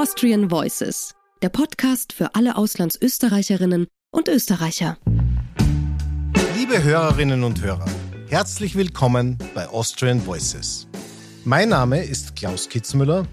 Austrian 0.00 0.48
Voices, 0.48 1.16
der 1.42 1.48
Podcast 1.48 2.12
für 2.12 2.36
alle 2.36 2.56
Auslandsösterreicherinnen 2.56 3.88
und 4.12 4.28
Österreicher. 4.28 4.96
Liebe 6.56 6.84
Hörerinnen 6.84 7.42
und 7.42 7.60
Hörer, 7.62 7.90
herzlich 8.28 8.76
willkommen 8.76 9.38
bei 9.56 9.68
Austrian 9.68 10.24
Voices. 10.24 10.86
Mein 11.44 11.70
Name 11.70 12.04
ist 12.04 12.36
Klaus 12.36 12.68
Kitzmüller 12.68 13.26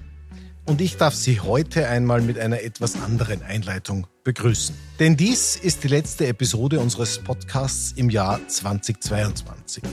und 0.66 0.82
ich 0.82 0.98
darf 0.98 1.14
Sie 1.14 1.40
heute 1.40 1.88
einmal 1.88 2.22
mit 2.22 2.40
einer 2.40 2.64
etwas 2.64 3.00
anderen 3.00 3.44
Einleitung 3.44 4.08
begrüßen. 4.24 4.76
Denn 5.00 5.16
dies 5.16 5.58
ist 5.58 5.84
die 5.84 5.90
letzte 5.90 6.26
Episode 6.26 6.80
unseres 6.80 7.20
Podcasts 7.20 7.92
im 7.92 8.10
Jahr 8.10 8.40
2022. 8.48 9.84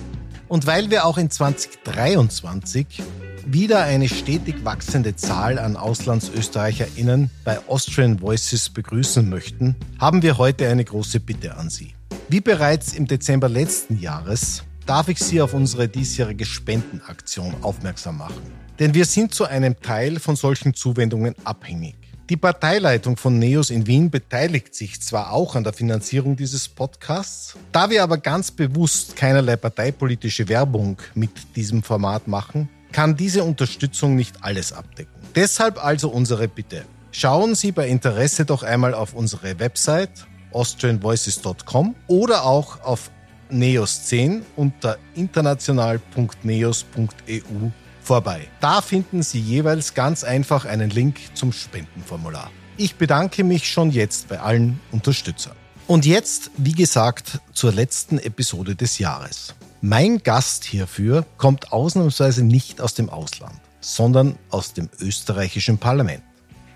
Und 0.49 0.67
weil 0.67 0.89
wir 0.91 1.05
auch 1.05 1.19
in 1.19 1.31
2023 1.31 3.03
wieder 3.47 3.83
eine 3.83 4.09
stetig 4.09 4.65
wachsende 4.65 5.17
Zahl 5.17 5.59
an 5.59 5.77
AuslandsösterreicherInnen 5.77 7.31
bei 7.45 7.59
Austrian 7.69 8.21
Voices 8.21 8.71
begrüßen 8.71 9.29
möchten, 9.29 9.77
haben 9.99 10.23
wir 10.23 10.39
heute 10.39 10.69
eine 10.69 10.85
große 10.85 11.21
Bitte 11.21 11.57
an 11.57 11.71
Sie. 11.71 11.95
Wie 12.29 12.41
bereits 12.41 12.93
im 12.95 13.07
Dezember 13.07 13.49
letzten 13.49 13.99
Jahres 13.99 14.63
darf 14.87 15.09
ich 15.09 15.19
Sie 15.19 15.41
auf 15.41 15.55
unsere 15.55 15.89
diesjährige 15.89 16.45
Spendenaktion 16.45 17.55
aufmerksam 17.63 18.19
machen. 18.19 18.43
Denn 18.79 18.95
wir 18.95 19.05
sind 19.05 19.35
zu 19.35 19.45
einem 19.45 19.81
Teil 19.81 20.19
von 20.19 20.37
solchen 20.37 20.75
Zuwendungen 20.75 21.35
abhängig. 21.45 21.97
Die 22.31 22.37
Parteileitung 22.37 23.17
von 23.17 23.39
NEOS 23.39 23.71
in 23.71 23.87
Wien 23.87 24.11
beteiligt 24.11 24.75
sich 24.75 25.03
zwar 25.03 25.33
auch 25.33 25.55
an 25.55 25.65
der 25.65 25.73
Finanzierung 25.73 26.37
dieses 26.37 26.69
Podcasts, 26.69 27.57
da 27.73 27.91
wir 27.91 28.03
aber 28.03 28.17
ganz 28.17 28.51
bewusst 28.51 29.17
keinerlei 29.17 29.57
parteipolitische 29.57 30.49
Werbung 30.49 30.97
mit 31.15 31.31
diesem 31.57 31.83
Format 31.83 32.29
machen, 32.29 32.69
kann 32.93 33.17
diese 33.17 33.45
Unterstützung 33.45 34.15
nicht 34.15 34.45
alles 34.45 34.73
abdecken. 34.73 35.13
Deshalb 35.35 35.83
also 35.83 36.09
unsere 36.09 36.49
Bitte. 36.49 36.85
Schauen 37.11 37.55
Sie 37.55 37.73
bei 37.73 37.89
Interesse 37.89 38.45
doch 38.45 38.63
einmal 38.63 38.95
auf 38.95 39.15
unsere 39.15 39.59
Website 39.59 40.27
austrianvoices.com 40.53 41.95
oder 42.07 42.45
auch 42.45 42.81
auf 42.83 43.11
NEOS 43.51 44.07
10 44.07 44.45
unter 44.57 44.99
international.neos.eu 45.15 47.71
vorbei. 48.03 48.49
Da 48.61 48.81
finden 48.81 49.23
Sie 49.23 49.41
jeweils 49.41 49.95
ganz 49.95 50.25
einfach 50.25 50.65
einen 50.65 50.91
Link 50.91 51.19
zum 51.35 51.53
Spendenformular. 51.53 52.51
Ich 52.77 52.97
bedanke 52.97 53.45
mich 53.45 53.71
schon 53.71 53.91
jetzt 53.91 54.29
bei 54.29 54.41
allen 54.41 54.81
Unterstützern. 54.91 55.55
Und 55.87 56.07
jetzt, 56.07 56.51
wie 56.57 56.73
gesagt, 56.73 57.41
zur 57.53 57.73
letzten 57.73 58.19
Episode 58.19 58.75
des 58.75 58.99
Jahres. 58.99 59.55
Mein 59.85 60.23
Gast 60.23 60.63
hierfür 60.63 61.27
kommt 61.39 61.73
ausnahmsweise 61.73 62.45
nicht 62.45 62.81
aus 62.81 62.95
dem 62.95 63.11
Ausland, 63.11 63.61
sondern 63.81 64.39
aus 64.49 64.75
dem 64.75 64.89
österreichischen 65.01 65.77
Parlament. 65.77 66.23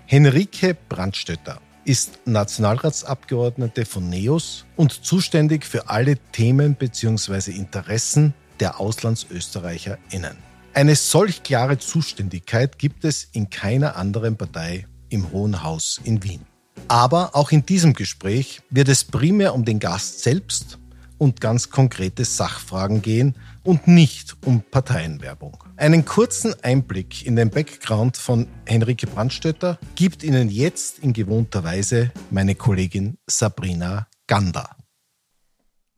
Henrike 0.07 0.75
Brandstötter 0.89 1.61
ist 1.85 2.19
Nationalratsabgeordnete 2.25 3.85
von 3.85 4.09
NEOS 4.09 4.65
und 4.75 4.91
zuständig 5.05 5.63
für 5.63 5.87
alle 5.87 6.17
Themen 6.33 6.75
bzw. 6.75 7.51
Interessen 7.51 8.33
der 8.59 8.81
AuslandsösterreicherInnen. 8.81 10.35
Eine 10.73 10.97
solch 10.97 11.43
klare 11.43 11.77
Zuständigkeit 11.77 12.77
gibt 12.77 13.05
es 13.05 13.29
in 13.31 13.49
keiner 13.49 13.95
anderen 13.95 14.35
Partei 14.35 14.85
im 15.07 15.31
Hohen 15.31 15.63
Haus 15.63 16.01
in 16.03 16.23
Wien. 16.23 16.45
Aber 16.89 17.37
auch 17.37 17.53
in 17.53 17.65
diesem 17.65 17.93
Gespräch 17.93 18.59
wird 18.69 18.89
es 18.89 19.05
primär 19.05 19.55
um 19.55 19.63
den 19.63 19.79
Gast 19.79 20.23
selbst 20.23 20.77
und 21.17 21.41
ganz 21.41 21.69
konkrete 21.69 22.25
Sachfragen 22.25 23.01
gehen 23.01 23.35
und 23.63 23.87
nicht 23.87 24.35
um 24.45 24.61
Parteienwerbung. 24.61 25.63
Einen 25.75 26.05
kurzen 26.05 26.55
Einblick 26.63 27.25
in 27.25 27.35
den 27.35 27.49
Background 27.49 28.17
von 28.17 28.47
Henrike 28.65 29.07
Brandstötter 29.07 29.77
gibt 29.95 30.23
Ihnen 30.23 30.49
jetzt 30.49 30.99
in 30.99 31.13
gewohnter 31.13 31.63
Weise 31.63 32.11
meine 32.29 32.55
Kollegin 32.55 33.17
Sabrina 33.27 34.07
Gander. 34.27 34.77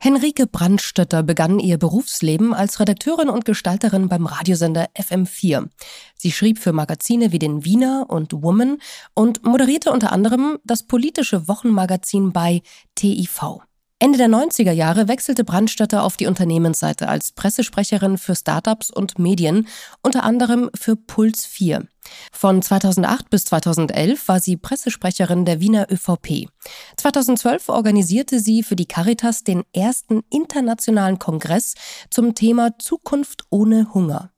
Henrike 0.02 0.46
Brandstötter 0.46 1.22
begann 1.22 1.58
ihr 1.58 1.76
Berufsleben 1.76 2.54
als 2.54 2.80
Redakteurin 2.80 3.28
und 3.28 3.44
Gestalterin 3.44 4.08
beim 4.08 4.24
Radiosender 4.24 4.88
FM4. 4.96 5.68
Sie 6.16 6.32
schrieb 6.32 6.58
für 6.58 6.72
Magazine 6.72 7.32
wie 7.32 7.38
den 7.38 7.66
Wiener 7.66 8.06
und 8.08 8.32
Woman 8.42 8.78
und 9.12 9.44
moderierte 9.44 9.92
unter 9.92 10.10
anderem 10.10 10.58
das 10.64 10.84
politische 10.84 11.48
Wochenmagazin 11.48 12.32
bei 12.32 12.62
TIV. 12.94 13.60
Ende 14.02 14.16
der 14.16 14.28
90er 14.28 14.72
Jahre 14.72 15.08
wechselte 15.08 15.44
Brandstötter 15.44 16.02
auf 16.04 16.16
die 16.16 16.26
Unternehmensseite 16.26 17.06
als 17.06 17.32
Pressesprecherin 17.32 18.16
für 18.16 18.34
Startups 18.34 18.90
und 18.90 19.18
Medien, 19.18 19.68
unter 20.02 20.24
anderem 20.24 20.70
für 20.74 20.96
Puls 20.96 21.44
4. 21.44 21.86
Von 22.32 22.62
2008 22.62 23.28
bis 23.28 23.44
2011 23.44 24.26
war 24.26 24.40
sie 24.40 24.56
Pressesprecherin 24.56 25.44
der 25.44 25.60
Wiener 25.60 25.86
ÖVP. 25.90 26.48
2012 26.96 27.68
organisierte 27.68 28.40
sie 28.40 28.62
für 28.62 28.74
die 28.74 28.86
Caritas 28.88 29.44
den 29.44 29.64
ersten 29.74 30.22
internationalen 30.30 31.18
Kongress 31.18 31.74
zum 32.08 32.34
Thema 32.34 32.78
Zukunft 32.78 33.44
ohne 33.50 33.92
Hunger. 33.92 34.30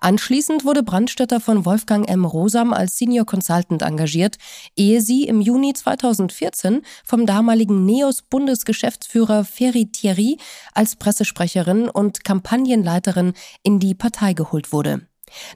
Anschließend 0.00 0.64
wurde 0.64 0.82
Brandstötter 0.82 1.40
von 1.40 1.64
Wolfgang 1.64 2.08
M. 2.08 2.24
Rosam 2.24 2.72
als 2.72 2.96
Senior 2.96 3.26
Consultant 3.26 3.82
engagiert, 3.82 4.36
ehe 4.76 5.00
sie 5.00 5.24
im 5.24 5.40
Juni 5.40 5.72
2014 5.72 6.82
vom 7.04 7.26
damaligen 7.26 7.84
NEOS-Bundesgeschäftsführer 7.84 9.44
Ferry 9.44 9.90
Thierry 9.90 10.38
als 10.74 10.96
Pressesprecherin 10.96 11.88
und 11.88 12.24
Kampagnenleiterin 12.24 13.34
in 13.62 13.78
die 13.78 13.94
Partei 13.94 14.32
geholt 14.32 14.72
wurde. 14.72 15.02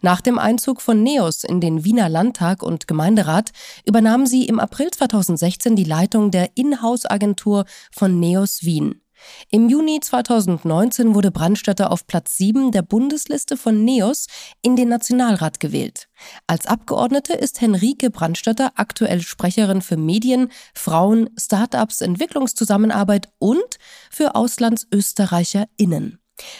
Nach 0.02 0.20
dem 0.20 0.38
Einzug 0.38 0.80
von 0.80 1.02
NEOS 1.02 1.44
in 1.44 1.60
den 1.60 1.84
Wiener 1.84 2.08
Landtag 2.08 2.62
und 2.62 2.86
Gemeinderat 2.86 3.50
übernahm 3.84 4.26
sie 4.26 4.46
im 4.46 4.60
April 4.60 4.90
2016 4.90 5.76
die 5.76 5.84
Leitung 5.84 6.30
der 6.30 6.50
Inhouse-Agentur 6.56 7.64
von 7.90 8.20
NEOS 8.20 8.62
Wien. 8.62 9.03
Im 9.50 9.68
Juni 9.68 10.00
2019 10.00 11.14
wurde 11.14 11.30
Brandstätter 11.30 11.90
auf 11.90 12.06
Platz 12.06 12.36
7 12.36 12.72
der 12.72 12.82
Bundesliste 12.82 13.56
von 13.56 13.84
NEOS 13.84 14.26
in 14.62 14.76
den 14.76 14.88
Nationalrat 14.88 15.60
gewählt. 15.60 16.08
Als 16.46 16.66
Abgeordnete 16.66 17.34
ist 17.34 17.60
Henrike 17.60 18.10
Brandstätter 18.10 18.72
aktuell 18.76 19.20
Sprecherin 19.20 19.82
für 19.82 19.96
Medien, 19.96 20.50
Frauen, 20.74 21.30
Start-ups, 21.38 22.00
Entwicklungszusammenarbeit 22.00 23.28
und 23.38 23.78
für 24.10 24.34
AuslandsösterreicherInnen. 24.34 26.18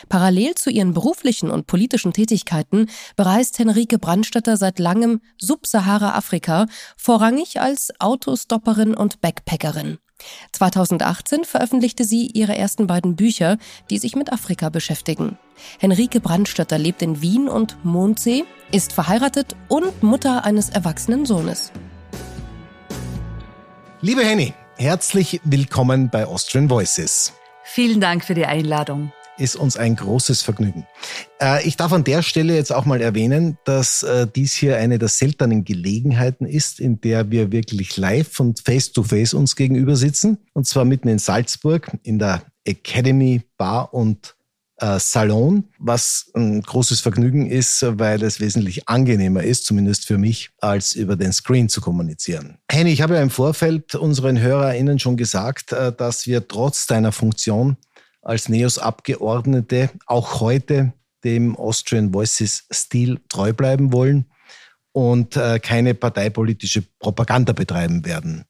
Parallel 0.09 0.55
zu 0.55 0.71
ihren 0.71 0.95
beruflichen 0.95 1.51
und 1.51 1.67
politischen 1.67 2.13
Tätigkeiten 2.13 2.89
bereist 3.17 3.59
Henrike 3.59 3.99
Brandstätter 3.99 4.57
seit 4.57 4.79
langem 4.79 5.21
Subsahara-Afrika, 5.41 6.67
vorrangig 6.97 7.61
als 7.61 7.93
Autostopperin 7.99 8.95
und 8.95 9.21
Backpackerin. 9.21 9.99
2018 10.53 11.45
veröffentlichte 11.45 12.05
sie 12.05 12.27
ihre 12.27 12.57
ersten 12.57 12.87
beiden 12.87 13.17
Bücher, 13.17 13.59
die 13.91 13.99
sich 13.99 14.17
mit 14.17 14.33
Afrika 14.33 14.69
beschäftigen. 14.69 15.39
Henrike 15.79 16.21
Brandstötter 16.21 16.79
lebt 16.79 17.03
in 17.03 17.21
Wien 17.21 17.49
und 17.49 17.85
Mondsee, 17.85 18.45
ist 18.73 18.93
verheiratet 18.93 19.57
und 19.69 20.03
Mutter 20.03 20.45
eines 20.45 20.71
erwachsenen 20.71 21.27
Sohnes. 21.27 21.73
Liebe 24.01 24.25
Henny, 24.25 24.53
herzlich 24.77 25.41
willkommen 25.45 26.11
bei 26.11 26.27
Austrian 26.27 26.69
Voices. 26.69 27.33
Vielen 27.65 28.01
Dank 28.01 28.25
für 28.25 28.35
die 28.35 28.47
Einladung 28.47 29.13
ist 29.39 29.57
uns 29.57 29.77
ein 29.77 29.97
großes 29.97 30.43
Vergnügen. 30.43 30.87
Äh, 31.41 31.67
ich 31.67 31.77
darf 31.77 31.93
an 31.93 32.05
der 32.05 32.23
Stelle 32.23 32.55
jetzt 32.55 32.73
auch 32.73 32.85
mal 32.85 33.01
erwähnen, 33.01 33.59
dass 33.65 34.03
äh, 34.03 34.27
dies 34.27 34.53
hier 34.53 34.77
eine 34.79 34.99
der 34.99 35.09
seltenen 35.09 35.65
Gelegenheiten 35.65 36.47
ist, 36.47 36.81
in 36.81 37.01
der 37.01 37.31
wir 37.31 37.53
wirklich 37.53 37.97
live 37.97 38.41
und 38.41 38.61
face-to-face 38.61 39.31
-face 39.31 39.37
uns 39.37 39.57
gegenüber 39.57 39.97
sitzen. 39.97 40.39
Und 40.53 40.67
zwar 40.67 40.85
mitten 40.85 41.09
in 41.09 41.19
Salzburg 41.19 41.91
in 42.03 42.19
der 42.19 42.43
Academy 42.65 43.43
Bar 43.57 43.93
und 43.93 44.37
äh, 44.79 44.99
Salon, 44.99 45.65
was 45.79 46.31
ein 46.35 46.63
großes 46.63 47.01
Vergnügen 47.01 47.47
ist, 47.47 47.85
weil 47.87 48.23
es 48.23 48.41
wesentlich 48.41 48.89
angenehmer 48.89 49.43
ist, 49.43 49.67
zumindest 49.67 50.07
für 50.07 50.19
mich, 50.19 50.51
als 50.61 50.95
über 50.95 51.17
den 51.17 51.33
Screen 51.33 51.69
zu 51.69 51.81
kommunizieren. 51.81 52.59
Henny, 52.71 52.93
ich 52.93 53.03
habe 53.03 53.15
ja 53.15 53.23
im 53.23 53.31
Vorfeld 53.31 53.95
unseren 53.95 54.41
HörerInnen 54.41 54.99
schon 54.99 55.17
gesagt, 55.17 55.73
dass 55.73 56.27
wir 56.27 56.49
trotz 56.49 56.87
deiner 56.87 57.13
Funktion 57.13 57.77
als 58.25 58.49
NEOS-Abgeordnete 58.49 59.91
auch 60.07 60.41
heute 60.41 60.93
dem 61.25 61.57
Austrian 61.57 62.13
Voices-Stil 62.13 63.21
treu 63.29 63.53
bleiben 63.53 63.93
wollen 63.93 64.27
und 64.93 65.37
äh, 65.37 65.59
keine 65.59 65.95
parteipolitische 65.95 66.83
Propaganda 66.99 67.53
betreiben 67.53 68.05
werden. 68.05 68.45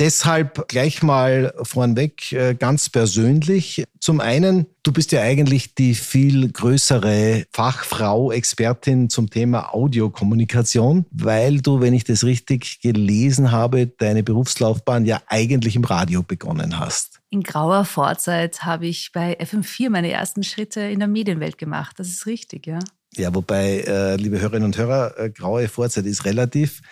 Deshalb 0.00 0.66
gleich 0.66 1.04
mal 1.04 1.54
vornweg 1.62 2.32
äh, 2.32 2.54
ganz 2.54 2.90
persönlich. 2.90 3.84
Zum 4.00 4.20
einen, 4.20 4.66
du 4.82 4.92
bist 4.92 5.12
ja 5.12 5.22
eigentlich 5.22 5.76
die 5.76 5.94
viel 5.94 6.50
größere 6.50 7.44
Fachfrau, 7.52 8.32
Expertin 8.32 9.08
zum 9.08 9.30
Thema 9.30 9.72
Audiokommunikation, 9.72 11.06
weil 11.12 11.60
du, 11.60 11.80
wenn 11.80 11.94
ich 11.94 12.02
das 12.02 12.24
richtig 12.24 12.80
gelesen 12.80 13.52
habe, 13.52 13.86
deine 13.86 14.24
Berufslaufbahn 14.24 15.04
ja 15.04 15.22
eigentlich 15.28 15.76
im 15.76 15.84
Radio 15.84 16.24
begonnen 16.24 16.80
hast. 16.80 17.20
In 17.30 17.44
grauer 17.44 17.84
Vorzeit 17.84 18.64
habe 18.64 18.86
ich 18.86 19.12
bei 19.12 19.38
FM4 19.38 19.90
meine 19.90 20.10
ersten 20.10 20.42
Schritte 20.42 20.80
in 20.80 20.98
der 20.98 21.08
Medienwelt 21.08 21.56
gemacht. 21.56 22.00
Das 22.00 22.08
ist 22.08 22.26
richtig, 22.26 22.66
ja. 22.66 22.80
Ja, 23.16 23.32
wobei, 23.32 23.84
äh, 23.86 24.16
liebe 24.16 24.40
Hörerinnen 24.40 24.66
und 24.66 24.76
Hörer, 24.76 25.16
äh, 25.18 25.30
graue 25.30 25.68
Vorzeit 25.68 26.04
ist 26.04 26.24
relativ 26.24 26.82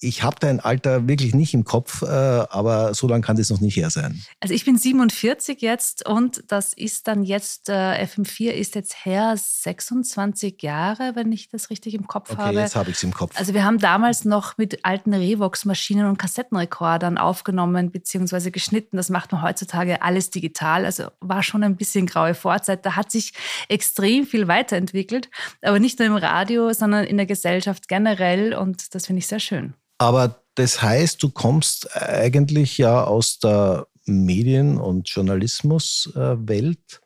ich 0.00 0.22
habe 0.22 0.36
dein 0.40 0.60
Alter 0.60 1.06
wirklich 1.06 1.34
nicht 1.34 1.52
im 1.52 1.64
Kopf, 1.64 2.02
äh, 2.02 2.06
aber 2.06 2.94
so 2.94 3.06
lange 3.06 3.22
kann 3.22 3.36
das 3.36 3.50
noch 3.50 3.60
nicht 3.60 3.76
her 3.76 3.90
sein. 3.90 4.22
Also 4.40 4.54
ich 4.54 4.64
bin 4.64 4.78
47 4.78 5.60
jetzt 5.60 6.08
und 6.08 6.44
das 6.48 6.72
ist 6.72 7.08
dann 7.08 7.22
jetzt, 7.22 7.68
äh, 7.68 8.04
FM4 8.04 8.52
ist 8.52 8.74
jetzt 8.74 9.04
her 9.04 9.34
26 9.36 10.62
Jahre, 10.62 11.12
wenn 11.14 11.30
ich 11.32 11.48
das 11.48 11.68
richtig 11.70 11.94
im 11.94 12.06
Kopf 12.06 12.30
okay, 12.30 12.40
habe. 12.40 12.60
jetzt 12.60 12.76
habe 12.76 12.90
ich 12.90 12.96
es 12.96 13.02
im 13.02 13.12
Kopf. 13.12 13.38
Also 13.38 13.52
wir 13.52 13.64
haben 13.64 13.78
damals 13.78 14.24
noch 14.24 14.56
mit 14.56 14.84
alten 14.84 15.12
Revox-Maschinen 15.12 16.06
und 16.06 16.18
Kassettenrekordern 16.18 17.18
aufgenommen 17.18 17.90
bzw. 17.90 18.50
geschnitten. 18.50 18.96
Das 18.96 19.10
macht 19.10 19.32
man 19.32 19.42
heutzutage 19.42 20.02
alles 20.02 20.30
digital. 20.30 20.84
Also 20.84 21.08
war 21.20 21.42
schon 21.42 21.62
ein 21.64 21.76
bisschen 21.76 22.06
graue 22.06 22.34
Vorzeit. 22.34 22.86
Da 22.86 22.96
hat 22.96 23.10
sich 23.10 23.32
extrem 23.68 24.26
viel 24.26 24.48
weiterentwickelt, 24.48 25.28
aber 25.62 25.78
nicht 25.78 25.98
nur 25.98 26.08
im 26.08 26.16
Radio, 26.16 26.72
sondern 26.72 27.04
in 27.04 27.16
der 27.16 27.26
Gesellschaft 27.26 27.88
generell 27.88 28.54
und 28.54 28.94
das 28.94 29.06
finde 29.06 29.17
finde 29.18 29.24
ich 29.24 29.26
sehr 29.26 29.40
schön. 29.40 29.74
Aber 29.98 30.42
das 30.54 30.80
heißt, 30.82 31.22
du 31.22 31.30
kommst 31.30 31.94
eigentlich 31.96 32.78
ja 32.78 33.04
aus 33.04 33.38
der 33.38 33.86
Medien- 34.06 34.78
und 34.78 35.08
Journalismuswelt. 35.08 37.00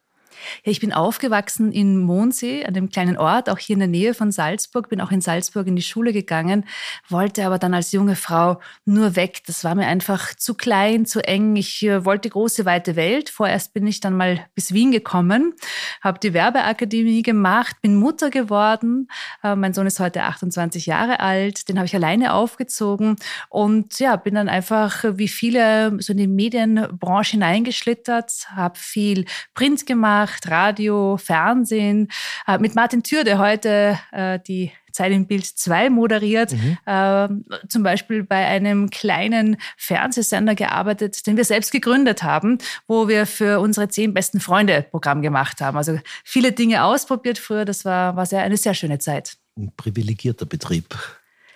Ja, 0.64 0.72
ich 0.72 0.80
bin 0.80 0.92
aufgewachsen 0.92 1.72
in 1.72 1.98
Mondsee, 1.98 2.64
einem 2.64 2.90
kleinen 2.90 3.16
Ort, 3.16 3.48
auch 3.48 3.58
hier 3.58 3.74
in 3.74 3.80
der 3.80 3.88
Nähe 3.88 4.14
von 4.14 4.30
Salzburg. 4.32 4.88
Bin 4.88 5.00
auch 5.00 5.10
in 5.10 5.20
Salzburg 5.20 5.66
in 5.66 5.76
die 5.76 5.82
Schule 5.82 6.12
gegangen, 6.12 6.64
wollte 7.08 7.46
aber 7.46 7.58
dann 7.58 7.74
als 7.74 7.92
junge 7.92 8.16
Frau 8.16 8.60
nur 8.84 9.16
weg. 9.16 9.42
Das 9.46 9.64
war 9.64 9.74
mir 9.74 9.86
einfach 9.86 10.34
zu 10.34 10.54
klein, 10.54 11.06
zu 11.06 11.20
eng. 11.26 11.56
Ich 11.56 11.82
äh, 11.84 12.04
wollte 12.04 12.28
große, 12.28 12.64
weite 12.64 12.96
Welt. 12.96 13.30
Vorerst 13.30 13.72
bin 13.74 13.86
ich 13.86 14.00
dann 14.00 14.16
mal 14.16 14.44
bis 14.54 14.72
Wien 14.72 14.92
gekommen, 14.92 15.54
habe 16.00 16.18
die 16.18 16.34
Werbeakademie 16.34 17.22
gemacht, 17.22 17.76
bin 17.82 17.96
Mutter 17.96 18.30
geworden. 18.30 19.08
Äh, 19.42 19.56
mein 19.56 19.74
Sohn 19.74 19.86
ist 19.86 20.00
heute 20.00 20.22
28 20.22 20.86
Jahre 20.86 21.20
alt. 21.20 21.68
Den 21.68 21.78
habe 21.78 21.86
ich 21.86 21.94
alleine 21.94 22.34
aufgezogen 22.34 23.16
und 23.48 23.98
ja, 23.98 24.16
bin 24.16 24.34
dann 24.34 24.48
einfach 24.48 25.04
wie 25.14 25.28
viele 25.28 26.00
so 26.00 26.12
in 26.12 26.18
die 26.18 26.26
Medienbranche 26.26 27.32
hineingeschlittert, 27.32 28.48
habe 28.54 28.78
viel 28.78 29.24
Print 29.54 29.86
gemacht 29.86 30.31
gemacht, 30.32 30.50
Radio, 30.50 31.16
Fernsehen, 31.16 32.08
äh, 32.46 32.58
mit 32.58 32.74
Martin 32.74 33.02
Thür, 33.02 33.24
der 33.24 33.38
heute 33.38 33.98
äh, 34.12 34.38
die 34.40 34.72
Zeit 34.92 35.12
im 35.12 35.26
Bild 35.26 35.46
2 35.46 35.88
moderiert, 35.88 36.52
mhm. 36.52 36.78
äh, 36.84 37.28
zum 37.68 37.82
Beispiel 37.82 38.24
bei 38.24 38.46
einem 38.46 38.90
kleinen 38.90 39.56
Fernsehsender 39.76 40.54
gearbeitet, 40.54 41.26
den 41.26 41.36
wir 41.36 41.44
selbst 41.44 41.72
gegründet 41.72 42.22
haben, 42.22 42.58
wo 42.86 43.08
wir 43.08 43.26
für 43.26 43.60
unsere 43.60 43.88
zehn 43.88 44.12
besten 44.12 44.40
Freunde 44.40 44.82
Programm 44.90 45.22
gemacht 45.22 45.60
haben. 45.60 45.76
Also 45.76 45.98
viele 46.24 46.52
Dinge 46.52 46.84
ausprobiert 46.84 47.38
früher, 47.38 47.64
das 47.64 47.84
war, 47.84 48.16
war 48.16 48.26
sehr, 48.26 48.42
eine 48.42 48.56
sehr 48.56 48.74
schöne 48.74 48.98
Zeit. 48.98 49.36
Ein 49.56 49.72
privilegierter 49.76 50.46
Betrieb 50.46 50.96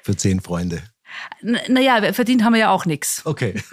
für 0.02 0.16
zehn 0.16 0.40
Freunde. 0.40 0.82
Naja, 1.42 2.12
verdient 2.12 2.44
haben 2.44 2.54
wir 2.54 2.60
ja 2.60 2.70
auch 2.70 2.86
nichts. 2.86 3.22
Okay. 3.24 3.54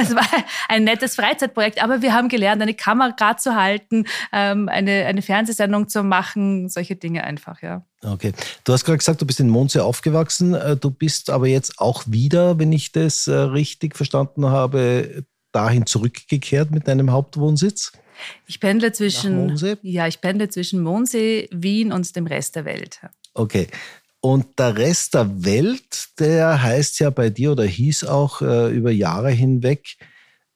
Es 0.00 0.14
war 0.14 0.26
ein 0.68 0.84
nettes 0.84 1.14
Freizeitprojekt, 1.16 1.82
aber 1.82 2.02
wir 2.02 2.12
haben 2.12 2.28
gelernt, 2.28 2.62
eine 2.62 2.74
Kamera 2.74 3.36
zu 3.36 3.54
halten, 3.54 4.04
ähm, 4.32 4.68
eine, 4.68 5.06
eine 5.06 5.22
Fernsehsendung 5.22 5.88
zu 5.88 6.02
machen, 6.02 6.68
solche 6.68 6.96
Dinge 6.96 7.24
einfach, 7.24 7.62
ja. 7.62 7.84
Okay. 8.02 8.32
Du 8.64 8.72
hast 8.72 8.84
gerade 8.84 8.98
gesagt, 8.98 9.20
du 9.20 9.26
bist 9.26 9.40
in 9.40 9.48
Mondsee 9.48 9.80
aufgewachsen. 9.80 10.54
Äh, 10.54 10.76
du 10.76 10.90
bist 10.90 11.30
aber 11.30 11.48
jetzt 11.48 11.80
auch 11.80 12.04
wieder, 12.06 12.58
wenn 12.58 12.72
ich 12.72 12.92
das 12.92 13.26
äh, 13.26 13.34
richtig 13.34 13.96
verstanden 13.96 14.46
habe, 14.46 15.24
dahin 15.52 15.86
zurückgekehrt 15.86 16.70
mit 16.70 16.88
deinem 16.88 17.10
Hauptwohnsitz? 17.10 17.92
Ich 18.46 18.60
pendle 18.60 18.92
zwischen, 18.92 19.56
ja, 19.82 20.08
ich 20.08 20.20
pendle 20.20 20.48
zwischen 20.48 20.82
Mondsee, 20.82 21.48
Wien 21.52 21.92
und 21.92 22.14
dem 22.16 22.26
Rest 22.26 22.56
der 22.56 22.64
Welt. 22.64 23.00
Okay. 23.34 23.68
Und 24.20 24.58
der 24.58 24.76
Rest 24.76 25.14
der 25.14 25.44
Welt, 25.44 26.08
der 26.18 26.62
heißt 26.62 26.98
ja 26.98 27.10
bei 27.10 27.30
dir 27.30 27.52
oder 27.52 27.64
hieß 27.64 28.04
auch 28.04 28.42
äh, 28.42 28.70
über 28.74 28.90
Jahre 28.90 29.30
hinweg, 29.30 29.96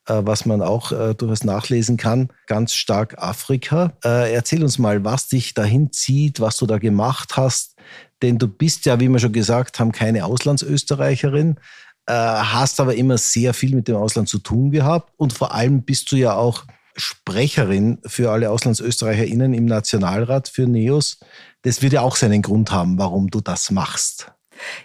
äh, 0.07 0.21
was 0.25 0.47
man 0.47 0.63
auch 0.63 0.91
äh, 0.91 1.15
durchaus 1.15 1.45
nachlesen 1.45 1.97
kann, 1.97 2.31
ganz 2.47 2.75
stark 2.75 3.23
Afrika. 3.23 3.93
Äh, 4.05 4.33
erzähl 4.33 4.65
uns 4.65 4.79
mal, 4.79 5.05
was 5.05 5.29
dich 5.29 5.55
dahin 5.55 5.93
zieht, 5.93 6.41
was 6.41 6.57
du 6.57 6.67
da 6.67 6.79
gemacht 6.79 7.37
hast. 7.37 7.77
Denn 8.21 8.39
du 8.39 8.49
bist 8.49 8.85
ja, 8.85 8.99
wie 8.99 9.09
wir 9.09 9.21
schon 9.21 9.33
gesagt 9.33 9.79
haben, 9.79 9.93
keine 9.93 10.25
Auslandsösterreicherin, 10.25 11.57
äh, 12.07 12.13
hast 12.13 12.81
aber 12.81 12.97
immer 12.97 13.17
sehr 13.17 13.55
viel 13.55 13.77
mit 13.77 13.87
dem 13.87 13.97
Ausland 13.97 14.29
zu 14.29 14.41
tun 14.41 14.73
gehabt 14.73 15.13
und 15.17 15.33
vor 15.33 15.55
allem 15.55 15.83
bist 15.83 16.11
du 16.11 16.17
ja 16.17 16.35
auch 16.35 16.65
Sprecherin 16.97 17.99
für 18.07 18.31
alle 18.31 18.51
AuslandsösterreicherInnen 18.51 19.55
im 19.55 19.67
Nationalrat 19.67 20.49
für 20.49 20.67
NEOS. 20.67 21.21
Das 21.63 21.83
wird 21.83 21.93
ja 21.93 22.03
auch 22.03 22.17
seinen 22.17 22.43
Grund 22.43 22.73
haben, 22.73 22.99
warum 22.99 23.31
du 23.31 23.41
das 23.41 23.71
machst. 23.71 24.33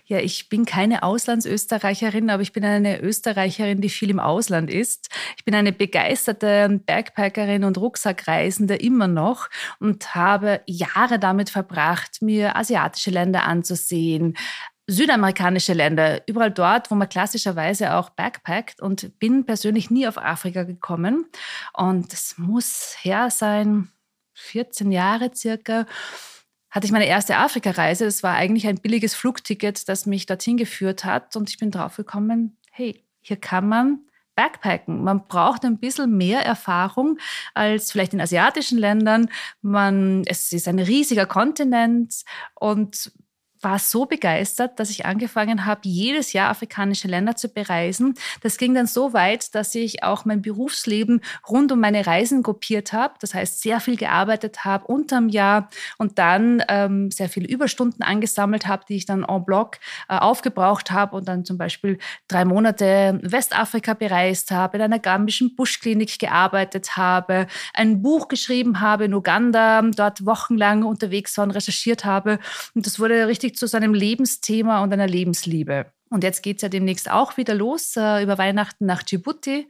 Ja, 0.06 0.20
ich 0.20 0.50
bin 0.50 0.66
keine 0.66 1.04
Auslandsösterreicherin, 1.04 2.30
aber 2.30 2.42
ich 2.42 2.54
bin 2.54 2.66
eine 2.66 3.00
Österreicherin, 3.02 3.82
die 3.82 3.90
viel 3.90 4.10
im 4.10 4.20
Ausland 4.20 4.72
ist. 4.72 5.10
Ich 5.38 5.46
bin 5.46 5.56
eine 5.56 5.72
begeisterte 5.72 6.82
Backpackerin 6.86 7.64
und 7.64 7.78
Rucksackreisende 7.78 8.76
immer 8.76 9.08
noch 9.08 9.50
und 9.80 10.16
habe 10.16 10.62
Jahre 10.66 11.20
damit 11.20 11.50
verbracht, 11.50 12.22
mir 12.22 12.56
asiatische 12.56 13.12
Länder 13.12 13.44
anzusehen, 13.44 14.36
südamerikanische 14.88 15.74
Länder, 15.74 16.22
überall 16.28 16.52
dort, 16.52 16.90
wo 16.90 16.96
man 16.96 17.10
klassischerweise 17.10 17.94
auch 17.96 18.10
backpackt 18.10 18.82
und 18.82 19.20
bin 19.20 19.46
persönlich 19.46 19.92
nie 19.92 20.08
auf 20.08 20.18
Afrika 20.18 20.64
gekommen. 20.64 21.26
Und 21.74 22.14
es 22.14 22.38
muss 22.38 22.96
her 23.02 23.30
sein, 23.30 23.90
14 24.36 24.92
Jahre 24.92 25.32
circa, 25.36 25.86
hatte 26.70 26.86
ich 26.86 26.92
meine 26.92 27.08
erste 27.08 27.38
Afrika-Reise. 27.38 28.06
Das 28.06 28.24
war 28.24 28.36
eigentlich 28.36 28.68
ein 28.68 28.78
billiges 28.78 29.14
Flugticket, 29.14 29.90
das 29.90 30.06
mich 30.06 30.26
dorthin 30.26 30.58
geführt 30.58 31.04
hat. 31.04 31.36
Und 31.36 31.50
ich 31.50 31.58
bin 31.58 31.72
drauf 31.72 31.98
gekommen, 31.98 32.58
hey, 32.72 33.04
hier 33.20 33.38
kann 33.38 33.68
man 33.68 34.00
Backpacken. 34.36 35.04
Man 35.04 35.28
braucht 35.28 35.66
ein 35.66 35.80
bisschen 35.80 36.16
mehr 36.16 36.46
Erfahrung 36.46 37.18
als 37.56 37.92
vielleicht 37.92 38.14
in 38.14 38.22
asiatischen 38.22 38.78
Ländern. 38.78 39.30
Man, 39.62 40.22
es 40.28 40.54
ist 40.54 40.68
ein 40.68 40.80
riesiger 40.80 41.26
Kontinent 41.26 42.22
und 42.54 43.12
war 43.62 43.80
so 43.80 44.06
begeistert, 44.06 44.80
dass 44.80 44.90
ich 44.90 45.06
angefangen 45.06 45.66
habe, 45.66 45.82
jedes 45.84 46.34
Jahr 46.34 46.50
afrikanische 46.50 47.08
Länder 47.08 47.36
zu 47.36 47.50
bereisen. 47.50 48.16
Das 48.42 48.58
ging 48.58 48.74
dann 48.74 48.88
so 48.88 49.14
weit, 49.14 49.56
dass 49.56 49.74
ich 49.76 50.04
auch 50.04 50.26
mein 50.26 50.42
Berufsleben 50.42 51.22
rund 51.50 51.72
um 51.72 51.80
meine 51.80 52.06
Reisen 52.06 52.44
gruppiert 52.44 52.94
habe. 52.94 53.16
Das 53.20 53.34
heißt, 53.34 53.62
sehr 53.62 53.80
viel 53.80 53.98
gearbeitet 53.98 54.66
habe 54.66 54.86
unterm 54.86 55.30
Jahr 55.30 55.70
und 55.98 56.20
dann 56.20 56.64
ähm, 56.68 57.12
sehr 57.12 57.30
viele 57.30 57.48
Überstunden 57.48 58.04
angesammelt 58.04 58.68
habe, 58.68 58.84
die 58.88 58.96
ich 58.96 59.06
dann 59.06 59.24
en 59.24 59.46
bloc 59.46 59.78
äh, 60.10 60.18
aufgebraucht 60.18 60.92
habe 60.92 61.16
und 61.16 61.28
dann 61.28 61.46
zum 61.46 61.58
Beispiel 61.58 61.98
drei 62.28 62.46
Monate 62.46 63.20
Westafrika 63.24 63.94
bereist 63.94 64.52
habe, 64.52 64.78
in 64.78 64.84
einer 64.84 65.00
gambischen 65.00 65.56
Buschklinik 65.56 66.20
gearbeitet 66.20 66.96
habe, 66.98 67.48
ein 67.74 68.02
Buch 68.02 68.28
geschrieben 68.28 68.82
habe 68.82 69.06
in 69.06 69.14
Uganda, 69.14 69.82
dort 69.82 70.26
wochenlang 70.26 70.84
unterwegs 70.84 71.38
war 71.38 71.44
und 71.46 71.52
recherchiert 71.52 72.06
habe. 72.06 72.40
Und 72.74 72.86
das 72.86 73.00
wurde 73.00 73.28
richtig 73.28 73.48
richtig 73.48 73.57
zu 73.58 73.68
seinem 73.68 73.94
Lebensthema 73.94 74.84
und 74.84 74.94
einer 74.94 75.08
Lebensliebe. 75.08 75.88
Und 76.10 76.24
jetzt 76.24 76.42
geht 76.42 76.58
es 76.58 76.62
ja 76.62 76.70
demnächst 76.70 77.12
auch 77.12 77.38
wieder 77.38 77.54
los 77.54 77.96
äh, 77.98 78.24
über 78.24 78.38
Weihnachten 78.38 78.86
nach 78.86 79.04
Djibouti. 79.04 79.68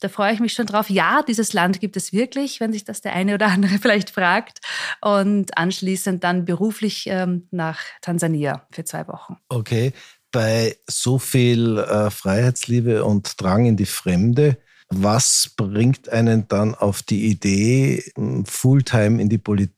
Da 0.00 0.08
freue 0.08 0.32
ich 0.32 0.40
mich 0.40 0.52
schon 0.52 0.66
drauf. 0.66 0.90
Ja, 0.90 1.22
dieses 1.22 1.52
Land 1.52 1.80
gibt 1.80 1.96
es 1.96 2.12
wirklich, 2.12 2.60
wenn 2.60 2.72
sich 2.72 2.84
das 2.84 3.00
der 3.00 3.12
eine 3.12 3.34
oder 3.34 3.46
andere 3.46 3.78
vielleicht 3.80 4.10
fragt. 4.10 4.58
Und 5.00 5.56
anschließend 5.56 6.24
dann 6.24 6.44
beruflich 6.44 7.06
ähm, 7.06 7.46
nach 7.50 7.80
Tansania 8.02 8.66
für 8.72 8.84
zwei 8.84 9.06
Wochen. 9.06 9.36
Okay, 9.48 9.92
bei 10.32 10.76
so 10.88 11.18
viel 11.18 11.78
äh, 11.78 12.10
Freiheitsliebe 12.10 13.04
und 13.04 13.40
Drang 13.40 13.66
in 13.66 13.76
die 13.76 13.86
Fremde, 13.86 14.58
was 14.88 15.52
bringt 15.56 16.08
einen 16.08 16.46
dann 16.48 16.74
auf 16.74 17.02
die 17.02 17.26
Idee, 17.26 18.04
Fulltime 18.44 19.20
in 19.20 19.28
die 19.28 19.38
Politik 19.38 19.75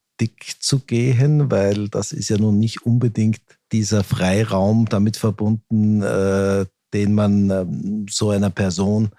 zu 0.60 0.80
gehen, 0.80 1.50
weil 1.50 1.88
das 1.88 2.12
ist 2.12 2.28
ja 2.28 2.38
nun 2.38 2.58
nicht 2.58 2.84
unbedingt 2.84 3.40
dieser 3.72 4.04
Freiraum 4.04 4.86
damit 4.86 5.16
verbunden, 5.16 6.02
äh, 6.02 6.66
den 6.92 7.14
man 7.14 7.50
äh, 7.50 7.66
so 8.10 8.30
einer 8.30 8.50
Person 8.50 9.10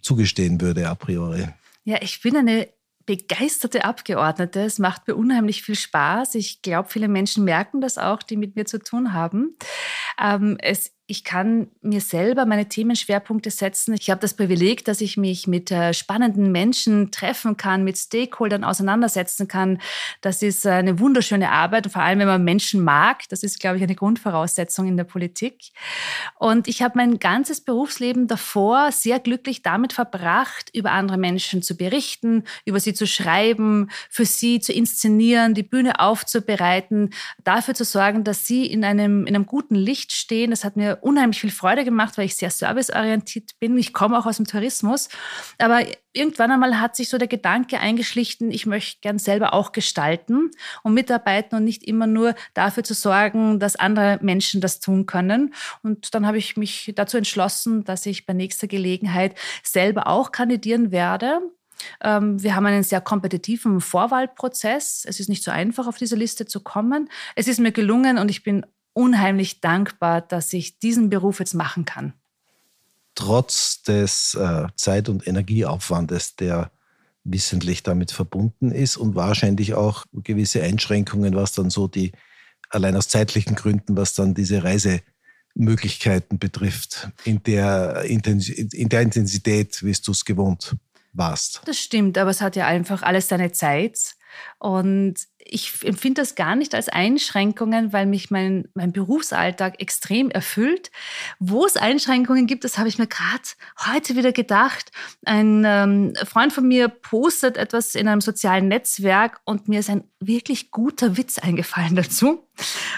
zugestehen 0.00 0.60
würde 0.60 0.88
a 0.88 0.94
priori. 0.94 1.48
Ja, 1.84 1.98
ich 2.00 2.20
bin 2.20 2.36
eine 2.36 2.68
begeisterte 3.06 3.84
Abgeordnete. 3.84 4.60
Es 4.60 4.78
macht 4.78 5.06
mir 5.06 5.14
unheimlich 5.14 5.62
viel 5.62 5.74
Spaß. 5.74 6.36
Ich 6.36 6.62
glaube, 6.62 6.88
viele 6.88 7.08
Menschen 7.08 7.44
merken 7.44 7.80
das 7.80 7.98
auch, 7.98 8.22
die 8.22 8.36
mit 8.36 8.56
mir 8.56 8.64
zu 8.64 8.78
tun 8.78 9.12
haben. 9.12 9.56
Ähm, 10.22 10.56
es 10.60 10.93
ich 11.06 11.22
kann 11.22 11.68
mir 11.82 12.00
selber 12.00 12.46
meine 12.46 12.66
Themenschwerpunkte 12.66 13.50
setzen. 13.50 13.92
Ich 13.92 14.08
habe 14.08 14.22
das 14.22 14.32
Privileg, 14.32 14.86
dass 14.86 15.02
ich 15.02 15.18
mich 15.18 15.46
mit 15.46 15.70
äh, 15.70 15.92
spannenden 15.92 16.50
Menschen 16.50 17.10
treffen 17.10 17.58
kann, 17.58 17.84
mit 17.84 17.98
Stakeholdern 17.98 18.64
auseinandersetzen 18.64 19.46
kann. 19.46 19.82
Das 20.22 20.40
ist 20.40 20.66
eine 20.66 20.98
wunderschöne 20.98 21.50
Arbeit, 21.50 21.90
vor 21.92 22.00
allem 22.00 22.20
wenn 22.20 22.26
man 22.26 22.42
Menschen 22.42 22.82
mag. 22.82 23.28
Das 23.28 23.42
ist, 23.42 23.60
glaube 23.60 23.76
ich, 23.76 23.82
eine 23.82 23.94
Grundvoraussetzung 23.94 24.86
in 24.86 24.96
der 24.96 25.04
Politik. 25.04 25.72
Und 26.38 26.68
ich 26.68 26.80
habe 26.80 26.94
mein 26.96 27.18
ganzes 27.18 27.60
Berufsleben 27.60 28.26
davor 28.26 28.90
sehr 28.90 29.20
glücklich 29.20 29.60
damit 29.60 29.92
verbracht, 29.92 30.70
über 30.72 30.92
andere 30.92 31.18
Menschen 31.18 31.62
zu 31.62 31.76
berichten, 31.76 32.44
über 32.64 32.80
sie 32.80 32.94
zu 32.94 33.06
schreiben, 33.06 33.90
für 34.08 34.24
sie 34.24 34.58
zu 34.58 34.72
inszenieren, 34.72 35.52
die 35.52 35.62
Bühne 35.62 36.00
aufzubereiten, 36.00 37.10
dafür 37.42 37.74
zu 37.74 37.84
sorgen, 37.84 38.24
dass 38.24 38.46
sie 38.46 38.64
in 38.64 38.84
einem, 38.84 39.26
in 39.26 39.34
einem 39.34 39.44
guten 39.44 39.74
Licht 39.74 40.10
stehen. 40.12 40.50
Das 40.50 40.64
hat 40.64 40.76
mir 40.76 40.93
unheimlich 41.02 41.40
viel 41.40 41.50
Freude 41.50 41.84
gemacht, 41.84 42.16
weil 42.18 42.26
ich 42.26 42.36
sehr 42.36 42.50
serviceorientiert 42.50 43.52
bin. 43.58 43.76
Ich 43.78 43.92
komme 43.92 44.18
auch 44.18 44.26
aus 44.26 44.36
dem 44.36 44.46
Tourismus. 44.46 45.08
Aber 45.58 45.82
irgendwann 46.12 46.50
einmal 46.50 46.80
hat 46.80 46.96
sich 46.96 47.08
so 47.08 47.18
der 47.18 47.28
Gedanke 47.28 47.78
eingeschlichen, 47.78 48.50
ich 48.50 48.66
möchte 48.66 49.00
gern 49.00 49.18
selber 49.18 49.54
auch 49.54 49.72
gestalten 49.72 50.50
und 50.82 50.94
mitarbeiten 50.94 51.56
und 51.56 51.64
nicht 51.64 51.84
immer 51.84 52.06
nur 52.06 52.34
dafür 52.54 52.84
zu 52.84 52.94
sorgen, 52.94 53.58
dass 53.60 53.76
andere 53.76 54.18
Menschen 54.22 54.60
das 54.60 54.80
tun 54.80 55.06
können. 55.06 55.54
Und 55.82 56.14
dann 56.14 56.26
habe 56.26 56.38
ich 56.38 56.56
mich 56.56 56.92
dazu 56.94 57.16
entschlossen, 57.16 57.84
dass 57.84 58.06
ich 58.06 58.26
bei 58.26 58.32
nächster 58.32 58.66
Gelegenheit 58.66 59.34
selber 59.62 60.06
auch 60.06 60.32
kandidieren 60.32 60.92
werde. 60.92 61.40
Ähm, 62.02 62.42
wir 62.42 62.54
haben 62.54 62.66
einen 62.66 62.82
sehr 62.82 63.00
kompetitiven 63.00 63.80
Vorwahlprozess. 63.80 65.04
Es 65.06 65.20
ist 65.20 65.28
nicht 65.28 65.42
so 65.42 65.50
einfach, 65.50 65.86
auf 65.86 65.98
diese 65.98 66.16
Liste 66.16 66.46
zu 66.46 66.60
kommen. 66.60 67.08
Es 67.34 67.48
ist 67.48 67.60
mir 67.60 67.72
gelungen 67.72 68.18
und 68.18 68.30
ich 68.30 68.42
bin 68.42 68.64
unheimlich 68.94 69.60
dankbar, 69.60 70.22
dass 70.22 70.52
ich 70.52 70.78
diesen 70.78 71.10
Beruf 71.10 71.38
jetzt 71.40 71.54
machen 71.54 71.84
kann 71.84 72.14
trotz 73.14 73.82
des 73.82 74.34
äh, 74.34 74.66
Zeit- 74.76 75.08
und 75.08 75.26
Energieaufwandes, 75.26 76.36
der 76.36 76.70
wissentlich 77.24 77.82
damit 77.82 78.10
verbunden 78.10 78.70
ist 78.70 78.96
und 78.96 79.14
wahrscheinlich 79.14 79.74
auch 79.74 80.04
gewisse 80.12 80.62
Einschränkungen, 80.62 81.34
was 81.34 81.52
dann 81.52 81.70
so 81.70 81.88
die, 81.88 82.12
allein 82.68 82.96
aus 82.96 83.08
zeitlichen 83.08 83.54
Gründen, 83.54 83.96
was 83.96 84.14
dann 84.14 84.34
diese 84.34 84.62
Reisemöglichkeiten 84.62 86.38
betrifft, 86.38 87.08
in 87.24 87.42
der, 87.44 88.02
in 88.02 88.20
der 88.20 89.00
Intensität, 89.00 89.82
wie 89.82 89.92
du 89.92 90.12
es 90.12 90.24
gewohnt 90.24 90.76
warst. 91.14 91.62
Das 91.64 91.78
stimmt, 91.78 92.18
aber 92.18 92.30
es 92.30 92.42
hat 92.42 92.56
ja 92.56 92.66
einfach 92.66 93.02
alles 93.02 93.28
seine 93.28 93.52
Zeit. 93.52 94.16
Und 94.58 95.14
ich 95.44 95.84
empfinde 95.84 96.22
das 96.22 96.34
gar 96.34 96.56
nicht 96.56 96.74
als 96.74 96.88
Einschränkungen, 96.88 97.92
weil 97.92 98.06
mich 98.06 98.30
mein, 98.30 98.68
mein 98.74 98.92
Berufsalltag 98.92 99.80
extrem 99.80 100.30
erfüllt. 100.30 100.90
Wo 101.38 101.66
es 101.66 101.76
Einschränkungen 101.76 102.46
gibt, 102.46 102.64
das 102.64 102.78
habe 102.78 102.88
ich 102.88 102.98
mir 102.98 103.06
gerade 103.06 103.42
heute 103.86 104.16
wieder 104.16 104.32
gedacht. 104.32 104.90
Ein 105.24 105.64
ähm, 105.66 106.14
Freund 106.24 106.52
von 106.52 106.66
mir 106.66 106.88
postet 106.88 107.56
etwas 107.56 107.94
in 107.94 108.08
einem 108.08 108.20
sozialen 108.20 108.68
Netzwerk 108.68 109.40
und 109.44 109.68
mir 109.68 109.80
ist 109.80 109.90
ein 109.90 110.04
wirklich 110.18 110.70
guter 110.70 111.16
Witz 111.16 111.38
eingefallen 111.38 111.94
dazu. 111.96 112.48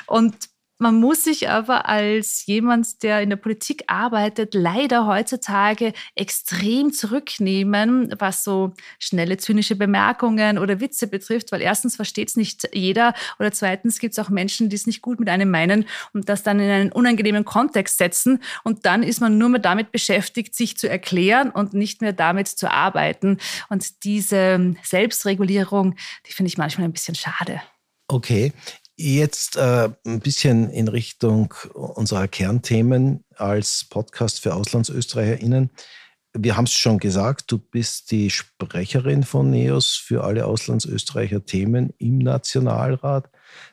Und 0.06 0.36
man 0.78 1.00
muss 1.00 1.24
sich 1.24 1.48
aber 1.48 1.88
als 1.88 2.44
jemand, 2.46 3.02
der 3.02 3.22
in 3.22 3.30
der 3.30 3.36
Politik 3.36 3.84
arbeitet, 3.86 4.54
leider 4.54 5.06
heutzutage 5.06 5.92
extrem 6.14 6.92
zurücknehmen, 6.92 8.14
was 8.18 8.44
so 8.44 8.74
schnelle 8.98 9.38
zynische 9.38 9.76
Bemerkungen 9.76 10.58
oder 10.58 10.80
Witze 10.80 11.06
betrifft, 11.06 11.52
weil 11.52 11.62
erstens 11.62 11.96
versteht 11.96 12.28
es 12.28 12.36
nicht 12.36 12.68
jeder 12.74 13.14
oder 13.38 13.52
zweitens 13.52 13.98
gibt 13.98 14.12
es 14.12 14.18
auch 14.18 14.28
Menschen, 14.28 14.68
die 14.68 14.76
es 14.76 14.86
nicht 14.86 15.00
gut 15.00 15.18
mit 15.18 15.28
einem 15.28 15.50
meinen 15.50 15.86
und 16.12 16.28
das 16.28 16.42
dann 16.42 16.60
in 16.60 16.70
einen 16.70 16.92
unangenehmen 16.92 17.44
Kontext 17.44 17.98
setzen 17.98 18.42
und 18.62 18.84
dann 18.84 19.02
ist 19.02 19.20
man 19.20 19.38
nur 19.38 19.48
mehr 19.48 19.60
damit 19.60 19.92
beschäftigt, 19.92 20.54
sich 20.54 20.76
zu 20.76 20.88
erklären 20.88 21.50
und 21.50 21.72
nicht 21.72 22.02
mehr 22.02 22.12
damit 22.12 22.48
zu 22.48 22.70
arbeiten. 22.70 23.38
Und 23.68 24.04
diese 24.04 24.74
Selbstregulierung, 24.82 25.96
die 26.26 26.32
finde 26.32 26.48
ich 26.48 26.58
manchmal 26.58 26.86
ein 26.86 26.92
bisschen 26.92 27.14
schade. 27.14 27.62
Okay, 28.08 28.52
Jetzt 28.98 29.56
äh, 29.56 29.90
ein 30.06 30.20
bisschen 30.20 30.70
in 30.70 30.88
Richtung 30.88 31.52
unserer 31.74 32.28
Kernthemen 32.28 33.24
als 33.34 33.84
Podcast 33.90 34.40
für 34.40 34.54
AuslandsösterreicherInnen. 34.54 35.70
Wir 36.32 36.56
haben 36.56 36.64
es 36.64 36.72
schon 36.72 36.98
gesagt, 36.98 37.52
du 37.52 37.58
bist 37.58 38.10
die 38.10 38.30
Sprecherin 38.30 39.22
von 39.22 39.50
NEOS 39.50 39.96
für 39.96 40.24
alle 40.24 40.46
Auslandsösterreicher 40.46 41.44
Themen 41.44 41.92
im 41.98 42.18
Nationalrat. 42.18 43.28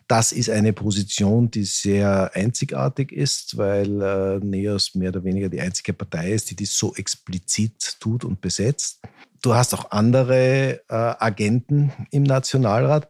Das 0.10 0.34
ist 0.34 0.50
eine 0.50 0.74
Position, 0.74 1.50
die 1.50 1.63
sehr 1.63 2.32
einzigartig 2.34 3.13
ist, 3.13 3.58
weil 3.58 4.01
äh, 4.01 4.39
NEOS 4.44 4.94
mehr 4.96 5.10
oder 5.10 5.24
weniger 5.24 5.48
die 5.48 5.62
einzige 5.62 5.94
Partei 5.94 6.34
ist, 6.34 6.51
die 6.51 6.58
dies 6.58 6.77
so 6.77 6.96
explizit 6.96 7.98
tut 8.01 8.25
und 8.25 8.42
besetzt. 8.42 9.01
Du 9.42 9.56
hast 9.56 9.74
auch 9.74 9.92
andere 9.92 10.82
äh, 10.89 10.94
Agenten 10.96 11.94
im 12.12 12.24
Nationalrat. 12.24 13.10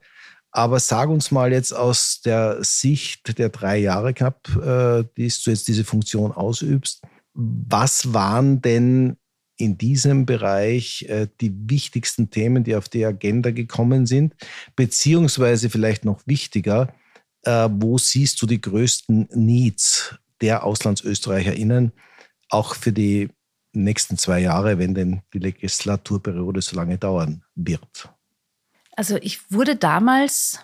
Aber 0.55 0.79
sag 0.79 1.09
uns 1.09 1.31
mal 1.31 1.51
jetzt 1.51 1.73
aus 1.73 2.21
der 2.21 2.63
Sicht 2.63 3.39
der 3.39 3.49
drei 3.49 3.79
Jahre 3.79 4.13
knapp, 4.13 4.47
äh, 4.55 5.03
die 5.17 5.27
du 5.43 5.49
jetzt 5.49 5.67
diese 5.67 5.83
Funktion 5.83 6.31
ausübst, 6.31 7.01
was 7.33 8.13
waren 8.13 8.61
denn 8.61 9.17
in 9.57 9.79
diesem 9.79 10.27
Bereich 10.27 11.05
äh, 11.09 11.27
die 11.41 11.51
wichtigsten 11.69 12.29
Themen, 12.29 12.63
die 12.63 12.75
auf 12.75 12.87
die 12.87 13.03
Agenda 13.03 13.49
gekommen 13.49 14.05
sind? 14.05 14.35
Beziehungsweise 14.75 15.71
vielleicht 15.71 16.05
noch 16.05 16.21
wichtiger, 16.27 16.93
äh, 17.41 17.67
wo 17.71 17.97
siehst 17.97 18.39
du 18.39 18.45
die 18.45 18.61
größten 18.61 19.29
Needs 19.33 20.15
der 20.39 20.65
AuslandsösterreicherInnen 20.65 21.93
auch 22.49 22.75
für 22.75 22.91
die 22.91 23.29
nächsten 23.73 24.19
zwei 24.19 24.39
Jahre, 24.39 24.77
wenn 24.77 24.93
denn 24.93 25.23
die 25.33 25.39
Legislaturperiode 25.39 26.61
so 26.61 26.75
lange 26.75 26.99
dauern 26.99 27.43
wird? 27.55 28.12
Also 28.95 29.17
ich 29.21 29.51
wurde 29.51 29.75
damals 29.75 30.59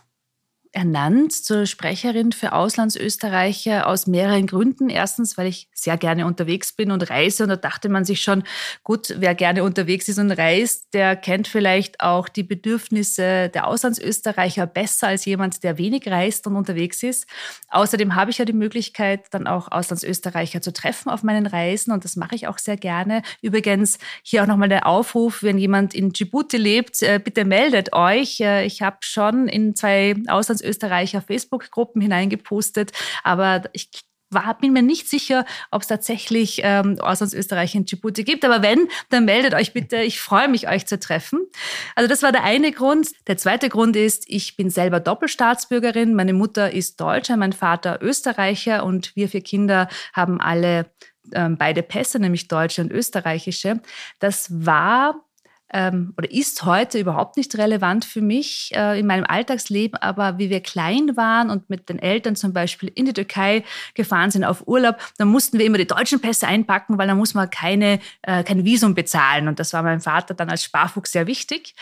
ernannt 0.71 1.33
zur 1.33 1.65
Sprecherin 1.65 2.31
für 2.31 2.53
Auslandsösterreicher 2.53 3.87
aus 3.87 4.07
mehreren 4.07 4.47
Gründen. 4.47 4.89
Erstens, 4.89 5.37
weil 5.37 5.47
ich 5.47 5.68
sehr 5.81 5.97
gerne 5.97 6.25
unterwegs 6.25 6.73
bin 6.73 6.91
und 6.91 7.09
reise. 7.09 7.43
Und 7.43 7.49
da 7.49 7.55
dachte 7.55 7.89
man 7.89 8.05
sich 8.05 8.21
schon, 8.21 8.43
gut, 8.83 9.15
wer 9.17 9.35
gerne 9.35 9.63
unterwegs 9.63 10.07
ist 10.07 10.19
und 10.19 10.31
reist, 10.31 10.93
der 10.93 11.15
kennt 11.15 11.47
vielleicht 11.47 12.01
auch 12.01 12.29
die 12.29 12.43
Bedürfnisse 12.43 13.49
der 13.49 13.67
Auslandsösterreicher 13.67 14.67
besser 14.67 15.07
als 15.07 15.25
jemand, 15.25 15.63
der 15.63 15.77
wenig 15.77 16.07
reist 16.07 16.47
und 16.47 16.55
unterwegs 16.55 17.03
ist. 17.03 17.27
Außerdem 17.69 18.15
habe 18.15 18.31
ich 18.31 18.37
ja 18.37 18.45
die 18.45 18.53
Möglichkeit, 18.53 19.27
dann 19.31 19.47
auch 19.47 19.71
Auslandsösterreicher 19.71 20.61
zu 20.61 20.73
treffen 20.73 21.09
auf 21.09 21.23
meinen 21.23 21.45
Reisen. 21.45 21.91
Und 21.91 22.05
das 22.05 22.15
mache 22.15 22.35
ich 22.35 22.47
auch 22.47 22.57
sehr 22.57 22.77
gerne. 22.77 23.21
Übrigens, 23.41 23.97
hier 24.23 24.43
auch 24.43 24.47
nochmal 24.47 24.69
der 24.69 24.87
Aufruf, 24.87 25.43
wenn 25.43 25.57
jemand 25.57 25.93
in 25.93 26.11
Djibouti 26.11 26.57
lebt, 26.57 27.01
äh, 27.01 27.19
bitte 27.23 27.45
meldet 27.45 27.93
euch. 27.93 28.39
Äh, 28.39 28.65
ich 28.65 28.81
habe 28.81 28.97
schon 29.01 29.47
in 29.47 29.75
zwei 29.75 30.15
Auslands 30.27 30.63
Österreicher 30.63 31.21
Facebook-Gruppen 31.21 32.01
hineingepostet, 32.01 32.91
aber 33.23 33.63
ich 33.73 33.89
war, 34.29 34.57
bin 34.57 34.73
mir 34.73 34.81
nicht 34.81 35.09
sicher, 35.09 35.45
ob 35.71 35.81
es 35.81 35.87
tatsächlich 35.87 36.61
ähm, 36.63 36.99
Auslandsösterreich 36.99 37.75
in 37.75 37.85
Djibouti 37.85 38.23
gibt. 38.23 38.45
Aber 38.45 38.61
wenn, 38.61 38.87
dann 39.09 39.25
meldet 39.25 39.53
euch 39.53 39.73
bitte. 39.73 39.97
Ich 39.97 40.19
freue 40.19 40.47
mich, 40.47 40.69
euch 40.69 40.85
zu 40.85 40.99
treffen. 40.99 41.39
Also 41.95 42.07
das 42.07 42.23
war 42.23 42.31
der 42.31 42.43
eine 42.43 42.71
Grund. 42.71 43.09
Der 43.27 43.37
zweite 43.37 43.69
Grund 43.69 43.95
ist, 43.95 44.25
ich 44.27 44.55
bin 44.55 44.69
selber 44.69 44.99
Doppelstaatsbürgerin. 44.99 46.13
Meine 46.13 46.33
Mutter 46.33 46.71
ist 46.71 46.99
Deutscher, 46.99 47.37
mein 47.37 47.53
Vater 47.53 47.99
Österreicher 48.01 48.85
und 48.85 49.15
wir 49.15 49.29
vier 49.29 49.41
Kinder 49.41 49.87
haben 50.13 50.39
alle 50.39 50.91
ähm, 51.33 51.57
beide 51.57 51.83
Pässe, 51.83 52.19
nämlich 52.19 52.47
deutsche 52.47 52.81
und 52.81 52.91
österreichische. 52.91 53.81
Das 54.19 54.47
war 54.65 55.23
ähm, 55.71 56.13
oder 56.17 56.31
ist 56.31 56.63
heute 56.65 56.99
überhaupt 56.99 57.37
nicht 57.37 57.57
relevant 57.57 58.05
für 58.05 58.21
mich 58.21 58.71
äh, 58.73 58.99
in 58.99 59.07
meinem 59.07 59.25
Alltagsleben, 59.25 60.01
aber 60.01 60.37
wie 60.37 60.49
wir 60.49 60.61
klein 60.61 61.15
waren 61.15 61.49
und 61.49 61.69
mit 61.69 61.89
den 61.89 61.99
Eltern 61.99 62.35
zum 62.35 62.53
Beispiel 62.53 62.91
in 62.93 63.05
die 63.05 63.13
Türkei 63.13 63.63
gefahren 63.93 64.31
sind 64.31 64.43
auf 64.43 64.67
Urlaub, 64.67 64.97
dann 65.17 65.27
mussten 65.27 65.59
wir 65.59 65.65
immer 65.65 65.77
die 65.77 65.87
deutschen 65.87 66.19
Pässe 66.19 66.47
einpacken, 66.47 66.97
weil 66.97 67.07
da 67.07 67.15
muss 67.15 67.33
man 67.33 67.49
keine, 67.49 67.99
äh, 68.21 68.43
kein 68.43 68.65
Visum 68.65 68.95
bezahlen 68.95 69.47
und 69.47 69.59
das 69.59 69.73
war 69.73 69.83
meinem 69.83 70.01
Vater 70.01 70.33
dann 70.33 70.49
als 70.49 70.63
Sparfuchs 70.63 71.11
sehr 71.11 71.27
wichtig. 71.27 71.75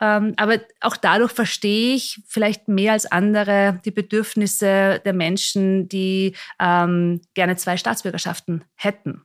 Ähm, 0.00 0.34
aber 0.36 0.60
auch 0.80 0.96
dadurch 0.96 1.32
verstehe 1.32 1.94
ich 1.94 2.20
vielleicht 2.26 2.68
mehr 2.68 2.92
als 2.92 3.10
andere 3.10 3.80
die 3.84 3.90
Bedürfnisse 3.90 5.00
der 5.04 5.12
Menschen, 5.12 5.88
die 5.88 6.34
ähm, 6.60 7.20
gerne 7.34 7.56
zwei 7.56 7.76
Staatsbürgerschaften 7.76 8.64
hätten. 8.74 9.24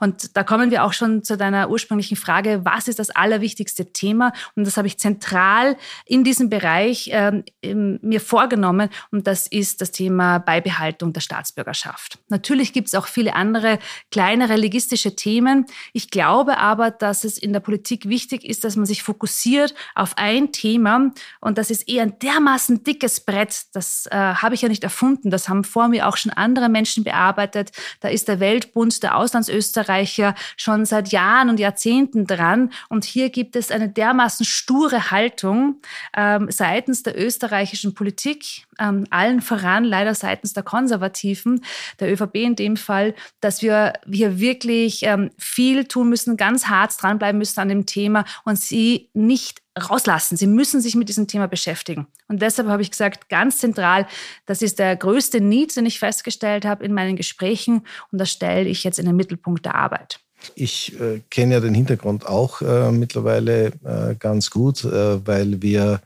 Und 0.00 0.36
da 0.36 0.42
kommen 0.42 0.70
wir 0.70 0.84
auch 0.84 0.92
schon 0.92 1.22
zu 1.22 1.36
deiner 1.36 1.70
ursprünglichen 1.70 2.16
Frage, 2.16 2.60
was 2.64 2.88
ist 2.88 2.98
das 2.98 3.10
allerwichtigste 3.10 3.55
Thema? 3.64 4.32
Und 4.54 4.66
das 4.66 4.76
habe 4.76 4.86
ich 4.86 4.98
zentral 4.98 5.76
in 6.04 6.24
diesem 6.24 6.50
Bereich 6.50 7.08
äh, 7.08 7.42
mir 7.62 8.20
vorgenommen 8.20 8.90
und 9.10 9.26
das 9.26 9.46
ist 9.46 9.80
das 9.80 9.92
Thema 9.92 10.38
Beibehaltung 10.38 11.12
der 11.12 11.20
Staatsbürgerschaft. 11.20 12.18
Natürlich 12.28 12.72
gibt 12.72 12.88
es 12.88 12.94
auch 12.94 13.06
viele 13.06 13.34
andere 13.34 13.78
kleinere 14.10 14.56
legistische 14.56 15.16
Themen. 15.16 15.66
Ich 15.92 16.10
glaube 16.10 16.58
aber, 16.58 16.90
dass 16.90 17.24
es 17.24 17.38
in 17.38 17.52
der 17.52 17.60
Politik 17.60 18.08
wichtig 18.08 18.44
ist, 18.44 18.64
dass 18.64 18.76
man 18.76 18.86
sich 18.86 19.02
fokussiert 19.02 19.74
auf 19.94 20.16
ein 20.16 20.52
Thema 20.52 21.12
und 21.40 21.58
das 21.58 21.70
ist 21.70 21.88
eher 21.88 22.02
ein 22.02 22.18
dermaßen 22.18 22.84
dickes 22.84 23.20
Brett. 23.20 23.66
Das 23.72 24.06
äh, 24.06 24.16
habe 24.16 24.54
ich 24.54 24.62
ja 24.62 24.68
nicht 24.68 24.84
erfunden. 24.84 25.30
Das 25.30 25.48
haben 25.48 25.64
vor 25.64 25.88
mir 25.88 26.08
auch 26.08 26.16
schon 26.16 26.32
andere 26.32 26.68
Menschen 26.68 27.04
bearbeitet. 27.04 27.70
Da 28.00 28.08
ist 28.08 28.28
der 28.28 28.40
Weltbund 28.40 29.02
der 29.02 29.16
Auslands 29.16 29.48
Österreicher 29.48 30.34
schon 30.56 30.84
seit 30.84 31.12
Jahren 31.12 31.50
und 31.50 31.60
Jahrzehnten 31.60 32.26
dran. 32.26 32.72
Und 32.88 33.04
hier 33.04 33.30
gibt 33.30 33.45
es 33.54 33.70
eine 33.70 33.88
dermaßen 33.88 34.44
sture 34.44 35.10
Haltung 35.10 35.80
ähm, 36.16 36.50
seitens 36.50 37.02
der 37.02 37.16
österreichischen 37.16 37.94
Politik, 37.94 38.66
ähm, 38.80 39.06
allen 39.10 39.42
voran 39.42 39.84
leider 39.84 40.14
seitens 40.14 40.54
der 40.54 40.62
Konservativen, 40.62 41.64
der 42.00 42.12
ÖVP 42.12 42.34
in 42.36 42.56
dem 42.56 42.76
Fall, 42.76 43.14
dass 43.40 43.62
wir 43.62 43.92
hier 44.10 44.40
wirklich 44.40 45.02
ähm, 45.02 45.30
viel 45.38 45.84
tun 45.84 46.08
müssen, 46.08 46.36
ganz 46.36 46.66
hart 46.66 46.94
dranbleiben 47.00 47.38
müssen 47.38 47.60
an 47.60 47.68
dem 47.68 47.86
Thema 47.86 48.24
und 48.44 48.58
sie 48.58 49.10
nicht 49.12 49.62
rauslassen. 49.78 50.36
Sie 50.36 50.46
müssen 50.46 50.80
sich 50.80 50.94
mit 50.94 51.08
diesem 51.08 51.28
Thema 51.28 51.48
beschäftigen. 51.48 52.06
Und 52.28 52.40
deshalb 52.40 52.68
habe 52.68 52.82
ich 52.82 52.90
gesagt, 52.90 53.28
ganz 53.28 53.58
zentral, 53.58 54.06
das 54.46 54.62
ist 54.62 54.78
der 54.78 54.96
größte 54.96 55.40
Need, 55.40 55.76
den 55.76 55.86
ich 55.86 55.98
festgestellt 55.98 56.64
habe 56.64 56.84
in 56.84 56.94
meinen 56.94 57.16
Gesprächen. 57.16 57.86
Und 58.10 58.18
das 58.18 58.30
stelle 58.30 58.68
ich 58.68 58.84
jetzt 58.84 58.98
in 58.98 59.06
den 59.06 59.16
Mittelpunkt 59.16 59.66
der 59.66 59.74
Arbeit. 59.74 60.20
Ich 60.54 60.98
äh, 61.00 61.20
kenne 61.30 61.54
ja 61.54 61.60
den 61.60 61.74
Hintergrund 61.74 62.26
auch 62.26 62.62
äh, 62.62 62.92
mittlerweile 62.92 63.72
äh, 63.84 64.14
ganz 64.18 64.50
gut, 64.50 64.84
äh, 64.84 65.26
weil 65.26 65.62
wir 65.62 66.00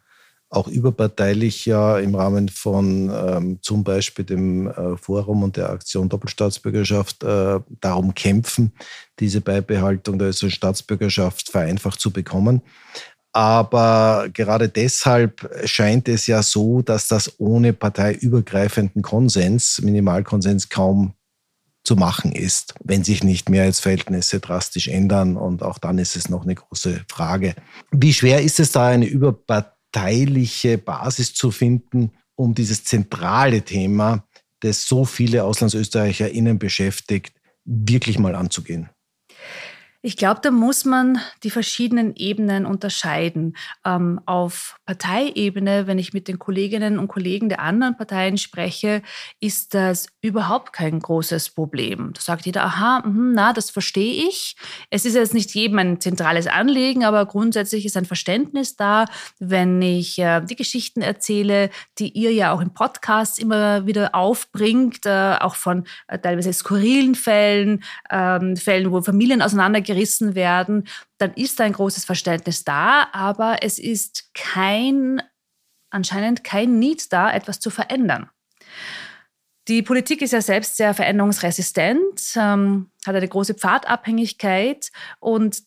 auch 0.50 0.66
überparteilich 0.66 1.64
ja 1.64 1.98
im 1.98 2.16
Rahmen 2.16 2.48
von 2.48 3.08
ähm, 3.08 3.58
zum 3.62 3.84
Beispiel 3.84 4.24
dem 4.24 4.66
äh, 4.68 4.96
Forum 4.96 5.44
und 5.44 5.56
der 5.56 5.70
Aktion 5.70 6.08
Doppelstaatsbürgerschaft 6.08 7.22
äh, 7.22 7.60
darum 7.80 8.14
kämpfen, 8.14 8.72
diese 9.20 9.40
Beibehaltung 9.40 10.18
der 10.18 10.28
österreichischen 10.28 10.56
Staatsbürgerschaft 10.56 11.50
vereinfacht 11.50 12.00
zu 12.00 12.10
bekommen. 12.10 12.62
Aber 13.32 14.28
gerade 14.32 14.68
deshalb 14.68 15.48
scheint 15.64 16.08
es 16.08 16.26
ja 16.26 16.42
so, 16.42 16.82
dass 16.82 17.06
das 17.06 17.38
ohne 17.38 17.72
parteiübergreifenden 17.72 19.02
Konsens, 19.02 19.80
Minimalkonsens 19.80 20.68
kaum 20.68 21.14
zu 21.84 21.96
machen 21.96 22.32
ist, 22.32 22.74
wenn 22.84 23.04
sich 23.04 23.24
nicht 23.24 23.48
Mehrheitsverhältnisse 23.48 24.40
drastisch 24.40 24.88
ändern. 24.88 25.36
Und 25.36 25.62
auch 25.62 25.78
dann 25.78 25.98
ist 25.98 26.16
es 26.16 26.28
noch 26.28 26.42
eine 26.42 26.54
große 26.54 27.04
Frage. 27.08 27.54
Wie 27.90 28.12
schwer 28.12 28.42
ist 28.42 28.60
es 28.60 28.72
da, 28.72 28.88
eine 28.88 29.06
überparteiliche 29.06 30.78
Basis 30.78 31.34
zu 31.34 31.50
finden, 31.50 32.12
um 32.36 32.54
dieses 32.54 32.84
zentrale 32.84 33.62
Thema, 33.62 34.24
das 34.60 34.86
so 34.86 35.04
viele 35.04 35.44
AuslandsösterreicherInnen 35.44 36.58
beschäftigt, 36.58 37.34
wirklich 37.64 38.18
mal 38.18 38.34
anzugehen? 38.34 38.90
Ich 40.02 40.16
glaube, 40.16 40.40
da 40.42 40.50
muss 40.50 40.86
man 40.86 41.18
die 41.42 41.50
verschiedenen 41.50 42.16
Ebenen 42.16 42.64
unterscheiden. 42.64 43.56
Ähm, 43.84 44.20
auf 44.24 44.79
Parteiebene, 44.90 45.86
wenn 45.86 45.98
ich 45.98 46.12
mit 46.12 46.26
den 46.26 46.38
Kolleginnen 46.38 46.98
und 46.98 47.08
Kollegen 47.08 47.48
der 47.48 47.60
anderen 47.60 47.96
Parteien 47.96 48.38
spreche, 48.38 49.02
ist 49.38 49.74
das 49.74 50.06
überhaupt 50.20 50.72
kein 50.72 50.98
großes 50.98 51.50
Problem. 51.50 52.12
Da 52.14 52.20
sagt 52.20 52.46
jeder, 52.46 52.64
aha, 52.64 53.02
mh, 53.06 53.32
na, 53.34 53.52
das 53.52 53.70
verstehe 53.70 54.26
ich. 54.28 54.56
Es 54.90 55.04
ist 55.04 55.14
jetzt 55.14 55.34
nicht 55.34 55.54
jedem 55.54 55.78
ein 55.78 56.00
zentrales 56.00 56.46
Anliegen, 56.46 57.04
aber 57.04 57.26
grundsätzlich 57.26 57.84
ist 57.86 57.96
ein 57.96 58.04
Verständnis 58.04 58.76
da, 58.76 59.04
wenn 59.38 59.80
ich 59.82 60.18
äh, 60.18 60.40
die 60.40 60.56
Geschichten 60.56 61.02
erzähle, 61.02 61.70
die 61.98 62.08
ihr 62.08 62.32
ja 62.32 62.52
auch 62.52 62.60
im 62.60 62.74
Podcast 62.74 63.38
immer 63.38 63.86
wieder 63.86 64.14
aufbringt, 64.14 65.06
äh, 65.06 65.36
auch 65.38 65.54
von 65.54 65.84
äh, 66.08 66.18
teilweise 66.18 66.52
skurrilen 66.52 67.14
Fällen, 67.14 67.84
ähm, 68.10 68.56
Fällen, 68.56 68.90
wo 68.90 69.02
Familien 69.02 69.42
auseinandergehen 69.42 69.90
gerissen 69.90 70.34
werden, 70.34 70.84
dann 71.20 71.34
ist 71.34 71.60
da 71.60 71.64
ein 71.64 71.72
großes 71.72 72.04
Verständnis 72.04 72.64
da, 72.64 73.08
aber 73.12 73.62
es 73.62 73.78
ist 73.78 74.32
kein, 74.34 75.22
anscheinend 75.90 76.44
kein 76.44 76.78
Need 76.78 77.12
da, 77.12 77.30
etwas 77.32 77.60
zu 77.60 77.70
verändern. 77.70 78.30
Die 79.68 79.82
Politik 79.82 80.22
ist 80.22 80.32
ja 80.32 80.40
selbst 80.40 80.76
sehr 80.76 80.94
veränderungsresistent, 80.94 82.32
ähm, 82.36 82.90
hat 83.06 83.14
eine 83.14 83.28
große 83.28 83.54
Pfadabhängigkeit 83.54 84.90
und 85.20 85.62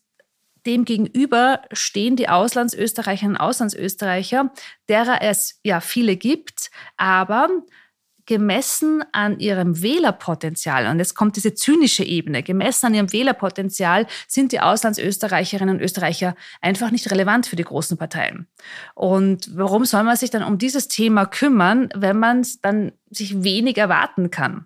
Demgegenüber 0.66 1.62
stehen 1.74 2.16
die 2.16 2.30
Auslandsösterreicherinnen 2.30 3.36
und 3.36 3.42
Auslandsösterreicher, 3.42 4.54
derer 4.88 5.22
es 5.22 5.60
ja 5.64 5.82
viele 5.82 6.16
gibt, 6.16 6.72
aber 6.96 7.50
gemessen 8.26 9.04
an 9.12 9.40
ihrem 9.40 9.82
Wählerpotenzial, 9.82 10.88
und 10.88 11.00
jetzt 11.00 11.16
kommt 11.16 11.36
diese 11.36 11.54
zynische 11.54 12.04
Ebene, 12.04 12.44
gemessen 12.44 12.88
an 12.88 12.94
ihrem 12.94 13.12
Wählerpotenzial 13.12 14.08
sind 14.28 14.52
die 14.52 14.60
Auslandsösterreicherinnen 14.60 15.76
und 15.76 15.82
Österreicher 15.82 16.36
einfach 16.62 16.92
nicht 16.92 17.10
relevant 17.12 17.48
für 17.48 17.56
die 17.56 17.64
großen 17.64 17.98
Parteien. 17.98 18.48
Und 18.96 19.50
warum 19.58 19.86
soll 19.86 20.04
man 20.04 20.16
sich 20.16 20.30
dann 20.30 20.44
um 20.44 20.58
dieses 20.58 20.88
Thema 20.88 21.26
kümmern, 21.26 21.90
wenn 21.96 22.18
man 22.20 22.46
dann 22.62 22.94
sich 23.14 23.44
wenig 23.44 23.78
erwarten 23.78 24.30
kann? 24.30 24.66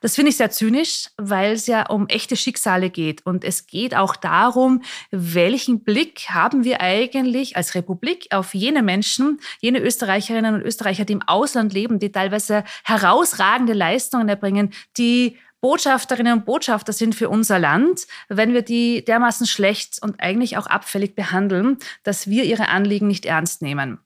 Das 0.00 0.16
finde 0.16 0.30
ich 0.30 0.36
sehr 0.36 0.50
zynisch, 0.50 1.08
weil 1.16 1.52
es 1.52 1.66
ja 1.66 1.86
um 1.86 2.08
echte 2.08 2.36
Schicksale 2.36 2.90
geht. 2.90 3.24
Und 3.24 3.44
es 3.44 3.66
geht 3.66 3.94
auch 3.94 4.16
darum, 4.16 4.82
welchen 5.10 5.84
Blick 5.84 6.26
haben 6.30 6.64
wir 6.64 6.80
eigentlich 6.80 7.56
als 7.56 7.74
Republik 7.74 8.26
auf 8.30 8.54
jene 8.54 8.82
Menschen, 8.82 9.40
jene 9.60 9.80
Österreicherinnen 9.80 10.54
und 10.54 10.62
Österreicher, 10.62 11.04
die 11.04 11.14
im 11.14 11.22
Ausland 11.22 11.72
leben, 11.72 11.98
die 11.98 12.12
teilweise 12.12 12.64
herausragende 12.84 13.72
Leistungen 13.72 14.28
erbringen, 14.28 14.72
die 14.96 15.38
Botschafterinnen 15.62 16.32
und 16.32 16.44
Botschafter 16.44 16.92
sind 16.92 17.14
für 17.14 17.28
unser 17.28 17.60
Land, 17.60 18.08
wenn 18.28 18.52
wir 18.52 18.62
die 18.62 19.04
dermaßen 19.04 19.46
schlecht 19.46 20.02
und 20.02 20.18
eigentlich 20.18 20.56
auch 20.56 20.66
abfällig 20.66 21.14
behandeln, 21.14 21.78
dass 22.02 22.28
wir 22.28 22.42
ihre 22.42 22.68
Anliegen 22.68 23.06
nicht 23.06 23.26
ernst 23.26 23.62
nehmen. 23.62 24.00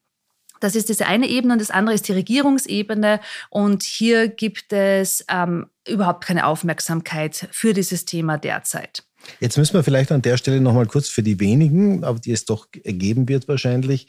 Das 0.59 0.75
ist 0.75 0.89
diese 0.89 1.05
eine 1.05 1.27
Ebene 1.27 1.53
und 1.53 1.61
das 1.61 1.71
andere 1.71 1.95
ist 1.95 2.07
die 2.07 2.13
Regierungsebene. 2.13 3.19
Und 3.49 3.83
hier 3.83 4.27
gibt 4.27 4.73
es 4.73 5.25
ähm, 5.29 5.67
überhaupt 5.87 6.23
keine 6.23 6.45
Aufmerksamkeit 6.45 7.47
für 7.51 7.73
dieses 7.73 8.05
Thema 8.05 8.37
derzeit. 8.37 9.03
Jetzt 9.39 9.57
müssen 9.57 9.73
wir 9.73 9.83
vielleicht 9.83 10.11
an 10.11 10.21
der 10.21 10.37
Stelle 10.37 10.61
nochmal 10.61 10.85
kurz 10.85 11.09
für 11.09 11.23
die 11.23 11.39
wenigen, 11.39 12.03
aber 12.03 12.19
die 12.19 12.31
es 12.31 12.45
doch 12.45 12.67
geben 12.71 13.27
wird 13.27 13.47
wahrscheinlich, 13.47 14.07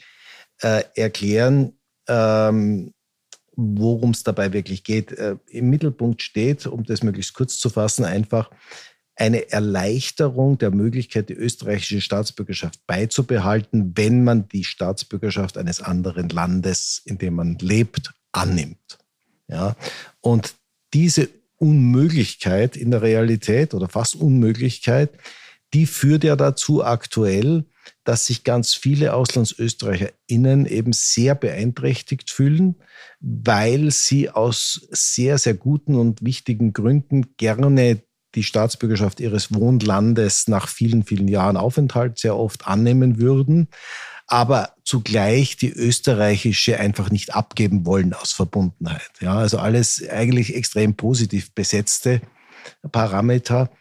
äh, 0.61 0.83
erklären, 0.95 1.73
ähm, 2.07 2.93
worum 3.55 4.11
es 4.11 4.23
dabei 4.23 4.53
wirklich 4.53 4.83
geht. 4.83 5.11
Äh, 5.11 5.37
Im 5.47 5.69
Mittelpunkt 5.69 6.21
steht, 6.21 6.65
um 6.65 6.83
das 6.83 7.03
möglichst 7.03 7.33
kurz 7.33 7.57
zu 7.59 7.69
fassen, 7.69 8.05
einfach 8.05 8.49
eine 9.19 9.51
Erleichterung 9.51 10.57
der 10.57 10.71
Möglichkeit, 10.71 11.29
die 11.29 11.33
österreichische 11.33 11.99
Staatsbürgerschaft 11.99 12.85
beizubehalten, 12.87 13.91
wenn 13.95 14.23
man 14.23 14.47
die 14.47 14.63
Staatsbürgerschaft 14.63 15.57
eines 15.57 15.81
anderen 15.81 16.29
Landes, 16.29 17.01
in 17.03 17.17
dem 17.17 17.35
man 17.35 17.57
lebt, 17.59 18.13
annimmt. 18.31 18.97
Ja? 19.47 19.75
Und 20.21 20.55
diese 20.93 21.29
Unmöglichkeit 21.57 22.77
in 22.77 22.91
der 22.91 23.01
Realität 23.01 23.73
oder 23.73 23.89
fast 23.89 24.15
Unmöglichkeit, 24.15 25.11
die 25.73 25.85
führt 25.85 26.23
ja 26.23 26.37
dazu 26.37 26.83
aktuell, 26.83 27.65
dass 28.05 28.25
sich 28.25 28.43
ganz 28.43 28.73
viele 28.73 29.13
AuslandsösterreicherInnen 29.13 30.65
eben 30.65 30.93
sehr 30.93 31.35
beeinträchtigt 31.35 32.31
fühlen, 32.31 32.75
weil 33.19 33.91
sie 33.91 34.29
aus 34.29 34.87
sehr, 34.91 35.37
sehr 35.37 35.55
guten 35.55 35.95
und 35.95 36.23
wichtigen 36.23 36.71
Gründen 36.71 37.35
gerne 37.35 38.01
die 38.35 38.43
Staatsbürgerschaft 38.43 39.19
ihres 39.19 39.53
Wohnlandes 39.53 40.47
nach 40.47 40.67
vielen, 40.67 41.03
vielen 41.03 41.27
Jahren 41.27 41.57
Aufenthalt 41.57 42.19
sehr 42.19 42.35
oft 42.35 42.67
annehmen 42.67 43.19
würden, 43.19 43.69
aber 44.27 44.75
zugleich 44.83 45.57
die 45.57 45.71
österreichische 45.71 46.79
einfach 46.79 47.09
nicht 47.09 47.33
abgeben 47.33 47.85
wollen 47.85 48.13
aus 48.13 48.31
Verbundenheit. 48.31 49.09
Ja, 49.19 49.35
also 49.35 49.57
alles 49.57 50.07
eigentlich 50.07 50.55
extrem 50.55 50.95
positiv 50.95 51.53
besetzte 51.53 52.21
Parameter. 52.91 53.71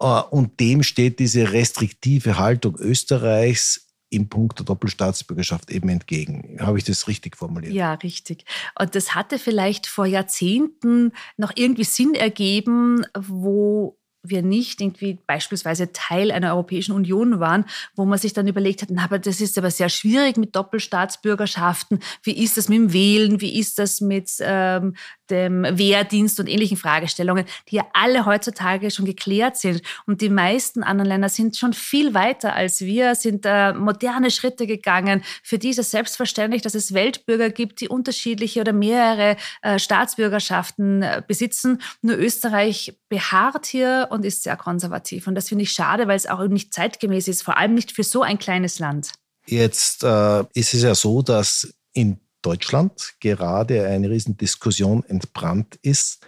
Äh, 0.00 0.04
und 0.04 0.60
dem 0.60 0.82
steht 0.82 1.18
diese 1.18 1.52
restriktive 1.52 2.38
Haltung 2.38 2.76
Österreichs 2.78 3.87
im 4.10 4.28
Punkt 4.28 4.58
der 4.58 4.66
Doppelstaatsbürgerschaft 4.66 5.70
eben 5.70 5.88
entgegen. 5.88 6.58
Habe 6.60 6.78
ich 6.78 6.84
das 6.84 7.08
richtig 7.08 7.36
formuliert? 7.36 7.72
Ja, 7.72 7.94
richtig. 7.94 8.44
Und 8.78 8.94
das 8.94 9.14
hatte 9.14 9.38
vielleicht 9.38 9.86
vor 9.86 10.06
Jahrzehnten 10.06 11.12
noch 11.36 11.52
irgendwie 11.54 11.84
Sinn 11.84 12.14
ergeben, 12.14 13.04
wo 13.16 13.98
wir 14.22 14.42
nicht 14.42 14.80
irgendwie 14.80 15.18
beispielsweise 15.26 15.92
Teil 15.92 16.30
einer 16.30 16.52
Europäischen 16.52 16.92
Union 16.92 17.40
waren, 17.40 17.64
wo 17.94 18.04
man 18.04 18.18
sich 18.18 18.32
dann 18.32 18.48
überlegt 18.48 18.82
hat, 18.82 18.90
na, 18.90 19.04
aber 19.04 19.18
das 19.18 19.40
ist 19.40 19.58
aber 19.58 19.70
sehr 19.70 19.88
schwierig 19.88 20.36
mit 20.36 20.56
Doppelstaatsbürgerschaften. 20.56 22.00
Wie 22.22 22.42
ist 22.42 22.56
das 22.56 22.68
mit 22.68 22.78
dem 22.78 22.92
Wählen? 22.92 23.40
Wie 23.40 23.58
ist 23.58 23.78
das 23.78 24.00
mit 24.00 24.32
ähm, 24.40 24.94
dem 25.30 25.64
Wehrdienst 25.70 26.40
und 26.40 26.48
ähnlichen 26.48 26.76
Fragestellungen, 26.76 27.44
die 27.68 27.76
ja 27.76 27.86
alle 27.92 28.26
heutzutage 28.26 28.90
schon 28.90 29.04
geklärt 29.04 29.56
sind. 29.56 29.82
Und 30.06 30.20
die 30.20 30.28
meisten 30.28 30.82
anderen 30.82 31.08
Länder 31.08 31.28
sind 31.28 31.56
schon 31.56 31.72
viel 31.72 32.14
weiter 32.14 32.54
als 32.54 32.80
wir, 32.80 33.14
sind 33.14 33.44
äh, 33.44 33.72
moderne 33.74 34.30
Schritte 34.30 34.66
gegangen. 34.66 35.22
Für 35.42 35.58
die 35.58 35.70
ist 35.70 35.78
es 35.78 35.90
selbstverständlich, 35.90 36.62
dass 36.62 36.74
es 36.74 36.94
Weltbürger 36.94 37.50
gibt, 37.50 37.80
die 37.80 37.88
unterschiedliche 37.88 38.60
oder 38.60 38.72
mehrere 38.72 39.36
äh, 39.62 39.78
Staatsbürgerschaften 39.78 41.02
äh, 41.02 41.22
besitzen. 41.26 41.80
Nur 42.02 42.16
Österreich 42.16 42.96
beharrt 43.08 43.66
hier 43.66 44.07
und 44.10 44.24
ist 44.24 44.42
sehr 44.42 44.56
konservativ. 44.56 45.26
Und 45.26 45.34
das 45.34 45.48
finde 45.48 45.64
ich 45.64 45.72
schade, 45.72 46.08
weil 46.08 46.16
es 46.16 46.26
auch 46.26 46.46
nicht 46.48 46.74
zeitgemäß 46.74 47.28
ist, 47.28 47.42
vor 47.42 47.56
allem 47.56 47.74
nicht 47.74 47.92
für 47.92 48.04
so 48.04 48.22
ein 48.22 48.38
kleines 48.38 48.78
Land. 48.78 49.12
Jetzt 49.46 50.04
äh, 50.04 50.44
ist 50.52 50.74
es 50.74 50.82
ja 50.82 50.94
so, 50.94 51.22
dass 51.22 51.72
in 51.92 52.18
Deutschland 52.42 53.14
gerade 53.20 53.86
eine 53.86 54.10
Riesendiskussion 54.10 55.04
entbrannt 55.04 55.78
ist, 55.82 56.26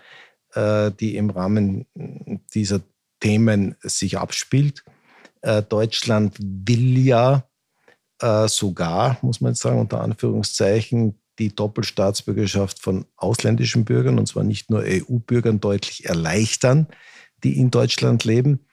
äh, 0.55 0.91
die 0.99 1.17
im 1.17 1.31
Rahmen 1.31 1.87
dieser 2.55 2.81
Themen 3.21 3.77
sich 3.83 4.19
abspielt. 4.19 4.85
Äh, 5.43 5.63
Deutschland 5.63 6.37
will 6.41 6.99
ja 6.99 7.45
äh, 8.21 8.49
sogar, 8.49 9.19
muss 9.23 9.41
man 9.41 9.53
jetzt 9.53 9.63
sagen, 9.63 9.79
unter 9.79 10.01
Anführungszeichen, 10.01 11.21
die 11.39 11.55
Doppelstaatsbürgerschaft 11.55 12.81
von 12.81 13.07
ausländischen 13.17 13.85
Bürgern, 13.85 14.19
und 14.19 14.27
zwar 14.27 14.45
nicht 14.45 14.71
nur 14.71 14.83
EU-Bürgern, 14.85 15.61
deutlich 15.61 16.05
erleichtern, 16.05 16.87
die 17.45 17.59
in 17.59 17.71
Deutschland 17.71 18.25
leben. 18.25 18.67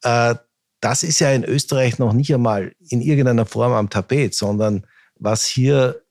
das 0.00 1.02
ist 1.02 1.18
ja 1.18 1.32
in 1.32 1.44
Österreich 1.44 1.98
noch 1.98 2.12
nicht 2.12 2.32
einmal 2.32 2.72
in 2.88 3.00
irgendeiner 3.00 3.46
Form 3.46 3.72
am 3.72 3.90
Tapet, 3.90 4.34
sondern 4.34 4.86
was 5.16 5.44
hier 5.44 6.02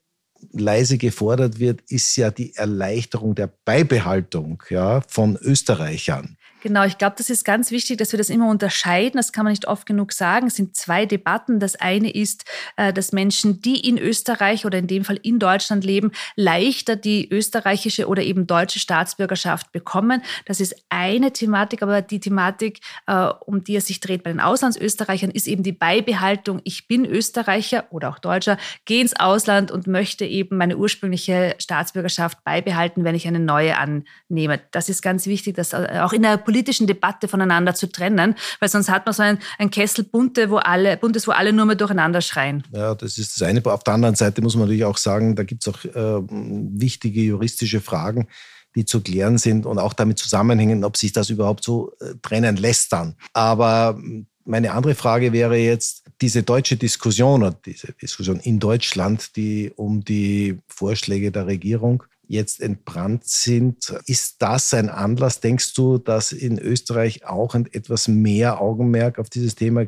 leise 0.52 0.98
gefordert 0.98 1.60
wird, 1.60 1.82
ist 1.90 2.16
ja 2.16 2.32
die 2.32 2.56
Erleichterung 2.56 3.36
der 3.36 3.52
Beibehaltung 3.66 4.64
ja, 4.70 5.02
von 5.08 5.38
Österreichern. 5.38 6.37
Genau, 6.68 6.84
ich 6.84 6.98
glaube, 6.98 7.16
das 7.18 7.30
ist 7.30 7.46
ganz 7.46 7.72
wichtig, 7.72 7.98
dass 7.98 8.12
wir 8.12 8.18
das 8.18 8.30
immer 8.30 8.50
unterscheiden. 8.50 9.16
Das 9.16 9.32
kann 9.32 9.46
man 9.46 9.54
nicht 9.54 9.70
oft 9.70 9.86
genug 9.86 10.12
sagen. 10.12 10.48
Es 10.48 10.58
sind 10.58 10.76
zwei 10.76 11.06
Debatten. 11.06 11.62
Das 11.62 11.78
eine 11.78 12.10
ist, 12.10 12.44
äh, 12.76 12.92
dass 12.92 13.14
Menschen, 13.14 13.62
die 13.62 13.88
in 13.88 13.98
Österreich 13.98 14.66
oder 14.66 14.78
in 14.78 14.88
dem 14.88 15.06
Fall 15.06 15.18
in 15.24 15.40
Deutschland 15.40 15.86
leben, 15.86 16.12
leichter 16.36 16.98
die 16.98 17.32
österreichische 17.32 18.10
oder 18.10 18.22
eben 18.22 18.48
deutsche 18.48 18.80
Staatsbürgerschaft 18.80 19.72
bekommen. 19.72 20.22
Das 20.44 20.60
ist 20.60 20.76
eine 20.90 21.32
Thematik, 21.32 21.84
aber 21.84 22.02
die 22.02 22.20
Thematik, 22.20 22.82
äh, 23.06 23.30
um 23.46 23.64
die 23.64 23.78
es 23.78 23.88
sich 23.88 24.02
dreht 24.02 24.24
bei 24.24 24.30
den 24.30 24.42
Auslandsösterreichern, 24.42 25.32
ist 25.32 25.48
eben 25.48 25.64
die 25.64 25.72
Beibehaltung. 25.72 26.60
Ich 26.66 26.90
bin 26.90 27.06
Österreicher 27.06 27.86
oder 27.92 28.10
auch 28.10 28.20
Deutscher, 28.20 28.58
gehe 28.84 29.00
ins 29.00 29.18
Ausland 29.18 29.72
und 29.72 29.88
möchte 29.88 30.26
eben 30.26 30.58
meine 30.58 30.76
ursprüngliche 30.76 31.56
Staatsbürgerschaft 31.60 32.44
beibehalten, 32.44 33.06
wenn 33.06 33.16
ich 33.16 33.26
eine 33.26 33.40
neue 33.40 33.78
annehme. 33.78 34.60
Das 34.72 34.90
ist 34.90 35.02
ganz 35.02 35.28
wichtig, 35.28 35.56
dass 35.56 35.72
äh, 35.72 36.02
auch 36.02 36.12
in 36.12 36.24
der 36.24 36.36
politischen 36.58 36.88
Debatte 36.88 37.28
voneinander 37.28 37.76
zu 37.76 37.92
trennen, 37.92 38.34
weil 38.60 38.70
sonst 38.70 38.90
hat 38.90 39.06
man 39.06 39.14
so 39.14 39.22
ein, 39.22 39.38
ein 39.60 39.70
Kessel 39.70 40.04
bunte, 40.04 40.50
wo 40.50 40.58
alle, 40.58 40.98
buntes, 40.98 41.28
wo 41.28 41.32
alle 41.32 41.54
nur 41.54 41.66
mehr 41.66 41.76
durcheinander 41.76 42.22
schreien. 42.22 42.64
Ja, 42.74 42.96
das 42.96 43.20
ist 43.20 43.40
das 43.40 43.48
eine. 43.48 43.64
Auf 43.64 43.84
der 43.84 43.94
anderen 43.94 44.16
Seite 44.16 44.42
muss 44.42 44.56
man 44.56 44.64
natürlich 44.64 44.86
auch 44.86 44.98
sagen, 44.98 45.36
da 45.36 45.44
gibt 45.44 45.68
es 45.68 45.72
auch 45.72 45.86
äh, 45.86 46.24
wichtige 46.30 47.22
juristische 47.22 47.80
Fragen, 47.80 48.28
die 48.76 48.86
zu 48.86 49.02
klären 49.02 49.38
sind 49.38 49.68
und 49.68 49.78
auch 49.78 49.94
damit 49.94 50.18
zusammenhängen, 50.18 50.84
ob 50.84 50.98
sich 50.98 51.14
das 51.14 51.30
überhaupt 51.30 51.64
so 51.64 51.92
äh, 52.00 52.16
trennen 52.24 52.58
lässt 52.58 52.92
dann. 52.92 53.16
Aber 53.34 54.00
meine 54.46 54.72
andere 54.72 54.96
Frage 54.96 55.32
wäre 55.34 55.58
jetzt, 55.58 56.06
diese 56.22 56.42
deutsche 56.42 56.78
Diskussion 56.78 57.44
oder 57.44 57.56
diese 57.64 57.94
Diskussion 57.94 58.40
in 58.40 58.60
Deutschland, 58.60 59.36
die 59.36 59.72
um 59.76 60.04
die 60.04 60.58
Vorschläge 60.68 61.32
der 61.32 61.46
Regierung 61.46 62.04
jetzt 62.28 62.62
entbrannt 62.62 63.26
sind. 63.26 63.94
Ist 64.06 64.42
das 64.42 64.74
ein 64.74 64.90
Anlass, 64.90 65.40
denkst 65.40 65.74
du, 65.74 65.98
dass 65.98 66.32
in 66.32 66.60
Österreich 66.60 67.26
auch 67.26 67.56
etwas 67.56 68.08
mehr 68.08 68.62
Augenmerk 68.62 69.20
auf 69.20 69.30
dieses 69.30 69.56
Thema 69.56 69.88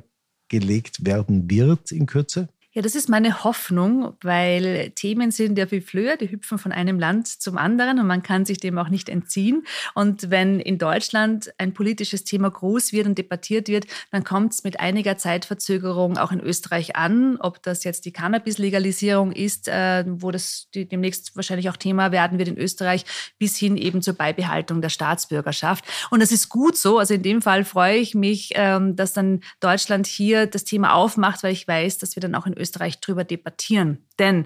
gelegt 0.49 1.05
werden 1.05 1.49
wird 1.49 1.91
in 1.91 2.05
Kürze? 2.05 2.49
Ja, 2.71 2.83
das 2.83 2.93
ist 2.93 3.09
meine 3.09 3.43
Hoffnung, 3.43 4.13
weil 4.21 4.91
Themen 4.91 5.31
sind 5.31 5.57
ja 5.57 5.71
wie 5.71 5.81
Flöhe, 5.81 6.17
die 6.17 6.29
hüpfen 6.29 6.59
von 6.59 6.71
einem 6.71 6.99
Land 6.99 7.27
zum 7.27 7.57
anderen 7.57 7.97
und 7.97 8.05
man 8.05 8.21
kann 8.21 8.45
sich 8.45 8.59
dem 8.59 8.77
auch 8.77 8.89
nicht 8.89 9.09
entziehen. 9.09 9.63
Und 9.95 10.29
wenn 10.29 10.59
in 10.59 10.77
Deutschland 10.77 11.51
ein 11.57 11.73
politisches 11.73 12.25
Thema 12.25 12.51
groß 12.51 12.93
wird 12.93 13.07
und 13.07 13.17
debattiert 13.17 13.69
wird, 13.69 13.87
dann 14.11 14.23
kommt 14.23 14.53
es 14.53 14.63
mit 14.63 14.79
einiger 14.79 15.17
Zeitverzögerung 15.17 16.19
auch 16.19 16.31
in 16.31 16.39
Österreich 16.39 16.95
an. 16.95 17.37
Ob 17.39 17.63
das 17.63 17.83
jetzt 17.83 18.05
die 18.05 18.13
Cannabis-Legalisierung 18.13 19.31
ist, 19.31 19.67
äh, 19.67 20.05
wo 20.07 20.29
das 20.29 20.67
demnächst 20.75 21.35
wahrscheinlich 21.35 21.71
auch 21.71 21.77
Thema 21.77 22.11
werden 22.11 22.37
wird 22.37 22.49
in 22.49 22.57
Österreich, 22.59 23.03
bis 23.39 23.57
hin 23.57 23.77
eben 23.77 24.03
zur 24.03 24.13
Beibehaltung 24.13 24.83
der 24.83 24.89
Staatsbürgerschaft. 24.89 25.85
Und 26.11 26.21
das 26.21 26.31
ist 26.31 26.49
gut 26.49 26.77
so. 26.77 26.99
Also 26.99 27.15
in 27.15 27.23
dem 27.23 27.41
Fall 27.41 27.65
freue 27.65 27.97
ich 27.97 28.13
mich, 28.13 28.51
ähm, 28.53 28.95
dass 28.95 29.13
dann 29.13 29.39
Deutschland 29.59 30.05
hier 30.05 30.45
das 30.45 30.65
Thema 30.65 30.93
aufmacht, 30.93 31.41
weil 31.41 31.53
ich 31.53 31.67
weiß, 31.67 31.97
dass 31.97 32.15
wir 32.15 32.21
dann 32.21 32.35
auch 32.35 32.45
in 32.45 32.58
Österreich 32.59 32.99
drüber 32.99 33.23
debattieren. 33.23 34.05
Denn 34.19 34.45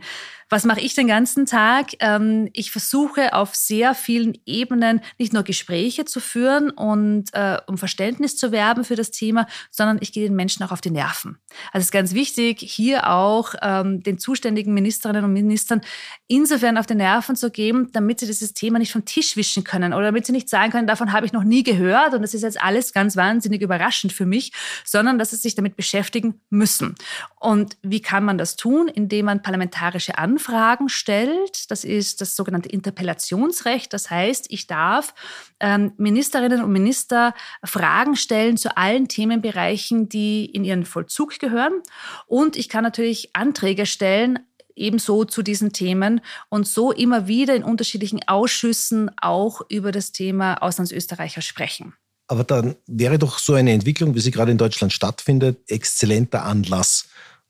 was 0.54 0.66
mache 0.66 0.82
ich 0.82 0.94
den 0.94 1.08
ganzen 1.08 1.48
Tag? 1.48 1.94
Ähm, 2.00 2.48
ich 2.54 2.70
versuche 2.70 3.34
auf 3.34 3.56
sehr 3.56 3.96
vielen 3.96 4.38
Ebenen 4.46 5.02
nicht 5.18 5.34
nur 5.34 5.42
Gespräche 5.42 6.06
zu 6.06 6.20
führen 6.20 6.70
und 6.70 7.34
äh, 7.34 7.58
um 7.66 7.80
Verständnis 7.80 8.38
zu 8.38 8.52
werben 8.52 8.84
für 8.84 8.96
das 8.96 9.10
Thema, 9.10 9.48
sondern 9.72 9.98
ich 10.00 10.14
gehe 10.14 10.28
den 10.28 10.36
Menschen 10.36 10.62
auch 10.64 10.72
auf 10.72 10.80
die 10.80 10.92
Nerven. 10.92 11.40
Also 11.72 11.80
es 11.80 11.86
ist 11.86 11.92
ganz 11.92 12.14
wichtig, 12.14 12.60
hier 12.60 13.10
auch 13.10 13.56
ähm, 13.64 14.04
den 14.04 14.20
zuständigen 14.20 14.76
Ministerinnen 14.76 15.26
und 15.26 15.34
Ministern 15.34 15.82
insofern 16.28 16.78
auf 16.78 16.86
die 16.86 16.94
Nerven 16.94 17.36
zu 17.36 17.50
geben, 17.50 17.90
damit 17.92 18.20
sie 18.20 18.28
dieses 18.28 18.54
Thema 18.54 18.78
nicht 18.78 18.92
vom 18.92 19.06
Tisch 19.06 19.36
wischen 19.36 19.64
können 19.64 19.92
oder 19.92 20.06
damit 20.06 20.28
sie 20.28 20.34
nicht 20.34 20.50
sagen 20.50 20.72
können, 20.72 20.86
davon 20.86 21.14
habe 21.14 21.26
ich 21.26 21.34
noch 21.34 21.44
nie 21.44 21.64
gehört 21.64 22.14
und 22.14 22.22
das 22.22 22.36
ist 22.36 22.44
jetzt 22.44 22.62
alles 22.62 22.94
ganz 22.94 23.16
wahnsinnig 23.16 23.64
überraschend 23.64 24.14
für 24.14 24.28
mich, 24.28 24.52
sondern 24.86 25.18
dass 25.18 25.32
sie 25.32 25.38
sich 25.38 25.56
damit 25.56 25.76
beschäftigen 25.76 26.42
müssen. 26.52 26.94
Und 27.40 27.76
wie 27.82 28.04
kann 28.04 28.24
man 28.24 28.38
das 28.38 28.56
tun? 28.56 28.88
Indem 28.88 29.26
man 29.26 29.42
parlamentarische 29.42 30.20
Anfragen 30.20 30.43
Anfragen 30.44 30.90
stellt. 30.90 31.72
Das 31.72 31.84
ist 31.84 32.20
das 32.20 32.36
sogenannte 32.36 32.68
Interpellationsrecht. 32.70 33.94
Das 33.94 34.10
heißt, 34.10 34.48
ich 34.50 34.68
darf 34.68 35.14
ähm, 35.60 35.94
Ministerinnen 35.98 36.62
und 36.62 36.72
Minister 36.72 37.34
Fragen 37.64 38.16
stellen 38.16 38.58
zu 38.58 38.76
allen 38.76 39.08
Themenbereichen, 39.08 40.10
die 40.10 40.46
in 40.46 40.66
ihren 40.66 40.86
Vollzug 40.86 41.40
gehören. 41.40 41.82
Und 42.28 42.58
ich 42.58 42.68
kann 42.68 42.84
natürlich 42.84 43.34
Anträge 43.34 43.86
stellen, 43.86 44.40
ebenso 44.76 45.24
zu 45.24 45.44
diesen 45.44 45.72
Themen 45.72 46.20
und 46.50 46.68
so 46.68 46.92
immer 46.92 47.28
wieder 47.28 47.56
in 47.56 47.64
unterschiedlichen 47.64 48.28
Ausschüssen 48.28 49.12
auch 49.22 49.62
über 49.70 49.94
das 49.94 50.12
Thema 50.12 50.56
Auslandsösterreicher 50.56 51.42
sprechen. 51.42 51.94
Aber 52.28 52.44
dann 52.44 52.76
wäre 52.88 53.18
doch 53.18 53.40
so 53.40 53.54
eine 53.54 53.72
Entwicklung, 53.72 54.16
wie 54.16 54.20
sie 54.20 54.32
gerade 54.32 54.52
in 54.52 54.58
Deutschland 54.58 54.92
stattfindet, 54.92 55.60
exzellenter 55.68 56.44
Anlass, 56.44 57.08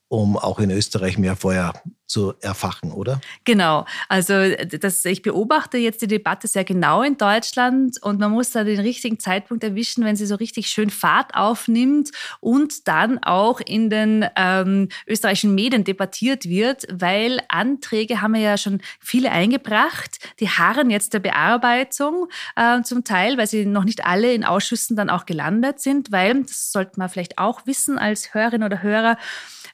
um 0.10 0.38
auch 0.38 0.60
in 0.60 0.70
Österreich 0.70 1.18
mehr 1.18 1.36
Feuer 1.36 1.74
zu 2.06 2.34
erfachen, 2.42 2.92
oder? 2.92 3.22
Genau. 3.46 3.86
Also 4.10 4.34
das, 4.80 5.04
ich 5.06 5.22
beobachte 5.22 5.78
jetzt 5.78 6.02
die 6.02 6.08
Debatte 6.08 6.48
sehr 6.48 6.64
genau 6.64 7.02
in 7.02 7.18
Deutschland 7.18 8.02
und 8.02 8.20
man 8.20 8.32
muss 8.32 8.52
da 8.52 8.64
den 8.64 8.80
richtigen 8.80 9.20
Zeitpunkt 9.20 9.64
erwischen, 9.64 10.04
wenn 10.04 10.16
sie 10.16 10.26
so 10.26 10.36
richtig 10.36 10.68
schön 10.68 10.90
Fahrt 10.90 11.34
aufnimmt 11.34 12.12
und 12.40 12.88
dann 12.88 13.20
auch 13.24 13.62
in 13.62 13.90
den 13.90 14.26
ähm, 14.36 14.90
österreichischen 15.08 15.56
Medien 15.56 15.84
debattiert 15.84 16.48
wird, 16.48 16.86
weil 16.92 17.40
Anträge 17.48 18.22
haben 18.22 18.34
wir 18.34 18.42
ja 18.42 18.58
schon 18.58 18.82
viele 19.00 19.32
eingebracht, 19.32 20.20
die 20.40 20.50
harren 20.50 20.90
jetzt 20.90 21.14
der 21.14 21.20
Bearbeitung 21.20 22.28
äh, 22.56 22.82
zum 22.84 23.04
Teil, 23.04 23.38
weil 23.38 23.48
sie 23.48 23.66
noch 23.66 23.86
nicht 23.86 24.06
alle 24.06 24.34
in 24.34 24.44
Ausschüssen 24.44 24.96
dann 24.96 25.10
auch 25.10 25.26
gelandet 25.26 25.80
sind, 25.80 26.12
weil, 26.12 26.44
das 26.44 26.72
sollte 26.72 27.00
man 27.00 27.10
vielleicht 27.10 27.38
auch 27.38 27.66
wissen 27.66 27.98
als 27.98 28.34
Hörerin 28.34 28.64
oder 28.64 28.84
Hörer, 28.84 29.18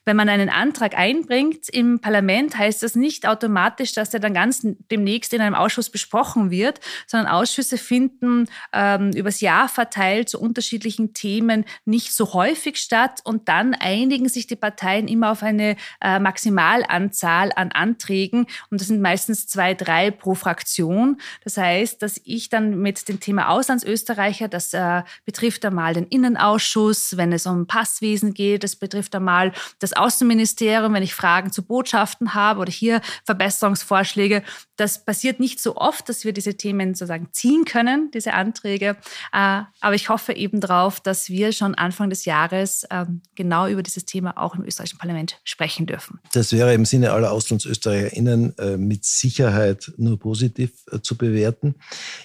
wenn 0.04 0.16
man 0.16 0.28
einen 0.28 0.48
Antrag 0.48 0.96
einbringt 0.96 1.68
im 1.68 2.00
Parlament, 2.00 2.19
heißt 2.28 2.82
das 2.82 2.94
nicht 2.94 3.26
automatisch, 3.26 3.92
dass 3.92 4.10
der 4.10 4.20
dann 4.20 4.34
ganz 4.34 4.66
demnächst 4.90 5.32
in 5.32 5.40
einem 5.40 5.54
Ausschuss 5.54 5.90
besprochen 5.90 6.50
wird, 6.50 6.80
sondern 7.06 7.28
Ausschüsse 7.32 7.78
finden 7.78 8.46
ähm, 8.72 9.10
übers 9.12 9.40
Jahr 9.40 9.68
verteilt 9.68 10.28
zu 10.28 10.40
unterschiedlichen 10.40 11.14
Themen 11.14 11.64
nicht 11.84 12.12
so 12.12 12.32
häufig 12.32 12.76
statt 12.76 13.20
und 13.24 13.48
dann 13.48 13.74
einigen 13.74 14.28
sich 14.28 14.46
die 14.46 14.56
Parteien 14.56 15.08
immer 15.08 15.30
auf 15.32 15.42
eine 15.42 15.76
äh, 16.00 16.18
Maximalanzahl 16.18 17.52
an 17.54 17.72
Anträgen 17.72 18.46
und 18.70 18.80
das 18.80 18.88
sind 18.88 19.00
meistens 19.00 19.46
zwei, 19.46 19.74
drei 19.74 20.10
pro 20.10 20.34
Fraktion. 20.34 21.20
Das 21.44 21.56
heißt, 21.56 22.02
dass 22.02 22.20
ich 22.24 22.48
dann 22.48 22.80
mit 22.80 23.08
dem 23.08 23.20
Thema 23.20 23.48
Auslandsösterreicher, 23.48 24.48
das 24.48 24.72
äh, 24.74 25.02
betrifft 25.24 25.64
einmal 25.64 25.94
den 25.94 26.06
Innenausschuss, 26.06 27.16
wenn 27.16 27.32
es 27.32 27.46
um 27.46 27.66
Passwesen 27.66 28.34
geht, 28.34 28.64
das 28.64 28.76
betrifft 28.76 29.14
einmal 29.14 29.52
das 29.78 29.92
Außenministerium, 29.92 30.92
wenn 30.94 31.02
ich 31.02 31.14
Fragen 31.14 31.52
zu 31.52 31.62
Botschaften 31.62 32.09
habe 32.34 32.60
oder 32.60 32.70
hier 32.70 33.00
Verbesserungsvorschläge. 33.24 34.42
Das 34.76 35.04
passiert 35.04 35.40
nicht 35.40 35.60
so 35.60 35.76
oft, 35.76 36.08
dass 36.08 36.24
wir 36.24 36.32
diese 36.32 36.56
Themen 36.56 36.94
sozusagen 36.94 37.28
ziehen 37.32 37.64
können, 37.64 38.10
diese 38.12 38.34
Anträge. 38.34 38.96
Äh, 39.32 39.62
aber 39.80 39.94
ich 39.94 40.08
hoffe 40.08 40.32
eben 40.32 40.60
darauf, 40.60 41.00
dass 41.00 41.28
wir 41.28 41.52
schon 41.52 41.74
Anfang 41.74 42.10
des 42.10 42.24
Jahres 42.24 42.86
ähm, 42.90 43.22
genau 43.34 43.66
über 43.68 43.82
dieses 43.82 44.04
Thema 44.04 44.38
auch 44.38 44.54
im 44.54 44.64
österreichischen 44.64 44.98
Parlament 44.98 45.40
sprechen 45.44 45.86
dürfen. 45.86 46.20
Das 46.32 46.52
wäre 46.52 46.74
im 46.74 46.84
Sinne 46.84 47.12
aller 47.12 47.30
AuslandsösterreicherInnen 47.32 48.58
äh, 48.58 48.76
mit 48.76 49.04
Sicherheit 49.04 49.92
nur 49.96 50.18
positiv 50.18 50.72
äh, 50.90 51.00
zu 51.00 51.16
bewerten. 51.16 51.74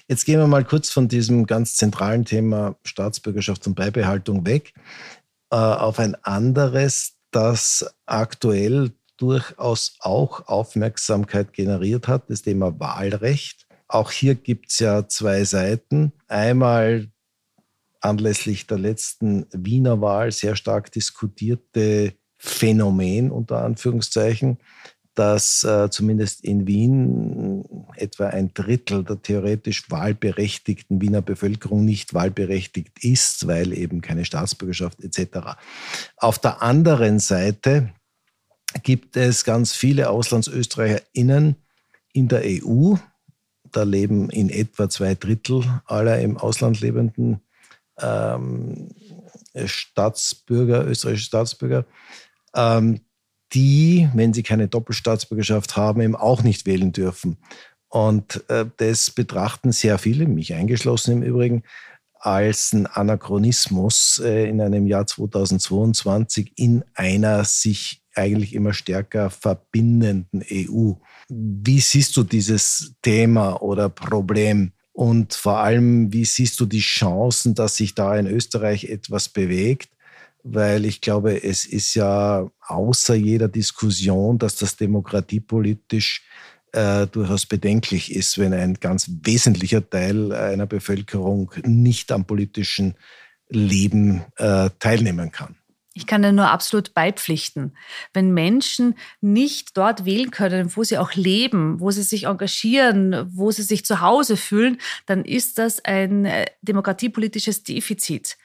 Jetzt 0.08 0.24
gehen 0.24 0.40
wir 0.40 0.46
mal 0.46 0.64
kurz 0.64 0.90
von 0.90 1.08
diesem 1.08 1.46
ganz 1.46 1.76
zentralen 1.76 2.24
Thema 2.24 2.76
Staatsbürgerschaft 2.84 3.66
und 3.66 3.74
Beibehaltung 3.74 4.46
weg 4.46 4.72
auf 5.48 6.00
ein 6.00 6.16
anderes, 6.24 7.16
das 7.30 7.86
aktuell 8.06 8.92
durchaus 9.16 9.96
auch 10.00 10.48
Aufmerksamkeit 10.48 11.52
generiert 11.52 12.08
hat, 12.08 12.30
das 12.30 12.42
Thema 12.42 12.78
Wahlrecht. 12.78 13.66
Auch 13.88 14.10
hier 14.10 14.34
gibt 14.34 14.70
es 14.70 14.78
ja 14.80 15.08
zwei 15.08 15.44
Seiten. 15.44 16.12
Einmal 16.28 17.08
anlässlich 18.00 18.66
der 18.66 18.78
letzten 18.78 19.46
Wiener 19.52 20.00
Wahl 20.00 20.32
sehr 20.32 20.56
stark 20.56 20.92
diskutierte 20.92 22.14
Phänomen 22.38 23.30
unter 23.30 23.64
Anführungszeichen, 23.64 24.58
dass 25.14 25.64
äh, 25.64 25.88
zumindest 25.90 26.44
in 26.44 26.66
Wien 26.66 27.64
etwa 27.96 28.28
ein 28.28 28.52
Drittel 28.52 29.02
der 29.02 29.22
theoretisch 29.22 29.90
wahlberechtigten 29.90 31.00
Wiener 31.00 31.22
Bevölkerung 31.22 31.84
nicht 31.84 32.12
wahlberechtigt 32.12 33.02
ist, 33.02 33.46
weil 33.46 33.72
eben 33.72 34.02
keine 34.02 34.26
Staatsbürgerschaft 34.26 35.02
etc. 35.02 35.56
Auf 36.18 36.38
der 36.38 36.62
anderen 36.62 37.18
Seite 37.18 37.94
gibt 38.82 39.16
es 39.16 39.44
ganz 39.44 39.72
viele 39.72 40.10
AuslandsösterreicherInnen 40.10 41.56
in 42.12 42.28
der 42.28 42.42
EU. 42.44 42.94
Da 43.72 43.82
leben 43.82 44.30
in 44.30 44.48
etwa 44.48 44.88
zwei 44.88 45.14
Drittel 45.14 45.64
aller 45.86 46.20
im 46.20 46.36
Ausland 46.36 46.80
lebenden 46.80 47.40
ähm, 48.00 48.88
Staatsbürger, 49.64 50.86
österreichische 50.86 51.26
Staatsbürger, 51.26 51.84
ähm, 52.54 53.00
die, 53.52 54.08
wenn 54.14 54.32
sie 54.32 54.42
keine 54.42 54.68
Doppelstaatsbürgerschaft 54.68 55.76
haben, 55.76 56.00
eben 56.00 56.16
auch 56.16 56.42
nicht 56.42 56.66
wählen 56.66 56.92
dürfen. 56.92 57.38
Und 57.88 58.44
äh, 58.50 58.66
das 58.76 59.10
betrachten 59.10 59.72
sehr 59.72 59.98
viele, 59.98 60.26
mich 60.26 60.54
eingeschlossen 60.54 61.12
im 61.12 61.22
Übrigen, 61.22 61.62
als 62.26 62.72
ein 62.72 62.86
Anachronismus 62.86 64.20
äh, 64.22 64.48
in 64.48 64.60
einem 64.60 64.88
Jahr 64.88 65.06
2022 65.06 66.52
in 66.56 66.84
einer 66.94 67.44
sich 67.44 68.02
eigentlich 68.16 68.52
immer 68.52 68.72
stärker 68.72 69.30
verbindenden 69.30 70.42
EU. 70.50 70.94
Wie 71.28 71.80
siehst 71.80 72.16
du 72.16 72.24
dieses 72.24 72.94
Thema 73.00 73.62
oder 73.62 73.88
Problem? 73.88 74.72
Und 74.92 75.34
vor 75.34 75.58
allem, 75.58 76.12
wie 76.12 76.24
siehst 76.24 76.58
du 76.58 76.66
die 76.66 76.80
Chancen, 76.80 77.54
dass 77.54 77.76
sich 77.76 77.94
da 77.94 78.16
in 78.16 78.26
Österreich 78.26 78.84
etwas 78.84 79.28
bewegt? 79.28 79.90
Weil 80.42 80.84
ich 80.84 81.00
glaube, 81.00 81.44
es 81.44 81.64
ist 81.64 81.94
ja 81.94 82.50
außer 82.66 83.14
jeder 83.14 83.46
Diskussion, 83.46 84.38
dass 84.38 84.56
das 84.56 84.76
demokratiepolitisch 84.76 86.24
äh, 86.76 87.06
durchaus 87.06 87.46
bedenklich 87.46 88.14
ist, 88.14 88.38
wenn 88.38 88.52
ein 88.52 88.74
ganz 88.74 89.10
wesentlicher 89.22 89.88
Teil 89.88 90.32
einer 90.32 90.66
Bevölkerung 90.66 91.50
nicht 91.64 92.12
am 92.12 92.26
politischen 92.26 92.94
Leben 93.48 94.24
äh, 94.36 94.70
teilnehmen 94.78 95.32
kann. 95.32 95.56
Ich 95.94 96.06
kann 96.06 96.20
da 96.20 96.30
nur 96.30 96.50
absolut 96.50 96.92
beipflichten. 96.92 97.74
Wenn 98.12 98.34
Menschen 98.34 98.96
nicht 99.22 99.78
dort 99.78 100.04
wählen 100.04 100.30
können, 100.30 100.76
wo 100.76 100.84
sie 100.84 100.98
auch 100.98 101.14
leben, 101.14 101.80
wo 101.80 101.90
sie 101.90 102.02
sich 102.02 102.24
engagieren, 102.24 103.26
wo 103.32 103.50
sie 103.50 103.62
sich 103.62 103.86
zu 103.86 104.02
Hause 104.02 104.36
fühlen, 104.36 104.78
dann 105.06 105.24
ist 105.24 105.56
das 105.56 105.82
ein 105.82 106.26
äh, 106.26 106.44
demokratiepolitisches 106.60 107.62
Defizit. 107.62 108.36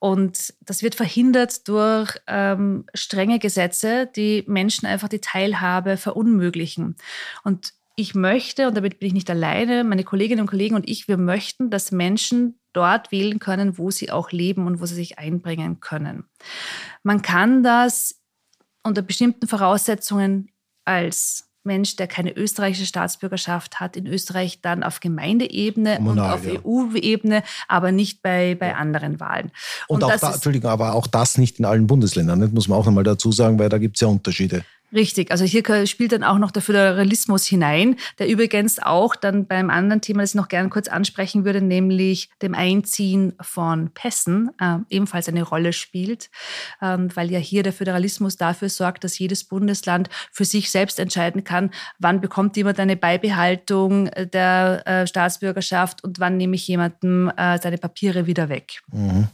Und 0.00 0.52
das 0.60 0.82
wird 0.82 0.94
verhindert 0.94 1.66
durch 1.66 2.14
ähm, 2.26 2.84
strenge 2.92 3.38
Gesetze, 3.38 4.08
die 4.14 4.44
Menschen 4.46 4.86
einfach 4.86 5.08
die 5.08 5.20
Teilhabe 5.20 5.96
verunmöglichen. 5.96 6.96
Und 7.42 7.72
ich 7.98 8.14
möchte, 8.14 8.68
und 8.68 8.76
damit 8.76 9.00
bin 9.00 9.08
ich 9.08 9.12
nicht 9.12 9.28
alleine, 9.28 9.82
meine 9.82 10.04
Kolleginnen 10.04 10.42
und 10.42 10.46
Kollegen 10.46 10.76
und 10.76 10.88
ich, 10.88 11.08
wir 11.08 11.16
möchten, 11.16 11.68
dass 11.68 11.90
Menschen 11.90 12.60
dort 12.72 13.10
wählen 13.10 13.40
können, 13.40 13.76
wo 13.76 13.90
sie 13.90 14.12
auch 14.12 14.30
leben 14.30 14.68
und 14.68 14.80
wo 14.80 14.86
sie 14.86 14.94
sich 14.94 15.18
einbringen 15.18 15.80
können. 15.80 16.24
Man 17.02 17.22
kann 17.22 17.64
das 17.64 18.20
unter 18.84 19.02
bestimmten 19.02 19.48
Voraussetzungen 19.48 20.50
als 20.84 21.50
Mensch, 21.64 21.96
der 21.96 22.06
keine 22.06 22.36
österreichische 22.36 22.86
Staatsbürgerschaft 22.86 23.80
hat, 23.80 23.96
in 23.96 24.06
Österreich 24.06 24.60
dann 24.62 24.84
auf 24.84 25.00
Gemeindeebene 25.00 25.96
Kommunal, 25.96 26.26
und 26.26 26.32
auf 26.32 26.46
ja. 26.46 26.60
EU-Ebene, 26.64 27.42
aber 27.66 27.90
nicht 27.90 28.22
bei, 28.22 28.54
bei 28.54 28.76
anderen 28.76 29.18
Wahlen. 29.18 29.50
Und, 29.88 30.04
und 30.04 30.12
auch 30.12 30.16
da, 30.16 30.34
Entschuldigung, 30.34 30.70
aber 30.70 30.94
auch 30.94 31.08
das 31.08 31.36
nicht 31.36 31.58
in 31.58 31.64
allen 31.64 31.88
Bundesländern, 31.88 32.40
das 32.40 32.52
muss 32.52 32.68
man 32.68 32.78
auch 32.78 32.86
nochmal 32.86 33.04
dazu 33.04 33.32
sagen, 33.32 33.58
weil 33.58 33.68
da 33.68 33.78
gibt 33.78 33.96
es 33.96 34.02
ja 34.02 34.06
Unterschiede. 34.06 34.64
Richtig, 34.92 35.30
also 35.30 35.44
hier 35.44 35.86
spielt 35.86 36.12
dann 36.12 36.24
auch 36.24 36.38
noch 36.38 36.50
der 36.50 36.62
Föderalismus 36.62 37.44
hinein, 37.44 37.96
der 38.18 38.28
übrigens 38.28 38.78
auch 38.78 39.16
dann 39.16 39.46
beim 39.46 39.68
anderen 39.68 40.00
Thema, 40.00 40.22
das 40.22 40.30
ich 40.30 40.34
noch 40.34 40.48
gerne 40.48 40.70
kurz 40.70 40.88
ansprechen 40.88 41.44
würde, 41.44 41.60
nämlich 41.60 42.30
dem 42.40 42.54
Einziehen 42.54 43.34
von 43.40 43.90
Pässen, 43.92 44.50
äh, 44.58 44.78
ebenfalls 44.88 45.28
eine 45.28 45.42
Rolle 45.42 45.74
spielt, 45.74 46.30
ähm, 46.80 47.14
weil 47.14 47.30
ja 47.30 47.38
hier 47.38 47.62
der 47.62 47.74
Föderalismus 47.74 48.36
dafür 48.38 48.70
sorgt, 48.70 49.04
dass 49.04 49.18
jedes 49.18 49.44
Bundesland 49.44 50.08
für 50.32 50.46
sich 50.46 50.70
selbst 50.70 50.98
entscheiden 50.98 51.44
kann, 51.44 51.70
wann 51.98 52.22
bekommt 52.22 52.56
jemand 52.56 52.80
eine 52.80 52.96
Beibehaltung 52.96 54.06
der 54.32 54.82
äh, 54.86 55.06
Staatsbürgerschaft 55.06 56.02
und 56.02 56.18
wann 56.18 56.38
nehme 56.38 56.54
ich 56.54 56.66
jemandem 56.66 57.30
äh, 57.36 57.58
seine 57.58 57.76
Papiere 57.76 58.26
wieder 58.26 58.48
weg. 58.48 58.80
Mhm. 58.90 59.28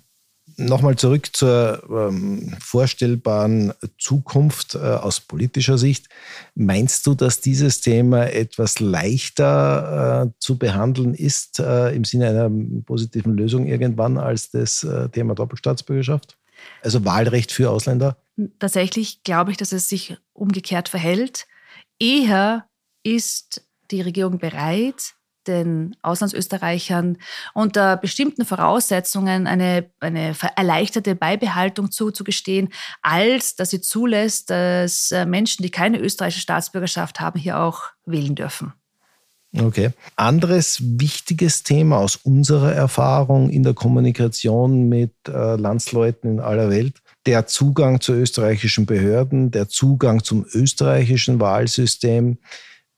Nochmal 0.57 0.97
zurück 0.97 1.35
zur 1.35 1.83
ähm, 1.91 2.57
vorstellbaren 2.61 3.73
Zukunft 3.99 4.75
äh, 4.75 4.79
aus 4.79 5.21
politischer 5.21 5.79
Sicht. 5.79 6.09
Meinst 6.55 7.07
du, 7.07 7.15
dass 7.15 7.41
dieses 7.41 7.81
Thema 7.81 8.27
etwas 8.27 8.79
leichter 8.79 10.27
äh, 10.27 10.31
zu 10.39 10.59
behandeln 10.59 11.15
ist 11.15 11.59
äh, 11.59 11.95
im 11.95 12.05
Sinne 12.05 12.29
einer 12.29 12.51
positiven 12.85 13.37
Lösung 13.37 13.67
irgendwann 13.67 14.17
als 14.17 14.51
das 14.51 14.85
äh, 14.85 15.09
Thema 15.09 15.35
Doppelstaatsbürgerschaft? 15.35 16.37
Also 16.83 17.05
Wahlrecht 17.05 17.51
für 17.51 17.71
Ausländer? 17.71 18.17
Tatsächlich 18.59 19.23
glaube 19.23 19.51
ich, 19.51 19.57
dass 19.57 19.73
es 19.73 19.89
sich 19.89 20.17
umgekehrt 20.33 20.89
verhält. 20.89 21.47
Eher 21.99 22.67
ist 23.03 23.67
die 23.91 24.01
Regierung 24.01 24.39
bereit, 24.39 25.15
den 25.49 25.97
Auslandsösterreichern 26.03 27.19
unter 27.53 27.97
bestimmten 27.97 28.45
Voraussetzungen 28.45 29.47
eine, 29.47 29.91
eine 30.01 30.35
erleichterte 30.57 31.15
Beibehaltung 31.15 31.91
zuzugestehen, 31.91 32.69
als 33.03 33.57
dass 33.57 33.71
sie 33.71 33.81
zulässt, 33.81 34.51
dass 34.51 35.11
äh, 35.13 35.27
Menschen, 35.27 35.63
die 35.63 35.71
keine 35.71 35.99
österreichische 35.99 36.43
Staatsbürgerschaft 36.43 37.21
haben, 37.21 37.39
hier 37.39 37.61
auch 37.61 37.83
wählen 38.07 38.35
dürfen. 38.35 38.73
Okay. 39.57 39.91
Anderes 40.17 40.79
wichtiges 40.83 41.63
Thema 41.63 41.99
aus 41.99 42.17
unserer 42.17 42.73
Erfahrung 42.73 43.51
in 43.51 43.63
der 43.63 43.75
Kommunikation 43.75 44.89
mit 44.89 45.13
äh, 45.29 45.57
Landsleuten 45.57 46.33
in 46.33 46.41
aller 46.41 46.71
Welt, 46.71 46.97
der 47.27 47.47
Zugang 47.47 48.01
zu 48.01 48.13
österreichischen 48.13 48.85
Behörden, 48.85 49.51
der 49.53 49.69
Zugang 49.69 50.25
zum 50.25 50.45
österreichischen 50.53 51.41
Wahlsystem, 51.41 52.39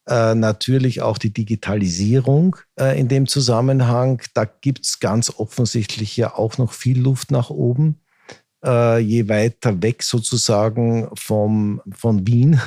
äh, 0.09 0.35
natürlich 0.35 1.03
auch 1.03 1.19
die 1.19 1.33
Digitalisierung 1.33 2.57
äh, 2.79 2.99
in 2.99 3.09
dem 3.09 3.27
Zusammenhang. 3.27 4.23
Da 4.35 4.45
gibt 4.45 4.85
es 4.85 5.01
ganz 5.01 5.31
offensichtlich 5.31 6.17
ja 6.17 6.35
auch 6.35 6.59
noch 6.59 6.73
viel 6.73 7.01
Luft 7.01 7.31
nach 7.31 7.51
oben. 7.51 8.01
Äh, 8.65 8.99
je 8.99 9.29
weiter 9.29 9.83
weg 9.83 10.03
sozusagen 10.03 11.09
vom, 11.15 11.83
von 11.91 12.27
Wien, 12.27 12.61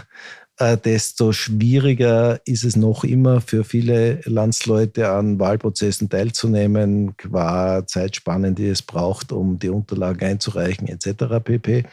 äh, 0.60 0.78
desto 0.78 1.32
schwieriger 1.32 2.42
ist 2.46 2.66
es 2.66 2.76
noch 2.76 3.06
immer 3.06 3.40
für 3.40 3.64
viele 3.64 4.20
Landsleute 4.26 5.10
an 5.10 5.40
Wahlprozessen 5.40 6.10
teilzunehmen, 6.10 7.16
qua 7.16 7.88
Zeitspannen, 7.88 8.56
die 8.56 8.68
es 8.68 8.82
braucht, 8.82 9.32
um 9.32 9.58
die 9.58 9.70
Unterlagen 9.70 10.26
einzureichen 10.26 10.90
etc. 10.90 11.42
pp. 11.44 11.86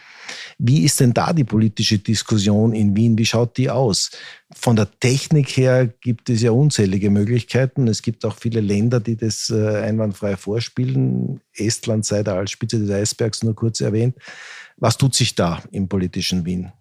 Wie 0.58 0.84
ist 0.84 0.98
denn 0.98 1.14
da 1.14 1.32
die 1.32 1.44
politische 1.44 1.98
Diskussion 1.98 2.72
in 2.72 2.96
Wien? 2.96 3.16
Wie 3.16 3.24
schaut 3.24 3.56
die 3.56 3.70
aus? 3.70 4.10
Von 4.52 4.74
der 4.74 4.88
Technik 4.98 5.56
her 5.56 5.86
gibt 5.86 6.28
es 6.28 6.42
ja 6.42 6.50
unzählige 6.50 7.10
Möglichkeiten. 7.10 7.86
Es 7.86 8.02
gibt 8.02 8.24
auch 8.24 8.36
viele 8.36 8.60
Länder, 8.60 8.98
die 8.98 9.16
das 9.16 9.48
äh, 9.48 9.76
einwandfrei 9.78 10.36
vorspielen. 10.36 11.40
Estland 11.54 12.04
sei 12.04 12.24
da 12.24 12.36
als 12.36 12.50
Spitze 12.50 12.80
des 12.80 12.90
Eisbergs 12.90 13.44
nur 13.44 13.54
kurz 13.54 13.80
erwähnt. 13.80 14.16
Was 14.76 14.98
tut 14.98 15.14
sich 15.14 15.36
da 15.36 15.62
im 15.70 15.88
politischen 15.88 16.44
Wien? 16.44 16.72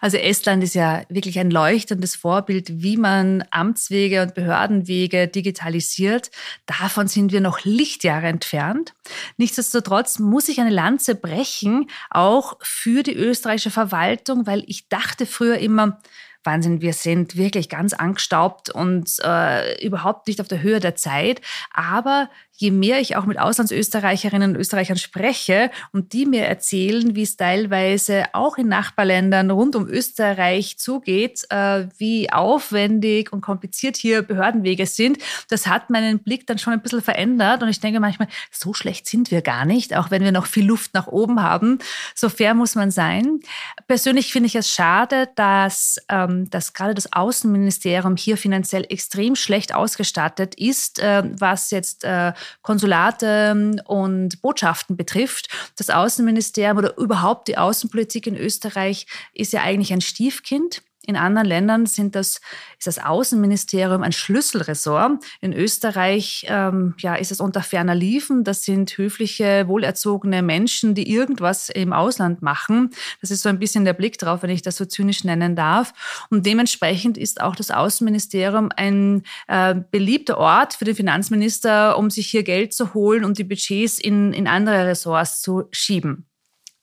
Also 0.00 0.16
Estland 0.16 0.62
ist 0.62 0.74
ja 0.74 1.02
wirklich 1.08 1.38
ein 1.38 1.50
leuchtendes 1.50 2.16
Vorbild, 2.16 2.82
wie 2.82 2.96
man 2.96 3.44
Amtswege 3.50 4.22
und 4.22 4.34
Behördenwege 4.34 5.28
digitalisiert. 5.28 6.30
Davon 6.66 7.08
sind 7.08 7.32
wir 7.32 7.40
noch 7.40 7.64
Lichtjahre 7.64 8.26
entfernt. 8.26 8.94
Nichtsdestotrotz 9.36 10.18
muss 10.18 10.48
ich 10.48 10.60
eine 10.60 10.70
Lanze 10.70 11.14
brechen, 11.14 11.90
auch 12.10 12.58
für 12.62 13.02
die 13.02 13.14
österreichische 13.14 13.70
Verwaltung, 13.70 14.46
weil 14.46 14.64
ich 14.66 14.88
dachte 14.88 15.26
früher 15.26 15.58
immer, 15.58 15.98
Wahnsinn, 16.42 16.80
wir 16.80 16.94
sind 16.94 17.36
wirklich 17.36 17.68
ganz 17.68 17.92
angestaubt 17.92 18.70
und 18.70 19.10
äh, 19.22 19.84
überhaupt 19.84 20.26
nicht 20.26 20.40
auf 20.40 20.48
der 20.48 20.62
Höhe 20.62 20.80
der 20.80 20.96
Zeit. 20.96 21.42
Aber 21.70 22.30
je 22.60 22.70
mehr 22.70 23.00
ich 23.00 23.16
auch 23.16 23.24
mit 23.24 23.38
Auslandsösterreicherinnen 23.38 24.50
und 24.50 24.56
Österreichern 24.60 24.98
spreche 24.98 25.70
und 25.92 26.12
die 26.12 26.26
mir 26.26 26.44
erzählen, 26.44 27.16
wie 27.16 27.22
es 27.22 27.38
teilweise 27.38 28.24
auch 28.34 28.58
in 28.58 28.68
Nachbarländern 28.68 29.50
rund 29.50 29.76
um 29.76 29.88
Österreich 29.88 30.78
zugeht, 30.78 31.46
äh, 31.48 31.86
wie 31.96 32.30
aufwendig 32.30 33.32
und 33.32 33.40
kompliziert 33.40 33.96
hier 33.96 34.20
Behördenwege 34.20 34.84
sind, 34.84 35.18
das 35.48 35.66
hat 35.68 35.88
meinen 35.88 36.18
Blick 36.18 36.46
dann 36.46 36.58
schon 36.58 36.74
ein 36.74 36.82
bisschen 36.82 37.00
verändert. 37.00 37.62
Und 37.62 37.70
ich 37.70 37.80
denke 37.80 37.98
manchmal, 37.98 38.28
so 38.50 38.74
schlecht 38.74 39.08
sind 39.08 39.30
wir 39.30 39.40
gar 39.40 39.64
nicht, 39.64 39.96
auch 39.96 40.10
wenn 40.10 40.22
wir 40.22 40.32
noch 40.32 40.46
viel 40.46 40.66
Luft 40.66 40.92
nach 40.92 41.06
oben 41.06 41.42
haben. 41.42 41.78
So 42.14 42.28
fair 42.28 42.52
muss 42.52 42.74
man 42.74 42.90
sein. 42.90 43.40
Persönlich 43.88 44.32
finde 44.32 44.48
ich 44.48 44.54
es 44.54 44.70
schade, 44.70 45.30
dass, 45.34 45.96
ähm, 46.10 46.50
dass 46.50 46.74
gerade 46.74 46.92
das 46.92 47.10
Außenministerium 47.10 48.16
hier 48.16 48.36
finanziell 48.36 48.84
extrem 48.90 49.34
schlecht 49.34 49.74
ausgestattet 49.74 50.56
ist, 50.56 50.98
äh, 50.98 51.22
was 51.38 51.70
jetzt 51.70 52.04
äh, 52.04 52.34
Konsulate 52.62 53.26
ähm, 53.26 53.80
und 53.86 54.40
Botschaften 54.42 54.96
betrifft. 54.96 55.48
Das 55.76 55.90
Außenministerium 55.90 56.78
oder 56.78 56.96
überhaupt 56.98 57.48
die 57.48 57.58
Außenpolitik 57.58 58.26
in 58.26 58.36
Österreich 58.36 59.06
ist 59.32 59.52
ja 59.52 59.62
eigentlich 59.62 59.92
ein 59.92 60.00
Stiefkind. 60.00 60.82
In 61.06 61.16
anderen 61.16 61.48
Ländern 61.48 61.86
sind 61.86 62.14
das, 62.14 62.42
ist 62.78 62.86
das 62.86 62.98
Außenministerium 62.98 64.02
ein 64.02 64.12
Schlüsselressort. 64.12 65.24
In 65.40 65.54
Österreich 65.54 66.44
ähm, 66.48 66.94
ja, 66.98 67.14
ist 67.14 67.32
es 67.32 67.40
unter 67.40 67.62
ferner 67.62 67.94
Liefen. 67.94 68.44
Das 68.44 68.64
sind 68.64 68.98
höfliche, 68.98 69.66
wohlerzogene 69.66 70.42
Menschen, 70.42 70.94
die 70.94 71.10
irgendwas 71.10 71.70
im 71.70 71.94
Ausland 71.94 72.42
machen. 72.42 72.90
Das 73.22 73.30
ist 73.30 73.40
so 73.40 73.48
ein 73.48 73.58
bisschen 73.58 73.86
der 73.86 73.94
Blick 73.94 74.18
drauf, 74.18 74.42
wenn 74.42 74.50
ich 74.50 74.60
das 74.60 74.76
so 74.76 74.84
zynisch 74.84 75.24
nennen 75.24 75.56
darf. 75.56 75.94
Und 76.28 76.44
dementsprechend 76.44 77.16
ist 77.16 77.40
auch 77.40 77.56
das 77.56 77.70
Außenministerium 77.70 78.68
ein 78.76 79.22
äh, 79.48 79.74
beliebter 79.90 80.36
Ort 80.36 80.74
für 80.74 80.84
den 80.84 80.94
Finanzminister, 80.94 81.96
um 81.96 82.10
sich 82.10 82.26
hier 82.26 82.42
Geld 82.42 82.74
zu 82.74 82.92
holen 82.92 83.24
und 83.24 83.38
die 83.38 83.44
Budgets 83.44 83.98
in, 83.98 84.34
in 84.34 84.46
andere 84.46 84.86
Ressorts 84.86 85.40
zu 85.40 85.64
schieben. 85.70 86.29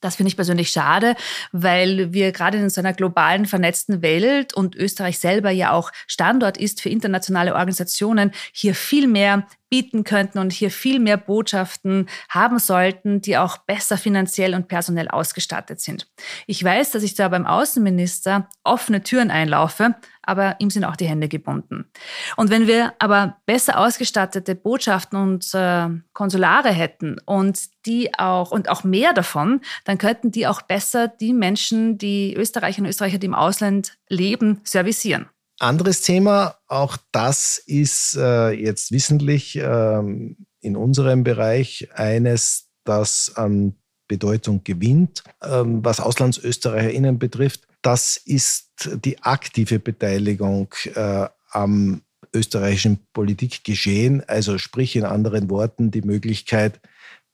Das 0.00 0.16
finde 0.16 0.28
ich 0.28 0.36
persönlich 0.36 0.70
schade, 0.70 1.14
weil 1.52 2.12
wir 2.12 2.32
gerade 2.32 2.58
in 2.58 2.70
so 2.70 2.80
einer 2.80 2.92
globalen 2.92 3.46
vernetzten 3.46 4.00
Welt 4.02 4.54
und 4.54 4.76
Österreich 4.76 5.18
selber 5.18 5.50
ja 5.50 5.72
auch 5.72 5.90
Standort 6.06 6.56
ist 6.56 6.80
für 6.80 6.88
internationale 6.88 7.52
Organisationen, 7.54 8.32
hier 8.52 8.74
viel 8.74 9.08
mehr 9.08 9.46
bieten 9.70 10.04
könnten 10.04 10.38
und 10.38 10.52
hier 10.52 10.70
viel 10.70 10.98
mehr 10.98 11.16
Botschaften 11.16 12.08
haben 12.28 12.58
sollten, 12.58 13.20
die 13.20 13.36
auch 13.36 13.58
besser 13.58 13.96
finanziell 13.96 14.54
und 14.54 14.68
personell 14.68 15.08
ausgestattet 15.08 15.80
sind. 15.80 16.08
Ich 16.46 16.62
weiß, 16.62 16.90
dass 16.92 17.02
ich 17.02 17.14
da 17.14 17.28
beim 17.28 17.46
Außenminister 17.46 18.48
offene 18.64 19.02
Türen 19.02 19.30
einlaufe, 19.30 19.94
aber 20.22 20.56
ihm 20.58 20.68
sind 20.70 20.84
auch 20.84 20.96
die 20.96 21.08
Hände 21.08 21.28
gebunden. 21.28 21.90
Und 22.36 22.50
wenn 22.50 22.66
wir 22.66 22.92
aber 22.98 23.38
besser 23.46 23.78
ausgestattete 23.78 24.54
Botschaften 24.54 25.18
und 25.18 25.54
äh, 25.54 25.88
Konsulare 26.12 26.70
hätten 26.70 27.16
und 27.24 27.60
die 27.86 28.12
auch 28.18 28.50
und 28.50 28.68
auch 28.68 28.84
mehr 28.84 29.14
davon, 29.14 29.60
dann 29.84 29.96
könnten 29.96 30.30
die 30.30 30.46
auch 30.46 30.62
besser 30.62 31.08
die 31.08 31.32
Menschen, 31.32 31.96
die 31.96 32.34
Österreicher 32.34 32.82
und 32.82 32.88
Österreicher, 32.88 33.18
die 33.18 33.26
im 33.26 33.34
Ausland 33.34 33.96
leben, 34.08 34.60
servicieren. 34.64 35.28
Anderes 35.58 36.02
Thema, 36.02 36.56
auch 36.68 36.96
das 37.10 37.58
ist 37.58 38.16
äh, 38.16 38.50
jetzt 38.50 38.92
wissentlich 38.92 39.56
ähm, 39.56 40.36
in 40.60 40.76
unserem 40.76 41.24
Bereich 41.24 41.88
eines, 41.94 42.68
das 42.84 43.32
an 43.34 43.74
Bedeutung 44.06 44.62
gewinnt, 44.64 45.22
ähm, 45.42 45.84
was 45.84 46.00
AuslandsösterreicherInnen 46.00 47.18
betrifft. 47.18 47.66
Das 47.82 48.16
ist 48.16 48.88
die 49.04 49.22
aktive 49.22 49.78
Beteiligung 49.78 50.74
äh, 50.94 51.26
am 51.50 52.02
österreichischen 52.34 53.06
Politikgeschehen, 53.12 54.22
also 54.28 54.58
sprich 54.58 54.96
in 54.96 55.04
anderen 55.04 55.50
Worten 55.50 55.90
die 55.90 56.02
Möglichkeit, 56.02 56.80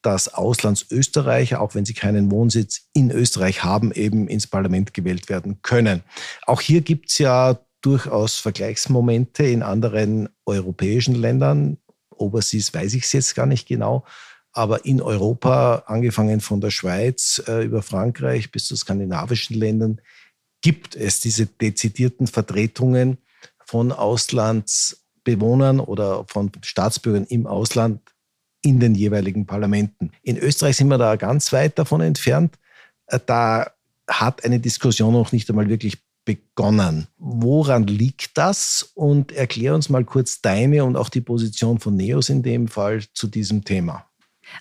dass 0.03 0.33
Auslandsösterreicher, 0.33 1.61
auch 1.61 1.75
wenn 1.75 1.85
sie 1.85 1.95
keinen 1.95 2.31
Wohnsitz 2.31 2.89
in 2.93 3.11
Österreich 3.11 3.65
haben, 3.65 3.93
eben 3.93 4.29
ins 4.29 4.47
Parlament 4.47 4.93
gewählt 4.95 5.29
werden 5.29 5.61
können. 5.63 6.03
Auch 6.47 6.61
hier 6.61 6.83
gibt 6.83 7.11
es 7.11 7.19
ja 7.19 7.59
durchaus 7.85 8.39
Vergleichsmomente 8.39 9.45
in 9.45 9.63
anderen 9.63 10.31
europäischen 10.47 11.15
Ländern. 11.15 11.77
Overseas 12.11 12.73
weiß 12.73 12.95
ich 12.95 13.05
es 13.05 13.13
jetzt 13.13 13.35
gar 13.35 13.47
nicht 13.47 13.69
genau. 13.69 14.05
Aber 14.53 14.85
in 14.87 15.03
Europa, 15.03 15.83
angefangen 15.87 16.41
von 16.41 16.61
der 16.61 16.71
Schweiz 16.71 17.43
äh, 17.47 17.65
über 17.65 17.83
Frankreich 17.83 18.51
bis 18.53 18.67
zu 18.67 18.77
skandinavischen 18.77 19.59
Ländern, 19.59 20.01
gibt 20.63 20.97
es 20.97 21.21
diese 21.21 21.47
dezidierten 21.47 22.27
Vertretungen 22.27 23.19
von 23.67 23.93
Auslandsbewohnern 23.93 25.81
oder 25.81 26.25
von 26.29 26.53
Staatsbürgern 26.63 27.25
im 27.25 27.47
Ausland 27.47 28.01
in 28.63 28.81
den 28.81 28.95
jeweiligen 28.95 29.45
Parlamenten. 29.45 30.13
In 30.23 30.39
Österreich 30.39 30.77
sind 30.77 30.89
wir 30.89 30.99
da 30.99 31.17
ganz 31.17 31.53
weit 31.53 31.79
davon 31.79 32.01
entfernt. 32.01 32.59
Äh, 33.09 33.21
da 33.27 33.73
hat 34.09 34.45
eine 34.45 34.61
Diskussion 34.61 35.13
noch 35.13 35.33
nicht 35.33 35.51
einmal 35.51 35.69
wirklich 35.69 36.04
begonnen. 36.25 37.09
Woran 37.19 37.87
liegt 37.87 38.37
das? 38.39 38.93
Und 38.95 39.33
erklär 39.33 39.75
uns 39.75 39.89
mal 39.89 40.05
kurz 40.05 40.41
deine 40.41 40.85
und 40.85 40.97
auch 40.97 41.09
die 41.09 41.21
Position 41.21 41.79
von 41.79 41.97
NEOS 41.97 42.29
in 42.29 42.43
dem 42.43 42.69
Fall 42.69 43.03
zu 43.13 43.27
diesem 43.27 43.65
Thema. 43.65 44.07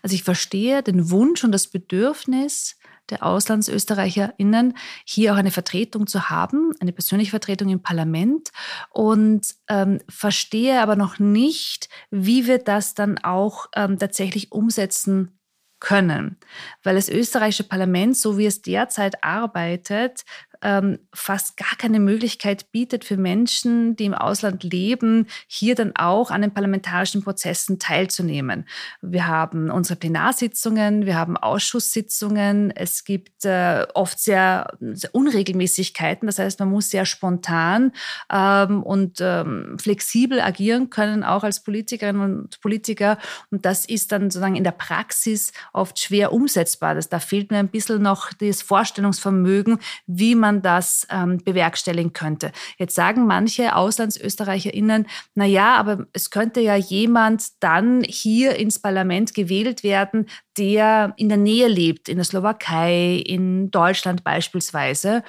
Also 0.01 0.15
ich 0.15 0.23
verstehe 0.23 0.81
den 0.81 1.09
Wunsch 1.09 1.43
und 1.43 1.51
das 1.51 1.67
Bedürfnis 1.67 2.77
der 3.09 3.25
AuslandsösterreicherInnen, 3.25 4.77
hier 5.05 5.33
auch 5.33 5.37
eine 5.37 5.51
Vertretung 5.51 6.07
zu 6.07 6.29
haben, 6.29 6.71
eine 6.79 6.93
persönliche 6.93 7.31
Vertretung 7.31 7.69
im 7.69 7.81
Parlament 7.81 8.49
und 8.91 9.55
ähm, 9.67 9.99
verstehe 10.07 10.81
aber 10.81 10.95
noch 10.95 11.19
nicht, 11.19 11.89
wie 12.11 12.47
wir 12.47 12.59
das 12.59 12.93
dann 12.93 13.17
auch 13.17 13.67
ähm, 13.75 13.99
tatsächlich 13.99 14.53
umsetzen 14.53 15.37
können, 15.83 16.37
weil 16.83 16.95
das 16.95 17.09
österreichische 17.09 17.65
Parlament, 17.65 18.15
so 18.15 18.37
wie 18.37 18.45
es 18.45 18.61
derzeit 18.61 19.21
arbeitet, 19.21 20.23
ähm, 20.63 20.99
fast 21.13 21.57
gar 21.57 21.75
keine 21.77 21.99
Möglichkeit 21.99 22.71
bietet 22.71 23.03
für 23.03 23.17
Menschen, 23.17 23.95
die 23.95 24.05
im 24.05 24.13
Ausland 24.13 24.63
leben, 24.63 25.27
hier 25.47 25.75
dann 25.75 25.95
auch 25.95 26.31
an 26.31 26.41
den 26.41 26.53
parlamentarischen 26.53 27.21
Prozessen 27.23 27.79
teilzunehmen. 27.79 28.65
Wir 29.01 29.27
haben 29.27 29.69
unsere 29.69 29.99
Plenarsitzungen, 29.99 31.05
wir 31.05 31.15
haben 31.15 31.37
Ausschusssitzungen, 31.37 32.71
es 32.71 33.03
gibt 33.03 33.45
äh, 33.45 33.85
oft 33.93 34.19
sehr, 34.19 34.67
sehr, 34.79 35.13
Unregelmäßigkeiten, 35.13 36.25
das 36.25 36.39
heißt, 36.39 36.59
man 36.59 36.69
muss 36.69 36.89
sehr 36.89 37.05
spontan 37.05 37.91
ähm, 38.31 38.81
und 38.81 39.19
ähm, 39.19 39.77
flexibel 39.79 40.39
agieren 40.39 40.89
können, 40.89 41.23
auch 41.23 41.43
als 41.43 41.61
Politikerinnen 41.63 42.21
und 42.21 42.61
Politiker. 42.61 43.17
Und 43.51 43.65
das 43.65 43.85
ist 43.85 44.11
dann 44.11 44.29
sozusagen 44.29 44.55
in 44.55 44.63
der 44.63 44.71
Praxis 44.71 45.51
oft 45.73 45.99
schwer 45.99 46.31
umsetzbar. 46.31 46.95
Das, 46.95 47.09
da 47.09 47.19
fehlt 47.19 47.51
mir 47.51 47.57
ein 47.57 47.67
bisschen 47.67 48.01
noch 48.01 48.31
das 48.33 48.61
Vorstellungsvermögen, 48.61 49.79
wie 50.07 50.35
man 50.35 50.52
man 50.53 50.61
das 50.61 51.07
ähm, 51.09 51.39
bewerkstelligen 51.43 52.13
könnte. 52.13 52.51
Jetzt 52.77 52.95
sagen 52.95 53.25
manche 53.25 53.75
AuslandsösterreicherInnen, 53.75 55.07
na 55.35 55.45
ja, 55.45 55.75
aber 55.75 56.05
es 56.13 56.29
könnte 56.29 56.61
ja 56.61 56.75
jemand 56.75 57.45
dann 57.59 58.03
hier 58.03 58.55
ins 58.55 58.79
Parlament 58.79 59.33
gewählt 59.33 59.83
werden, 59.83 60.27
der 60.57 61.13
in 61.17 61.29
der 61.29 61.37
Nähe 61.37 61.67
lebt, 61.67 62.09
in 62.09 62.17
der 62.17 62.25
Slowakei, 62.25 63.15
in 63.25 63.71
Deutschland 63.71 64.23
beispielsweise 64.23 65.23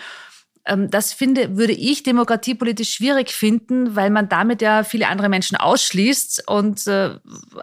ähm, 0.67 0.91
das 0.91 1.13
finde, 1.13 1.57
würde 1.57 1.73
ich 1.73 2.03
demokratiepolitisch 2.03 2.95
schwierig 2.95 3.31
finden, 3.31 3.97
weil 3.97 4.11
man 4.11 4.29
damit 4.29 4.63
ja 4.63 4.83
viele 4.83 5.09
andere 5.09 5.29
Menschen 5.29 5.57
ausschließt. 5.57 6.49
Und 6.49 6.87
äh, 6.87 7.11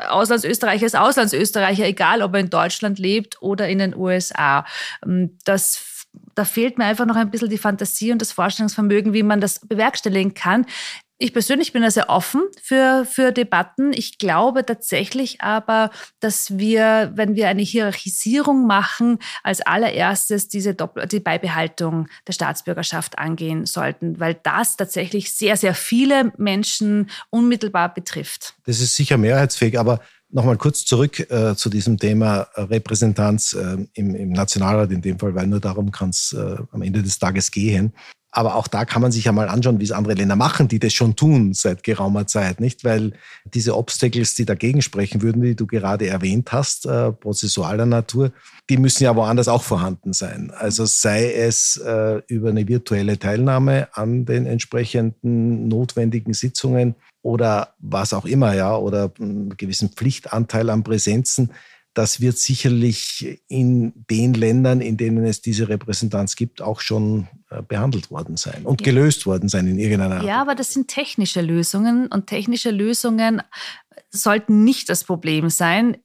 Auslandsösterreicher 0.10 0.86
ist 0.86 0.96
Auslandsösterreicher, 0.96 1.86
egal 1.86 2.22
ob 2.22 2.34
er 2.34 2.42
in 2.42 2.50
Deutschland 2.50 3.00
lebt 3.00 3.42
oder 3.42 3.68
in 3.68 3.80
den 3.80 3.96
USA. 3.96 4.66
Ähm, 5.04 5.38
das 5.46 5.78
da 6.42 6.46
fehlt 6.46 6.80
mir 6.80 6.86
einfach 6.86 7.06
noch 7.06 7.18
ein 7.18 7.30
bisschen 7.30 7.50
die 7.50 7.60
Fantasie 7.60 8.12
und 8.12 8.20
das 8.20 8.32
Vorstellungsvermögen, 8.32 9.14
wie 9.14 9.22
man 9.22 9.42
das 9.42 9.60
bewerkstelligen 9.60 10.34
kann. 10.34 10.66
Ich 11.20 11.34
persönlich 11.34 11.72
bin 11.72 11.84
da 11.84 11.92
sehr 11.92 12.10
offen 12.10 12.42
für, 12.64 13.06
für 13.06 13.32
Debatten. 13.32 13.94
Ich 13.94 14.18
glaube 14.18 14.66
tatsächlich 14.66 15.42
aber, 15.42 15.92
dass 16.20 16.58
wir, 16.58 17.12
wenn 17.14 17.36
wir 17.36 17.48
eine 17.48 17.62
Hierarchisierung 17.62 18.66
machen, 18.66 19.20
als 19.44 19.62
allererstes 19.62 20.48
diese 20.48 20.74
Doppel 20.74 21.06
die 21.06 21.20
Beibehaltung 21.20 22.08
der 22.26 22.34
Staatsbürgerschaft 22.34 23.20
angehen 23.20 23.68
sollten, 23.68 24.20
weil 24.20 24.34
das 24.42 24.78
tatsächlich 24.78 25.32
sehr, 25.32 25.58
sehr 25.58 25.76
viele 25.76 26.34
Menschen 26.38 27.12
unmittelbar 27.30 27.94
betrifft. 27.94 28.56
Das 28.66 28.80
ist 28.80 28.96
sicher 28.96 29.20
mehrheitsfähig, 29.20 29.78
aber 29.78 30.00
Nochmal 30.34 30.58
kurz 30.58 30.86
zurück 30.86 31.20
äh, 31.30 31.56
zu 31.56 31.70
diesem 31.70 31.98
Thema 31.98 32.48
äh, 32.56 32.62
Repräsentanz 32.62 33.54
äh, 33.54 33.86
im, 33.94 34.16
im, 34.16 34.32
Nationalrat 34.32 34.92
in 34.92 35.02
dem 35.02 35.20
Fall, 35.20 35.36
weil 35.36 35.48
nur 35.48 35.60
darum 35.60 35.92
kann 35.92 36.10
es 36.10 36.34
äh, 36.34 36.58
am 36.72 36.82
Ende 36.82 37.04
des 37.04 37.20
Tages 37.20 37.52
gehen. 37.52 37.94
Aber 38.32 38.56
auch 38.56 38.68
da 38.68 38.86
kann 38.86 39.02
man 39.02 39.12
sich 39.12 39.26
ja 39.26 39.34
mal 39.34 39.50
anschauen, 39.50 39.80
wie 39.80 39.84
es 39.84 39.92
andere 39.92 40.14
Länder 40.14 40.38
machen, 40.38 40.70
die 40.70 40.80
das 40.80 40.94
schon 40.94 41.18
tun 41.18 41.54
seit 41.54 41.84
geraumer 41.84 42.28
Zeit, 42.28 42.62
nicht? 42.62 42.86
Weil 42.86 43.12
diese 43.54 43.76
Obstacles, 43.76 44.36
die 44.36 44.46
dagegen 44.46 44.82
sprechen 44.82 45.22
würden, 45.22 45.42
die 45.42 45.56
du 45.56 45.68
gerade 45.68 46.08
erwähnt 46.08 46.54
hast, 46.54 46.86
äh, 46.86 47.12
prozessualer 47.12 47.86
Natur, 47.86 48.32
die 48.70 48.78
müssen 48.78 49.04
ja 49.04 49.16
woanders 49.18 49.50
auch 49.50 49.64
vorhanden 49.64 50.14
sein. 50.14 50.52
Also 50.58 50.86
sei 50.86 51.34
es 51.34 51.76
äh, 51.76 52.22
über 52.28 52.50
eine 52.50 52.68
virtuelle 52.68 53.20
Teilnahme 53.20 53.90
an 53.94 54.26
den 54.26 54.46
entsprechenden 54.46 55.68
notwendigen 55.68 56.34
Sitzungen 56.34 56.96
oder 57.22 57.74
was 57.80 58.14
auch 58.14 58.26
immer, 58.26 58.54
ja, 58.54 58.76
oder 58.76 59.12
einen 59.20 59.58
gewissen 59.58 59.90
Pflichtanteil 59.90 60.70
an 60.70 60.84
Präsenzen. 60.84 61.52
Das 61.94 62.22
wird 62.22 62.38
sicherlich 62.38 63.42
in 63.48 63.94
den 64.10 64.34
Ländern, 64.34 64.80
in 64.80 64.96
denen 64.96 65.26
es 65.26 65.42
diese 65.42 65.68
Repräsentanz 65.68 66.36
gibt, 66.36 66.62
auch 66.62 66.80
schon 66.80 67.28
äh, 67.50 67.62
behandelt 67.62 68.12
worden 68.12 68.38
sein 68.38 68.64
und 68.64 68.82
ja. 68.82 68.86
gelöst 68.86 69.26
worden 69.26 69.50
sein 69.50 69.68
in 69.68 69.78
irgendeiner 69.78 70.18
Art. 70.18 70.26
Ja, 70.26 70.42
aber 70.42 70.56
das 70.56 70.72
sind 70.72 70.88
technische 70.88 71.42
Lösungen 71.42 72.08
und 72.08 72.28
technische 72.28 72.72
Lösungen 72.72 73.42
sollten 74.10 74.64
nicht 74.64 74.90
das 74.90 75.04
Problem 75.04 75.50
sein 75.50 75.98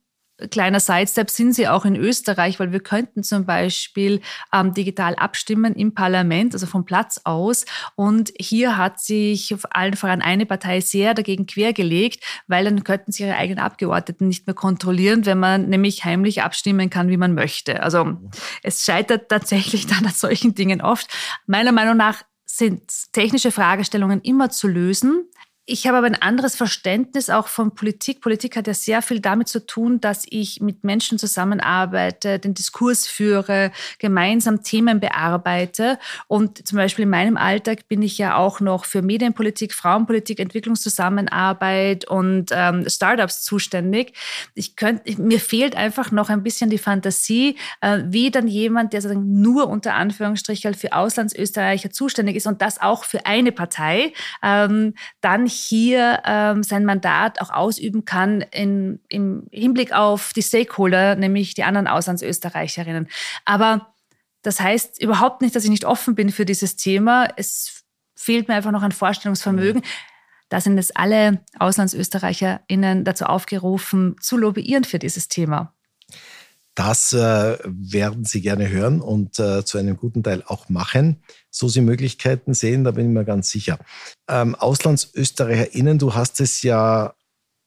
kleiner 0.50 0.80
Sidestep 0.80 1.30
sind 1.30 1.54
sie 1.54 1.68
auch 1.68 1.84
in 1.84 1.96
Österreich, 1.96 2.60
weil 2.60 2.72
wir 2.72 2.80
könnten 2.80 3.22
zum 3.22 3.46
Beispiel 3.46 4.20
ähm, 4.52 4.74
digital 4.74 5.14
abstimmen 5.14 5.74
im 5.74 5.94
Parlament, 5.94 6.54
also 6.54 6.66
vom 6.66 6.84
Platz 6.84 7.20
aus. 7.24 7.64
Und 7.94 8.32
hier 8.38 8.76
hat 8.76 9.00
sich 9.00 9.54
auf 9.54 9.62
allen 9.70 9.96
voran 9.96 10.22
eine 10.22 10.46
Partei 10.46 10.80
sehr 10.80 11.14
dagegen 11.14 11.46
quergelegt, 11.46 12.22
weil 12.46 12.64
dann 12.64 12.84
könnten 12.84 13.12
sie 13.12 13.24
ihre 13.24 13.36
eigenen 13.36 13.58
Abgeordneten 13.58 14.28
nicht 14.28 14.46
mehr 14.46 14.54
kontrollieren, 14.54 15.26
wenn 15.26 15.38
man 15.38 15.68
nämlich 15.68 16.04
heimlich 16.04 16.42
abstimmen 16.42 16.90
kann, 16.90 17.08
wie 17.08 17.16
man 17.16 17.34
möchte. 17.34 17.82
Also 17.82 18.18
es 18.62 18.84
scheitert 18.84 19.28
tatsächlich 19.28 19.86
dann 19.86 20.04
an 20.04 20.12
solchen 20.12 20.54
Dingen 20.54 20.80
oft. 20.82 21.08
Meiner 21.46 21.72
Meinung 21.72 21.96
nach 21.96 22.22
sind 22.44 23.12
technische 23.12 23.50
Fragestellungen 23.50 24.20
immer 24.20 24.50
zu 24.50 24.68
lösen 24.68 25.28
ich 25.68 25.88
habe 25.88 25.98
aber 25.98 26.06
ein 26.06 26.22
anderes 26.22 26.54
Verständnis 26.54 27.28
auch 27.28 27.48
von 27.48 27.74
Politik. 27.74 28.20
Politik 28.20 28.56
hat 28.56 28.68
ja 28.68 28.74
sehr 28.74 29.02
viel 29.02 29.18
damit 29.18 29.48
zu 29.48 29.66
tun, 29.66 30.00
dass 30.00 30.24
ich 30.30 30.60
mit 30.60 30.84
Menschen 30.84 31.18
zusammenarbeite, 31.18 32.38
den 32.38 32.54
Diskurs 32.54 33.08
führe, 33.08 33.72
gemeinsam 33.98 34.62
Themen 34.62 35.00
bearbeite. 35.00 35.98
Und 36.28 36.68
zum 36.68 36.76
Beispiel 36.76 37.02
in 37.02 37.10
meinem 37.10 37.36
Alltag 37.36 37.88
bin 37.88 38.00
ich 38.02 38.16
ja 38.16 38.36
auch 38.36 38.60
noch 38.60 38.84
für 38.84 39.02
Medienpolitik, 39.02 39.74
Frauenpolitik, 39.74 40.38
Entwicklungszusammenarbeit 40.38 42.06
und 42.06 42.50
ähm, 42.52 42.88
Startups 42.88 43.42
zuständig. 43.42 44.12
Ich 44.54 44.76
könnte, 44.76 45.20
mir 45.20 45.40
fehlt 45.40 45.74
einfach 45.74 46.12
noch 46.12 46.28
ein 46.28 46.44
bisschen 46.44 46.70
die 46.70 46.78
Fantasie, 46.78 47.56
äh, 47.80 48.02
wie 48.04 48.30
dann 48.30 48.46
jemand, 48.46 48.92
der 48.92 49.02
sozusagen 49.02 49.40
nur 49.40 49.68
unter 49.68 49.94
Anführungsstrichen 49.94 50.74
für 50.74 50.92
Auslandsösterreicher 50.92 51.90
zuständig 51.90 52.36
ist 52.36 52.46
und 52.46 52.62
das 52.62 52.80
auch 52.80 53.02
für 53.02 53.26
eine 53.26 53.50
Partei, 53.50 54.12
ähm, 54.44 54.94
dann 55.20 55.48
hier 55.58 56.22
ähm, 56.24 56.62
sein 56.62 56.84
Mandat 56.84 57.40
auch 57.40 57.50
ausüben 57.50 58.04
kann 58.04 58.40
in, 58.40 59.00
im 59.08 59.46
Hinblick 59.50 59.92
auf 59.92 60.32
die 60.32 60.42
Stakeholder, 60.42 61.16
nämlich 61.16 61.54
die 61.54 61.64
anderen 61.64 61.86
Auslandsösterreicherinnen. 61.86 63.08
Aber 63.44 63.94
das 64.42 64.60
heißt 64.60 65.02
überhaupt 65.02 65.42
nicht, 65.42 65.56
dass 65.56 65.64
ich 65.64 65.70
nicht 65.70 65.84
offen 65.84 66.14
bin 66.14 66.30
für 66.30 66.44
dieses 66.44 66.76
Thema. 66.76 67.28
Es 67.36 67.84
fehlt 68.14 68.48
mir 68.48 68.54
einfach 68.54 68.70
noch 68.70 68.82
ein 68.82 68.92
Vorstellungsvermögen. 68.92 69.82
Da 70.48 70.60
sind 70.60 70.78
es 70.78 70.94
alle 70.94 71.40
AuslandsösterreicherInnen 71.58 73.04
dazu 73.04 73.24
aufgerufen, 73.24 74.16
zu 74.20 74.36
lobbyieren 74.36 74.84
für 74.84 74.98
dieses 74.98 75.28
Thema. 75.28 75.74
Das 76.76 77.14
äh, 77.14 77.58
werden 77.64 78.26
Sie 78.26 78.42
gerne 78.42 78.68
hören 78.68 79.00
und 79.00 79.38
äh, 79.38 79.64
zu 79.64 79.78
einem 79.78 79.96
guten 79.96 80.22
Teil 80.22 80.42
auch 80.46 80.68
machen, 80.68 81.22
so 81.50 81.68
Sie 81.68 81.80
Möglichkeiten 81.80 82.52
sehen, 82.52 82.84
da 82.84 82.90
bin 82.90 83.06
ich 83.06 83.14
mir 83.14 83.24
ganz 83.24 83.48
sicher. 83.48 83.78
Ähm, 84.28 84.54
AuslandsösterreicherInnen, 84.54 85.98
du 85.98 86.14
hast 86.14 86.38
es 86.38 86.60
ja 86.60 87.14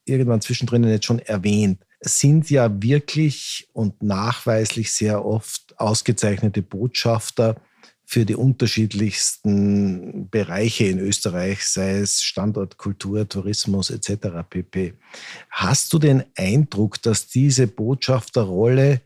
irgendwann 0.04 0.40
zwischendrin 0.40 0.84
jetzt 0.84 1.06
schon 1.06 1.18
erwähnt, 1.18 1.84
sind 2.00 2.50
ja 2.50 2.70
wirklich 2.82 3.68
und 3.72 4.00
nachweislich 4.00 4.92
sehr 4.92 5.24
oft 5.24 5.78
ausgezeichnete 5.78 6.62
Botschafter 6.62 7.56
für 8.10 8.26
die 8.26 8.34
unterschiedlichsten 8.34 10.28
Bereiche 10.30 10.86
in 10.86 10.98
Österreich, 10.98 11.64
sei 11.64 11.98
es 11.98 12.22
Standort, 12.22 12.76
Kultur, 12.76 13.28
Tourismus 13.28 13.90
etc. 13.90 14.42
pp. 14.50 14.94
Hast 15.48 15.92
du 15.92 16.00
den 16.00 16.24
Eindruck, 16.36 17.00
dass 17.02 17.28
diese 17.28 17.68
Botschafterrolle 17.68 19.00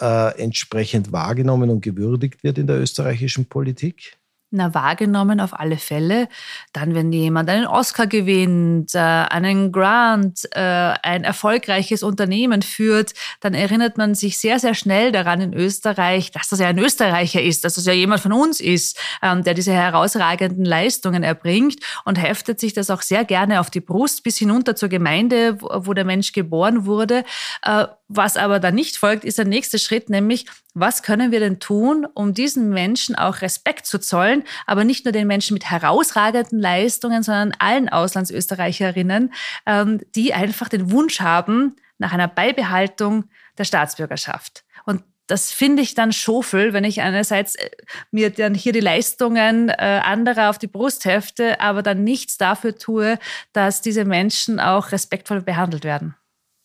äh, 0.00 0.40
entsprechend 0.40 1.10
wahrgenommen 1.10 1.70
und 1.70 1.80
gewürdigt 1.80 2.44
wird 2.44 2.58
in 2.58 2.68
der 2.68 2.78
österreichischen 2.78 3.46
Politik? 3.46 4.16
Na, 4.56 4.72
wahrgenommen 4.72 5.38
auf 5.38 5.52
alle 5.52 5.76
Fälle. 5.76 6.28
Dann, 6.72 6.94
wenn 6.94 7.12
jemand 7.12 7.50
einen 7.50 7.66
Oscar 7.66 8.06
gewinnt, 8.06 8.94
äh, 8.94 8.98
einen 8.98 9.70
Grant, 9.70 10.48
äh, 10.52 10.94
ein 11.02 11.24
erfolgreiches 11.24 12.02
Unternehmen 12.02 12.62
führt, 12.62 13.12
dann 13.40 13.52
erinnert 13.52 13.98
man 13.98 14.14
sich 14.14 14.38
sehr, 14.38 14.58
sehr 14.58 14.72
schnell 14.72 15.12
daran 15.12 15.42
in 15.42 15.52
Österreich, 15.52 16.30
dass 16.30 16.48
das 16.48 16.60
ja 16.60 16.68
ein 16.68 16.78
Österreicher 16.78 17.42
ist, 17.42 17.66
dass 17.66 17.74
das 17.74 17.84
ja 17.84 17.92
jemand 17.92 18.22
von 18.22 18.32
uns 18.32 18.60
ist, 18.60 18.98
ähm, 19.20 19.44
der 19.44 19.52
diese 19.52 19.74
herausragenden 19.74 20.64
Leistungen 20.64 21.22
erbringt 21.22 21.80
und 22.06 22.16
heftet 22.16 22.58
sich 22.58 22.72
das 22.72 22.88
auch 22.88 23.02
sehr 23.02 23.26
gerne 23.26 23.60
auf 23.60 23.68
die 23.68 23.80
Brust 23.80 24.22
bis 24.22 24.38
hinunter 24.38 24.74
zur 24.74 24.88
Gemeinde, 24.88 25.58
wo, 25.60 25.92
der 25.92 26.06
Mensch 26.06 26.32
geboren 26.32 26.86
wurde. 26.86 27.24
Äh, 27.60 27.88
was 28.08 28.38
aber 28.38 28.58
da 28.58 28.70
nicht 28.70 28.96
folgt, 28.96 29.24
ist 29.24 29.36
der 29.36 29.44
nächste 29.44 29.78
Schritt, 29.78 30.08
nämlich 30.08 30.46
was 30.74 31.02
können 31.02 31.32
wir 31.32 31.40
denn 31.40 31.58
tun, 31.58 32.06
um 32.14 32.34
diesen 32.34 32.68
Menschen 32.68 33.16
auch 33.16 33.40
Respekt 33.40 33.86
zu 33.86 33.98
zollen, 33.98 34.44
aber 34.66 34.84
nicht 34.84 35.04
nur 35.04 35.12
den 35.12 35.26
Menschen 35.26 35.54
mit 35.54 35.70
herausragenden 35.70 36.58
Leistungen, 36.58 37.22
sondern 37.22 37.52
allen 37.58 37.88
Auslandsösterreicherinnen, 37.88 39.32
ähm, 39.66 40.00
die 40.14 40.34
einfach 40.34 40.68
den 40.68 40.90
Wunsch 40.90 41.20
haben 41.20 41.76
nach 41.98 42.12
einer 42.12 42.28
Beibehaltung 42.28 43.24
der 43.58 43.64
Staatsbürgerschaft. 43.64 44.64
Und 44.84 45.02
das 45.26 45.50
finde 45.50 45.82
ich 45.82 45.94
dann 45.94 46.12
schofel, 46.12 46.72
wenn 46.72 46.84
ich 46.84 47.00
einerseits 47.00 47.56
äh, 47.56 47.70
mir 48.10 48.30
dann 48.30 48.54
hier 48.54 48.72
die 48.72 48.80
Leistungen 48.80 49.68
äh, 49.68 50.00
anderer 50.04 50.50
auf 50.50 50.58
die 50.58 50.68
Brust 50.68 51.04
hefte, 51.04 51.60
aber 51.60 51.82
dann 51.82 52.04
nichts 52.04 52.38
dafür 52.38 52.76
tue, 52.76 53.18
dass 53.52 53.82
diese 53.82 54.04
Menschen 54.04 54.60
auch 54.60 54.92
respektvoll 54.92 55.42
behandelt 55.42 55.84
werden. 55.84 56.14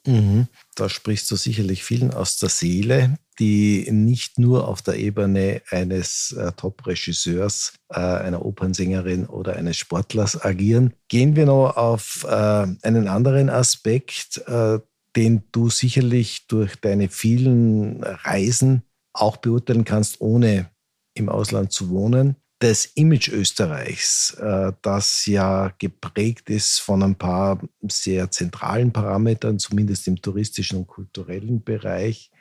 Mhm. 0.05 0.47
Da 0.75 0.89
sprichst 0.89 1.29
du 1.31 1.35
sicherlich 1.35 1.83
vielen 1.83 2.13
aus 2.13 2.37
der 2.37 2.49
Seele, 2.49 3.17
die 3.39 3.87
nicht 3.91 4.39
nur 4.39 4.67
auf 4.67 4.81
der 4.81 4.97
Ebene 4.97 5.61
eines 5.69 6.31
äh, 6.33 6.51
Top-Regisseurs, 6.53 7.73
äh, 7.89 7.99
einer 7.99 8.45
Opernsängerin 8.45 9.25
oder 9.25 9.55
eines 9.55 9.77
Sportlers 9.77 10.43
agieren. 10.43 10.93
Gehen 11.07 11.35
wir 11.35 11.45
noch 11.45 11.77
auf 11.77 12.25
äh, 12.29 12.67
einen 12.81 13.07
anderen 13.07 13.49
Aspekt, 13.49 14.41
äh, 14.47 14.79
den 15.15 15.43
du 15.51 15.69
sicherlich 15.69 16.47
durch 16.47 16.75
deine 16.75 17.09
vielen 17.09 18.03
Reisen 18.03 18.83
auch 19.13 19.37
beurteilen 19.37 19.83
kannst, 19.83 20.21
ohne 20.21 20.69
im 21.13 21.27
Ausland 21.27 21.71
zu 21.71 21.89
wohnen 21.89 22.37
das 22.61 22.85
Image 22.85 23.29
Österreichs, 23.29 24.35
äh, 24.35 24.71
das 24.83 25.25
ja 25.25 25.73
geprägt 25.79 26.49
ist 26.49 26.79
von 26.79 27.01
ein 27.01 27.15
paar 27.15 27.59
sehr 27.87 28.29
zentralen 28.29 28.93
Parametern, 28.93 29.57
zumindest 29.57 30.07
im 30.07 30.21
touristischen 30.21 30.77
und 30.77 30.87
kulturellen 30.87 31.63
Bereich. 31.63 32.31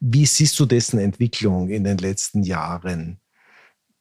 Wie 0.00 0.26
siehst 0.26 0.58
du 0.58 0.66
dessen 0.66 0.98
Entwicklung 0.98 1.68
in 1.68 1.84
den 1.84 1.98
letzten 1.98 2.42
Jahren? 2.42 3.20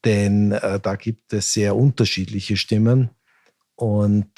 Denn 0.05 0.51
äh, 0.51 0.79
da 0.79 0.95
gibt 0.95 1.33
es 1.33 1.53
sehr 1.53 1.75
unterschiedliche 1.75 2.55
Stimmen 2.57 3.09
und 3.75 4.29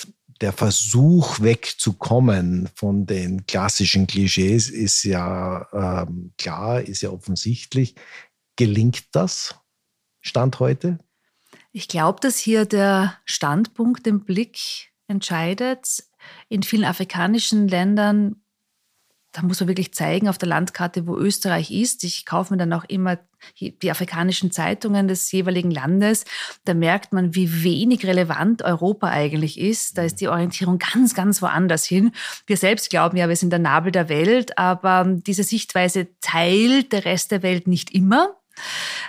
der 0.41 0.53
Versuch 0.53 1.41
wegzukommen 1.41 2.69
von 2.73 3.05
den 3.05 3.45
klassischen 3.45 4.07
Klischees 4.07 4.69
ist 4.69 5.03
ja 5.03 5.67
ähm, 5.73 6.33
klar, 6.37 6.81
ist 6.81 7.01
ja 7.01 7.09
offensichtlich. 7.09 7.95
Gelingt 8.55 9.13
das 9.13 9.55
Stand 10.21 10.59
heute? 10.59 10.97
Ich 11.71 11.87
glaube, 11.87 12.19
dass 12.21 12.37
hier 12.37 12.65
der 12.65 13.17
Standpunkt, 13.25 14.05
den 14.05 14.23
Blick 14.23 14.91
entscheidet. 15.07 16.03
In 16.47 16.63
vielen 16.63 16.85
afrikanischen 16.85 17.67
Ländern, 17.67 18.41
da 19.39 19.47
muss 19.47 19.59
man 19.61 19.69
wirklich 19.69 19.93
zeigen 19.93 20.27
auf 20.27 20.37
der 20.37 20.49
Landkarte, 20.49 21.07
wo 21.07 21.17
Österreich 21.17 21.71
ist. 21.71 22.03
Ich 22.03 22.25
kaufe 22.25 22.53
mir 22.53 22.57
dann 22.57 22.73
auch 22.73 22.83
immer 22.85 23.19
die 23.59 23.89
afrikanischen 23.89 24.51
Zeitungen 24.51 25.07
des 25.07 25.31
jeweiligen 25.31 25.71
Landes. 25.71 26.25
Da 26.65 26.73
merkt 26.73 27.13
man, 27.13 27.35
wie 27.35 27.63
wenig 27.63 28.05
relevant 28.05 28.63
Europa 28.63 29.07
eigentlich 29.07 29.57
ist. 29.57 29.97
Da 29.97 30.03
ist 30.03 30.19
die 30.19 30.27
Orientierung 30.27 30.77
ganz, 30.77 31.15
ganz 31.15 31.41
woanders 31.41 31.85
hin. 31.85 32.11
Wir 32.47 32.57
selbst 32.57 32.89
glauben 32.89 33.15
ja, 33.15 33.29
wir 33.29 33.37
sind 33.37 33.51
der 33.51 33.59
Nabel 33.59 33.93
der 33.93 34.09
Welt, 34.09 34.57
aber 34.57 35.05
diese 35.07 35.43
Sichtweise 35.43 36.07
teilt 36.19 36.91
der 36.91 37.05
Rest 37.05 37.31
der 37.31 37.41
Welt 37.41 37.67
nicht 37.67 37.91
immer 37.91 38.35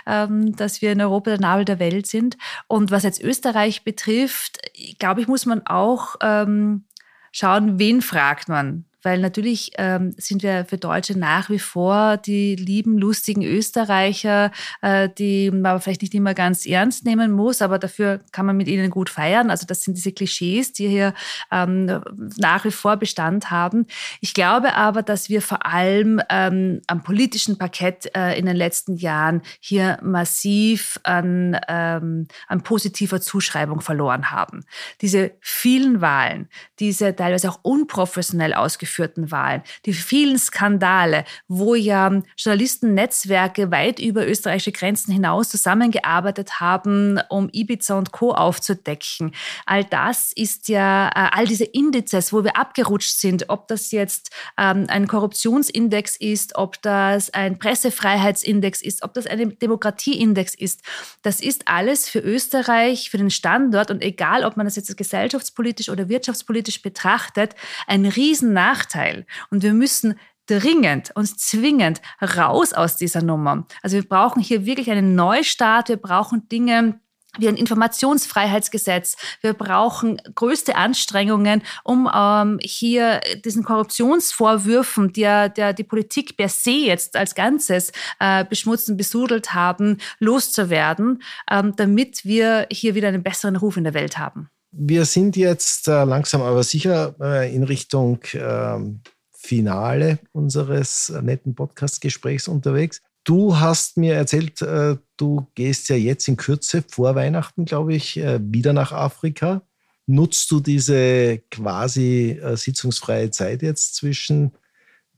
ähm, 0.07 0.55
dass 0.55 0.81
wir 0.81 0.93
in 0.93 1.01
Europa 1.01 1.31
der 1.31 1.41
Nabel 1.41 1.65
der 1.65 1.77
Welt 1.77 2.07
sind. 2.07 2.37
Und 2.67 2.89
was 2.89 3.03
jetzt 3.03 3.21
Österreich 3.21 3.83
betrifft, 3.83 4.59
glaube 4.97 5.19
ich, 5.19 5.27
muss 5.27 5.45
man 5.45 5.67
auch 5.67 6.15
ähm, 6.21 6.85
schauen, 7.33 7.77
wen 7.77 8.01
fragt 8.01 8.47
man 8.47 8.85
weil 9.03 9.19
natürlich 9.19 9.71
ähm, 9.77 10.13
sind 10.17 10.43
wir 10.43 10.65
für 10.65 10.77
Deutsche 10.77 11.17
nach 11.17 11.49
wie 11.49 11.59
vor 11.59 12.17
die 12.17 12.55
lieben, 12.55 12.97
lustigen 12.97 13.43
Österreicher, 13.43 14.51
äh, 14.81 15.09
die 15.09 15.51
man 15.51 15.81
vielleicht 15.81 16.01
nicht 16.01 16.13
immer 16.13 16.33
ganz 16.33 16.65
ernst 16.65 17.05
nehmen 17.05 17.31
muss, 17.31 17.61
aber 17.61 17.79
dafür 17.79 18.19
kann 18.31 18.45
man 18.45 18.57
mit 18.57 18.67
ihnen 18.67 18.89
gut 18.89 19.09
feiern. 19.09 19.49
Also 19.49 19.65
das 19.65 19.81
sind 19.81 19.97
diese 19.97 20.11
Klischees, 20.11 20.73
die 20.73 20.87
hier 20.87 21.13
ähm, 21.51 22.01
nach 22.37 22.65
wie 22.65 22.71
vor 22.71 22.97
Bestand 22.97 23.49
haben. 23.49 23.87
Ich 24.19 24.33
glaube 24.33 24.75
aber, 24.75 25.01
dass 25.01 25.29
wir 25.29 25.41
vor 25.41 25.65
allem 25.65 26.21
ähm, 26.29 26.81
am 26.87 27.03
politischen 27.03 27.57
Parkett 27.57 28.15
äh, 28.15 28.37
in 28.37 28.45
den 28.45 28.55
letzten 28.55 28.95
Jahren 28.95 29.41
hier 29.59 29.97
massiv 30.03 30.99
an, 31.03 31.59
ähm, 31.67 32.27
an 32.47 32.61
positiver 32.63 33.21
Zuschreibung 33.21 33.81
verloren 33.81 34.31
haben. 34.31 34.63
Diese 35.01 35.31
vielen 35.41 36.01
Wahlen, 36.01 36.49
diese 36.79 37.15
teilweise 37.15 37.49
auch 37.49 37.59
unprofessionell 37.63 38.53
ausgeführt 38.53 38.90
geführten 38.91 39.31
Wahlen, 39.31 39.63
die 39.85 39.93
vielen 39.93 40.37
Skandale, 40.37 41.23
wo 41.47 41.75
ja 41.75 42.21
Journalistennetzwerke 42.37 43.71
weit 43.71 43.99
über 43.99 44.27
österreichische 44.27 44.73
Grenzen 44.73 45.13
hinaus 45.13 45.49
zusammengearbeitet 45.49 46.59
haben, 46.59 47.19
um 47.29 47.49
Ibiza 47.53 47.97
und 47.97 48.11
Co. 48.11 48.33
aufzudecken. 48.33 49.31
All 49.65 49.85
das 49.85 50.33
ist 50.33 50.67
ja, 50.67 51.07
äh, 51.07 51.29
all 51.31 51.45
diese 51.45 51.63
Indizes, 51.63 52.33
wo 52.33 52.43
wir 52.43 52.57
abgerutscht 52.57 53.17
sind, 53.17 53.49
ob 53.49 53.69
das 53.69 53.91
jetzt 53.91 54.31
ähm, 54.57 54.85
ein 54.89 55.07
Korruptionsindex 55.07 56.17
ist, 56.17 56.55
ob 56.55 56.81
das 56.81 57.29
ein 57.33 57.59
Pressefreiheitsindex 57.59 58.81
ist, 58.81 59.03
ob 59.03 59.13
das 59.13 59.25
ein 59.25 59.57
Demokratieindex 59.59 60.53
ist, 60.55 60.81
das 61.21 61.39
ist 61.39 61.67
alles 61.67 62.09
für 62.09 62.19
Österreich, 62.19 63.09
für 63.09 63.17
den 63.17 63.29
Standort 63.29 63.89
und 63.89 64.01
egal, 64.01 64.43
ob 64.43 64.57
man 64.57 64.65
das 64.65 64.75
jetzt 64.75 64.95
gesellschaftspolitisch 64.97 65.87
oder 65.87 66.09
wirtschaftspolitisch 66.09 66.81
betrachtet, 66.81 67.55
ein 67.87 68.05
Riesennachteil 68.05 68.80
Nachteil. 68.81 69.25
Und 69.49 69.63
wir 69.63 69.73
müssen 69.73 70.15
dringend 70.47 71.11
und 71.15 71.39
zwingend 71.39 72.01
raus 72.21 72.73
aus 72.73 72.97
dieser 72.97 73.21
Nummer. 73.21 73.65
Also 73.81 73.95
wir 73.95 74.07
brauchen 74.07 74.41
hier 74.41 74.65
wirklich 74.65 74.89
einen 74.89 75.15
Neustart. 75.15 75.89
Wir 75.89 75.97
brauchen 75.97 76.49
Dinge, 76.49 76.99
wie 77.37 77.47
ein 77.47 77.55
Informationsfreiheitsgesetz. 77.55 79.15
Wir 79.41 79.53
brauchen 79.53 80.17
größte 80.35 80.75
Anstrengungen, 80.75 81.61
um 81.85 82.09
ähm, 82.13 82.59
hier 82.61 83.21
diesen 83.45 83.63
Korruptionsvorwürfen, 83.63 85.13
die 85.13 85.21
ja 85.21 85.47
der, 85.47 85.73
die 85.73 85.85
Politik 85.85 86.35
per 86.35 86.49
se 86.49 86.71
jetzt 86.71 87.15
als 87.15 87.35
Ganzes 87.35 87.93
äh, 88.19 88.43
beschmutzt 88.43 88.89
und 88.89 88.97
besudelt 88.97 89.53
haben, 89.53 89.99
loszuwerden, 90.19 91.21
ähm, 91.49 91.73
damit 91.77 92.25
wir 92.25 92.67
hier 92.69 92.95
wieder 92.95 93.07
einen 93.07 93.23
besseren 93.23 93.55
Ruf 93.55 93.77
in 93.77 93.85
der 93.85 93.93
Welt 93.93 94.17
haben. 94.17 94.49
Wir 94.71 95.03
sind 95.03 95.35
jetzt 95.35 95.89
äh, 95.89 96.05
langsam 96.05 96.41
aber 96.41 96.63
sicher 96.63 97.15
äh, 97.19 97.53
in 97.53 97.63
Richtung 97.63 98.19
ähm, 98.33 99.01
Finale 99.31 100.19
unseres 100.31 101.09
äh, 101.09 101.21
netten 101.21 101.55
Podcast-Gesprächs 101.55 102.47
unterwegs. 102.47 103.01
Du 103.25 103.59
hast 103.59 103.97
mir 103.97 104.13
erzählt, 104.15 104.61
äh, 104.61 104.95
du 105.17 105.47
gehst 105.55 105.89
ja 105.89 105.97
jetzt 105.97 106.27
in 106.29 106.37
Kürze 106.37 106.83
vor 106.87 107.15
Weihnachten, 107.15 107.65
glaube 107.65 107.93
ich, 107.93 108.17
äh, 108.17 108.39
wieder 108.41 108.71
nach 108.71 108.93
Afrika. 108.93 109.61
Nutzt 110.07 110.49
du 110.51 110.61
diese 110.61 111.39
quasi 111.51 112.39
äh, 112.41 112.55
sitzungsfreie 112.55 113.29
Zeit 113.29 113.63
jetzt 113.63 113.95
zwischen 113.95 114.53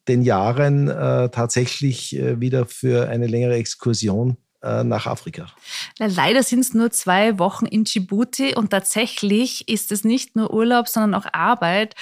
den 0.07 0.21
Jahren 0.21 0.87
tatsächlich 1.31 2.11
wieder 2.11 2.65
für 2.65 3.07
eine 3.07 3.25
längere 3.25 3.55
Exkursion 3.55 4.35
nach 4.63 5.07
Afrika? 5.07 5.47
Leider 5.99 6.43
sind 6.43 6.59
es 6.59 6.73
nur 6.73 6.91
zwei 6.91 7.37
Wochen 7.39 7.65
in 7.65 7.83
Djibouti 7.83 8.55
und 8.55 8.69
tatsächlich 8.69 9.67
ist 9.67 9.91
es 9.91 10.03
nicht 10.03 10.35
nur 10.35 10.53
Urlaub, 10.53 10.87
sondern 10.87 11.13
auch 11.21 11.27
Arbeit 11.33 11.95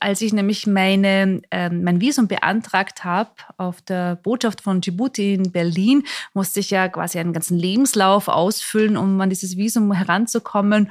als 0.00 0.20
ich 0.20 0.32
nämlich 0.32 0.66
meine, 0.66 1.40
äh, 1.50 1.70
mein 1.70 2.00
Visum 2.00 2.28
beantragt 2.28 3.04
habe 3.04 3.30
auf 3.56 3.80
der 3.80 4.16
Botschaft 4.16 4.60
von 4.60 4.80
Djibouti 4.80 5.34
in 5.34 5.50
Berlin, 5.50 6.04
musste 6.34 6.60
ich 6.60 6.70
ja 6.70 6.88
quasi 6.88 7.18
einen 7.18 7.32
ganzen 7.32 7.58
Lebenslauf 7.58 8.28
ausfüllen, 8.28 8.96
um 8.96 9.20
an 9.20 9.30
dieses 9.30 9.56
Visum 9.56 9.92
heranzukommen. 9.92 10.90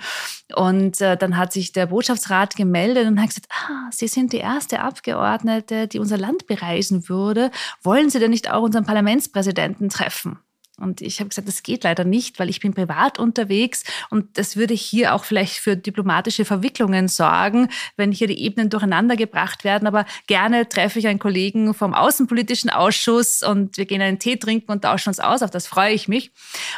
Und 0.55 1.01
äh, 1.01 1.17
dann 1.17 1.38
hat 1.38 1.53
sich 1.53 1.71
der 1.71 1.88
Botschaftsrat 1.88 2.55
gemeldet 2.55 3.07
und 3.07 3.19
hat 3.21 3.30
gesagt, 3.30 3.47
ah, 3.51 3.89
Sie 3.91 4.07
sind 4.07 4.34
die 4.34 4.38
erste 4.38 4.80
Abgeordnete, 4.80 5.88
die 5.88 5.99
unser 5.99 6.17
Land 6.17 6.47
bereisen 6.47 7.07
würde. 7.09 7.51
Wollen 7.84 8.09
Sie 8.09 8.19
denn 8.19 8.32
nicht 8.32 8.51
auch 8.51 8.63
unseren 8.63 8.86
Parlamentspräsidenten 8.86 9.89
treffen? 9.89 10.39
Und 10.80 11.01
ich 11.01 11.19
habe 11.19 11.30
gesagt, 11.30 11.47
das 11.47 11.63
geht 11.63 11.84
leider 11.84 12.03
nicht, 12.03 12.38
weil 12.38 12.49
ich 12.49 12.59
bin 12.59 12.73
privat 12.73 13.17
unterwegs 13.17 13.84
und 14.11 14.38
das 14.38 14.55
würde 14.57 14.75
hier 14.75 15.15
auch 15.15 15.25
vielleicht 15.25 15.55
für 15.55 15.75
diplomatische 15.75 16.45
Verwicklungen 16.45 17.07
sorgen, 17.07 17.69
wenn 17.95 18.11
hier 18.11 18.28
die 18.28 18.39
Ebenen 18.43 18.69
durcheinander 18.69 19.15
gebracht 19.15 19.63
werden. 19.63 19.88
Aber 19.88 20.05
gerne 20.28 20.69
treffe 20.69 20.99
ich 20.99 21.07
einen 21.07 21.17
Kollegen 21.17 21.73
vom 21.73 21.95
Außenpolitischen 21.95 22.69
Ausschuss 22.69 23.41
und 23.41 23.78
wir 23.78 23.86
gehen 23.86 24.03
einen 24.03 24.19
Tee 24.19 24.38
trinken 24.38 24.71
und 24.71 24.84
tauschen 24.84 25.09
uns 25.09 25.19
aus. 25.19 25.41
Auf 25.41 25.49
das 25.49 25.65
freue 25.65 25.93
ich 25.93 26.07
mich. 26.07 26.32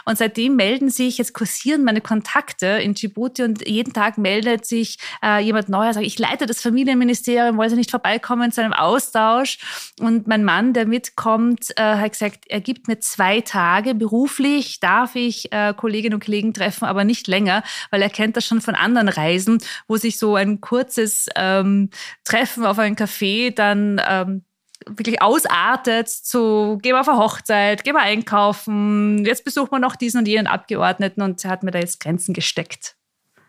Und 0.06 0.18
seitdem 0.18 0.56
melden 0.56 0.90
sich, 0.90 1.18
jetzt 1.18 1.34
kursieren 1.34 1.84
meine 1.84 2.00
Kontakte 2.00 2.68
in 2.68 2.94
Djibouti 2.94 3.44
und 3.44 3.68
jeden 3.68 3.92
Tag 3.92 4.18
meldet 4.18 4.66
sich 4.66 4.98
äh, 5.22 5.44
jemand 5.44 5.68
Neuer, 5.68 5.94
sagt, 5.94 6.06
ich 6.06 6.18
leite 6.18 6.46
das 6.46 6.62
Familienministerium, 6.62 7.58
wollte 7.58 7.76
nicht 7.76 7.92
vorbeikommen 7.92 8.54
zu 8.54 8.62
einem 8.62 8.74
Austausch. 8.74 9.60
Und 10.00 10.28
mein 10.28 10.46
Mann, 10.46 10.72
der 10.74 10.86
mitkommt, 10.86 11.72
äh, 11.76 11.82
hat 11.82 12.14
gesagt, 12.14 12.46
er 12.48 12.62
gibt 12.62 12.88
mir 12.88 13.00
zwei 13.00 13.42
Tage 13.42 13.89
Tage 13.90 14.00
beruflich 14.00 14.80
darf 14.80 15.16
ich 15.16 15.52
äh, 15.52 15.74
Kolleginnen 15.76 16.16
und 16.16 16.24
Kollegen 16.24 16.54
treffen, 16.54 16.86
aber 16.86 17.04
nicht 17.04 17.28
länger, 17.28 17.64
weil 17.92 18.02
er 18.02 18.10
kennt 18.10 18.38
das 18.38 18.46
schon 18.46 18.62
von 18.62 18.76
anderen 18.76 19.10
Reisen, 19.10 19.60
wo 19.88 19.98
sich 19.98 20.18
so 20.18 20.36
ein 20.36 20.62
kurzes 20.62 21.28
ähm, 21.36 21.90
Treffen 22.24 22.66
auf 22.66 22.80
einen 22.80 22.96
Café 22.96 23.54
dann 23.54 24.02
ähm, 24.08 24.44
wirklich 24.88 25.22
ausartet 25.22 26.10
zu, 26.10 26.78
gehen 26.82 26.94
wir 26.94 27.02
auf 27.02 27.10
eine 27.10 27.18
Hochzeit, 27.18 27.84
gehen 27.84 27.96
wir 27.96 28.02
einkaufen, 28.02 29.26
jetzt 29.26 29.44
besuchen 29.44 29.72
wir 29.72 29.80
noch 29.80 29.96
diesen 29.96 30.20
und 30.20 30.28
jenen 30.28 30.48
Abgeordneten 30.48 31.22
und 31.22 31.44
er 31.44 31.52
hat 31.52 31.64
mir 31.64 31.72
da 31.72 31.80
jetzt 31.80 32.00
Grenzen 32.00 32.34
gesteckt. 32.34 32.96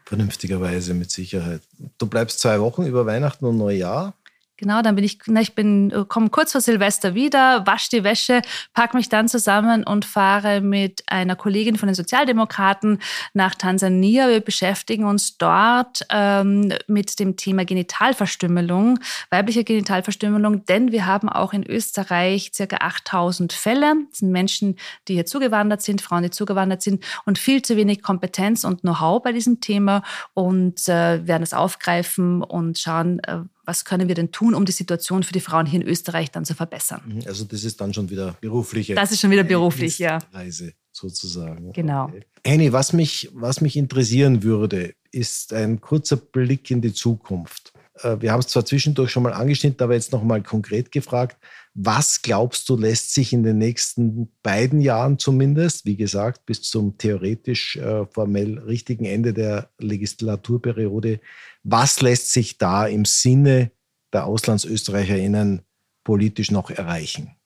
Vernünftigerweise 0.06 0.92
mit 0.94 1.10
Sicherheit. 1.10 1.62
Du 1.98 2.06
bleibst 2.06 2.40
zwei 2.40 2.60
Wochen 2.60 2.84
über 2.84 3.06
Weihnachten 3.06 3.44
und 3.44 3.58
Neujahr. 3.58 4.14
Genau, 4.60 4.82
dann 4.82 4.94
bin 4.94 5.04
ich, 5.04 5.18
na, 5.24 5.40
ich 5.40 5.54
bin, 5.54 5.90
äh, 5.90 6.04
komme 6.06 6.28
kurz 6.28 6.52
vor 6.52 6.60
Silvester 6.60 7.14
wieder, 7.14 7.66
wasche 7.66 7.88
die 7.92 8.04
Wäsche, 8.04 8.42
packe 8.74 8.94
mich 8.94 9.08
dann 9.08 9.26
zusammen 9.26 9.84
und 9.84 10.04
fahre 10.04 10.60
mit 10.60 11.02
einer 11.06 11.34
Kollegin 11.34 11.76
von 11.76 11.86
den 11.86 11.94
Sozialdemokraten 11.94 12.98
nach 13.32 13.54
Tansania. 13.54 14.28
Wir 14.28 14.40
beschäftigen 14.40 15.06
uns 15.06 15.38
dort 15.38 16.02
ähm, 16.10 16.74
mit 16.88 17.18
dem 17.20 17.36
Thema 17.36 17.64
Genitalverstümmelung, 17.64 18.98
weibliche 19.30 19.64
Genitalverstümmelung, 19.64 20.66
denn 20.66 20.92
wir 20.92 21.06
haben 21.06 21.30
auch 21.30 21.54
in 21.54 21.64
Österreich 21.64 22.50
circa 22.54 22.76
8000 22.80 23.54
Fälle. 23.54 23.94
Das 24.10 24.18
sind 24.18 24.30
Menschen, 24.30 24.76
die 25.08 25.14
hier 25.14 25.24
zugewandert 25.24 25.80
sind, 25.80 26.02
Frauen, 26.02 26.24
die 26.24 26.30
zugewandert 26.30 26.82
sind 26.82 27.02
und 27.24 27.38
viel 27.38 27.62
zu 27.62 27.78
wenig 27.78 28.02
Kompetenz 28.02 28.64
und 28.64 28.82
Know-how 28.82 29.22
bei 29.22 29.32
diesem 29.32 29.62
Thema 29.62 30.02
und 30.34 30.86
äh, 30.86 31.26
werden 31.26 31.44
es 31.44 31.54
aufgreifen 31.54 32.42
und 32.42 32.78
schauen, 32.78 33.20
äh, 33.20 33.38
was 33.64 33.84
können 33.84 34.08
wir 34.08 34.14
denn 34.14 34.32
tun, 34.32 34.54
um 34.54 34.64
die 34.64 34.72
Situation 34.72 35.22
für 35.22 35.32
die 35.32 35.40
Frauen 35.40 35.66
hier 35.66 35.80
in 35.80 35.86
Österreich 35.86 36.30
dann 36.30 36.44
zu 36.44 36.54
verbessern. 36.54 37.02
Mhm, 37.06 37.22
also 37.26 37.44
das 37.44 37.64
ist 37.64 37.80
dann 37.80 37.94
schon 37.94 38.10
wieder 38.10 38.36
berufliche. 38.40 38.94
Das 38.94 39.12
ist 39.12 39.20
schon 39.20 39.30
wieder 39.30 39.44
beruflich, 39.44 39.98
ja. 39.98 40.18
Reise 40.32 40.72
sozusagen. 40.92 41.72
Genau. 41.72 42.06
Okay. 42.06 42.24
Annie, 42.46 42.72
was 42.72 42.92
mich, 42.92 43.30
was 43.32 43.60
mich 43.60 43.76
interessieren 43.76 44.42
würde, 44.42 44.94
ist 45.12 45.52
ein 45.52 45.80
kurzer 45.80 46.16
Blick 46.16 46.70
in 46.70 46.80
die 46.80 46.92
Zukunft. 46.92 47.69
Äh, 48.02 48.20
wir 48.20 48.32
haben 48.32 48.40
es 48.40 48.48
zwar 48.48 48.64
zwischendurch 48.64 49.10
schon 49.10 49.22
mal 49.22 49.32
angeschnitten, 49.32 49.82
aber 49.82 49.94
jetzt 49.94 50.12
noch 50.12 50.22
mal 50.22 50.42
konkret 50.42 50.92
gefragt. 50.92 51.36
Was 51.74 52.22
glaubst 52.22 52.68
du, 52.68 52.76
lässt 52.76 53.14
sich 53.14 53.32
in 53.32 53.42
den 53.42 53.58
nächsten 53.58 54.30
beiden 54.42 54.80
Jahren 54.80 55.18
zumindest, 55.18 55.84
wie 55.84 55.96
gesagt, 55.96 56.44
bis 56.46 56.62
zum 56.62 56.98
theoretisch 56.98 57.76
äh, 57.76 58.06
formell 58.06 58.58
richtigen 58.58 59.04
Ende 59.04 59.32
der 59.32 59.70
Legislaturperiode, 59.78 61.20
was 61.62 62.00
lässt 62.00 62.32
sich 62.32 62.58
da 62.58 62.86
im 62.86 63.04
Sinne 63.04 63.70
der 64.12 64.26
AuslandsösterreicherInnen 64.26 65.62
politisch 66.02 66.50
noch 66.50 66.70
erreichen? 66.70 67.36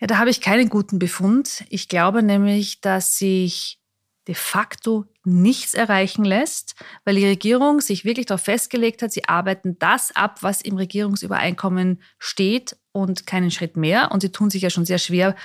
Ja, 0.00 0.06
da 0.06 0.18
habe 0.18 0.30
ich 0.30 0.40
keinen 0.40 0.68
guten 0.68 0.98
Befund. 0.98 1.64
Ich 1.68 1.88
glaube 1.88 2.22
nämlich, 2.22 2.80
dass 2.80 3.18
sich 3.18 3.80
de 4.28 4.34
facto 4.34 5.04
nichts 5.24 5.74
erreichen 5.74 6.24
lässt, 6.24 6.74
weil 7.04 7.16
die 7.16 7.26
Regierung 7.26 7.80
sich 7.80 8.04
wirklich 8.04 8.26
darauf 8.26 8.42
festgelegt 8.42 9.02
hat, 9.02 9.12
sie 9.12 9.26
arbeiten 9.26 9.78
das 9.78 10.14
ab, 10.14 10.38
was 10.42 10.60
im 10.60 10.76
Regierungsübereinkommen 10.76 12.02
steht 12.18 12.76
und 12.92 13.26
keinen 13.26 13.50
Schritt 13.50 13.76
mehr. 13.76 14.10
Und 14.12 14.20
sie 14.20 14.32
tun 14.32 14.50
sich 14.50 14.62
ja 14.62 14.70
schon 14.70 14.84
sehr 14.84 14.98
schwer, 14.98 15.36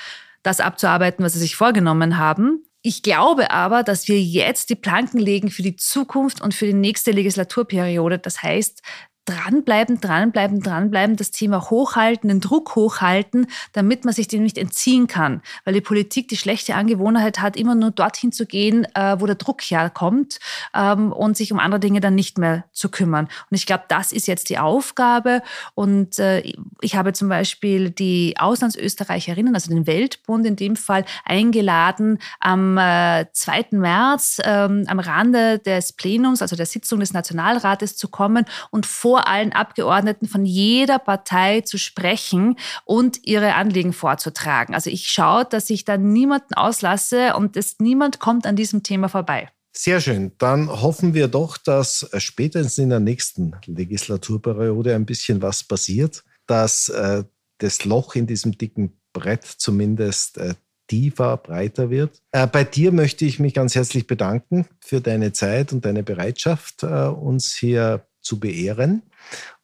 das 0.43 0.59
abzuarbeiten, 0.59 1.23
was 1.23 1.33
sie 1.33 1.39
sich 1.39 1.55
vorgenommen 1.55 2.17
haben. 2.17 2.63
Ich 2.83 3.03
glaube 3.03 3.51
aber, 3.51 3.83
dass 3.83 4.07
wir 4.07 4.19
jetzt 4.19 4.71
die 4.71 4.75
Planken 4.75 5.19
legen 5.19 5.51
für 5.51 5.61
die 5.61 5.75
Zukunft 5.75 6.41
und 6.41 6.55
für 6.55 6.65
die 6.65 6.73
nächste 6.73 7.11
Legislaturperiode. 7.11 8.17
Das 8.17 8.41
heißt, 8.41 8.81
dranbleiben, 9.25 10.01
dranbleiben, 10.01 10.61
dranbleiben, 10.61 11.15
das 11.15 11.31
Thema 11.31 11.69
hochhalten, 11.69 12.27
den 12.27 12.41
Druck 12.41 12.75
hochhalten, 12.75 13.47
damit 13.73 14.03
man 14.03 14.13
sich 14.13 14.27
dem 14.27 14.43
nicht 14.43 14.57
entziehen 14.57 15.07
kann. 15.07 15.41
Weil 15.63 15.75
die 15.75 15.81
Politik 15.81 16.27
die 16.27 16.37
schlechte 16.37 16.75
Angewohnheit 16.75 17.39
hat, 17.39 17.55
immer 17.55 17.75
nur 17.75 17.91
dorthin 17.91 18.31
zu 18.31 18.45
gehen, 18.45 18.85
äh, 18.95 19.19
wo 19.19 19.25
der 19.25 19.35
Druck 19.35 19.61
herkommt 19.61 20.39
ähm, 20.73 21.11
und 21.11 21.37
sich 21.37 21.51
um 21.51 21.59
andere 21.59 21.79
Dinge 21.79 21.99
dann 21.99 22.15
nicht 22.15 22.37
mehr 22.37 22.65
zu 22.71 22.89
kümmern. 22.89 23.25
Und 23.25 23.55
ich 23.55 23.65
glaube, 23.65 23.83
das 23.87 24.11
ist 24.11 24.27
jetzt 24.27 24.49
die 24.49 24.57
Aufgabe. 24.57 25.43
Und 25.75 26.17
äh, 26.17 26.43
ich 26.81 26.95
habe 26.95 27.13
zum 27.13 27.29
Beispiel 27.29 27.91
die 27.91 28.35
Auslandsösterreicherinnen, 28.39 29.53
also 29.53 29.69
den 29.69 29.85
Weltbund 29.85 30.45
in 30.45 30.55
dem 30.55 30.75
Fall, 30.75 31.05
eingeladen 31.25 32.19
am 32.39 32.77
äh, 32.77 33.25
2. 33.31 33.67
März 33.71 34.41
ähm, 34.43 34.85
am 34.87 34.99
Rande 34.99 35.59
des 35.59 35.93
Plenums, 35.93 36.41
also 36.41 36.55
der 36.55 36.65
Sitzung 36.65 36.99
des 36.99 37.13
Nationalrates 37.13 37.95
zu 37.95 38.07
kommen 38.07 38.45
und 38.71 38.85
vor 38.85 39.10
vor 39.11 39.27
allen 39.27 39.51
Abgeordneten 39.51 40.25
von 40.25 40.45
jeder 40.45 40.97
Partei 40.97 41.59
zu 41.59 41.77
sprechen 41.77 42.55
und 42.85 43.19
ihre 43.27 43.55
Anliegen 43.55 43.91
vorzutragen. 43.91 44.73
Also 44.73 44.89
ich 44.89 45.07
schaue, 45.07 45.43
dass 45.43 45.69
ich 45.69 45.83
da 45.83 45.97
niemanden 45.97 46.53
auslasse 46.53 47.35
und 47.35 47.57
es 47.57 47.79
niemand 47.79 48.19
kommt 48.19 48.45
an 48.45 48.55
diesem 48.55 48.83
Thema 48.83 49.09
vorbei. 49.09 49.49
Sehr 49.75 49.99
schön. 49.99 50.31
Dann 50.37 50.69
hoffen 50.69 51.13
wir 51.13 51.27
doch, 51.27 51.57
dass 51.57 52.09
spätestens 52.19 52.77
in 52.77 52.89
der 52.89 53.01
nächsten 53.01 53.53
Legislaturperiode 53.65 54.95
ein 54.95 55.05
bisschen 55.05 55.41
was 55.41 55.65
passiert, 55.65 56.23
dass 56.47 56.87
äh, 56.87 57.25
das 57.57 57.83
Loch 57.83 58.15
in 58.15 58.27
diesem 58.27 58.57
dicken 58.57 58.93
Brett 59.11 59.43
zumindest 59.43 60.37
äh, 60.37 60.53
tiefer, 60.87 61.35
breiter 61.35 61.89
wird. 61.89 62.21
Äh, 62.31 62.47
bei 62.47 62.63
dir 62.63 62.93
möchte 62.93 63.25
ich 63.25 63.39
mich 63.39 63.53
ganz 63.53 63.75
herzlich 63.75 64.07
bedanken 64.07 64.67
für 64.79 65.01
deine 65.01 65.33
Zeit 65.33 65.73
und 65.73 65.83
deine 65.83 66.01
Bereitschaft, 66.03 66.83
äh, 66.83 67.07
uns 67.07 67.53
hier 67.53 68.05
zu 68.21 68.39
beehren. 68.39 69.03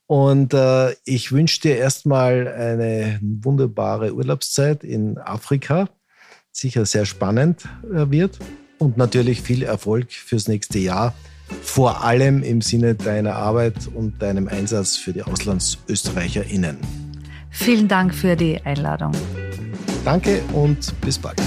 Und 0.08 0.53
äh, 0.53 0.93
ich 1.03 1.32
wünsche 1.32 1.62
dir 1.62 1.78
erstmal 1.78 2.47
eine 2.47 3.20
wunderbare 3.22 4.14
Urlaubszeit 4.14 4.84
in 4.84 5.18
Afrika. 5.18 5.89
Sicher 6.51 6.86
sehr 6.86 7.05
spannend 7.05 7.66
äh, 7.84 8.10
wird. 8.10 8.39
Und 8.80 8.95
natürlich 8.95 9.41
viel 9.41 9.64
Erfolg 9.64 10.12
fürs 10.12 10.47
nächste 10.47 10.80
Jahr. 10.80 11.14
Vor 11.62 12.03
allem 12.03 12.43
im 12.43 12.62
Sinne 12.62 12.95
deiner 12.95 13.36
Arbeit 13.36 13.76
und 13.93 14.22
deinem 14.22 14.47
Einsatz 14.47 14.97
für 14.97 15.14
die 15.14 15.24
AuslandsösterreicherInnen. 15.24 16.78
Vielen 17.49 17.88
Dank 17.88 18.14
für 18.14 18.36
die 18.36 18.62
Einladung. 18.62 19.12
Danke 20.05 20.41
und 20.53 20.93
bis 21.01 21.18
bald. 21.18 21.41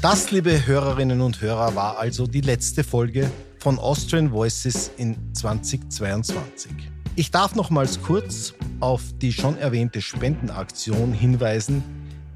Das, 0.00 0.30
liebe 0.30 0.66
Hörerinnen 0.66 1.20
und 1.20 1.40
Hörer, 1.42 1.74
war 1.74 1.98
also 1.98 2.26
die 2.26 2.40
letzte 2.40 2.84
Folge 2.84 3.30
von 3.66 3.80
Austrian 3.80 4.30
Voices 4.30 4.92
in 4.96 5.16
2022. 5.34 6.70
Ich 7.16 7.32
darf 7.32 7.56
nochmals 7.56 8.00
kurz 8.00 8.54
auf 8.78 9.02
die 9.20 9.32
schon 9.32 9.58
erwähnte 9.58 10.00
Spendenaktion 10.00 11.12
hinweisen, 11.12 11.82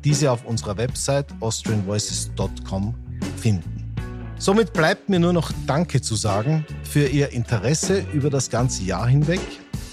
die 0.03 0.12
Sie 0.12 0.26
auf 0.26 0.45
unserer 0.45 0.76
Website 0.76 1.26
austrianvoices.com 1.39 2.97
finden. 3.37 3.95
Somit 4.39 4.72
bleibt 4.72 5.09
mir 5.09 5.20
nur 5.20 5.33
noch 5.33 5.53
Danke 5.68 6.01
zu 6.01 6.16
sagen 6.16 6.66
für 6.83 7.07
Ihr 7.07 7.28
Interesse 7.31 8.05
über 8.12 8.28
das 8.28 8.51
ganze 8.51 8.83
Jahr 8.83 9.07
hinweg, 9.07 9.41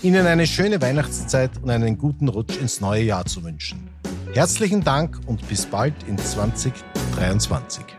Ihnen 0.02 0.26
eine 0.26 0.48
schöne 0.48 0.82
Weihnachtszeit 0.82 1.52
und 1.62 1.70
einen 1.70 2.00
guten 2.00 2.30
Rutsch 2.30 2.58
ins 2.60 2.82
neue 2.82 3.04
Jahr 3.04 3.28
zu 3.28 3.44
wünschen. 3.44 3.88
Herzlichen 4.34 4.84
Dank 4.84 5.20
und 5.28 5.48
bis 5.48 5.68
bald 5.68 5.94
in 6.08 6.18
2023. 6.18 7.97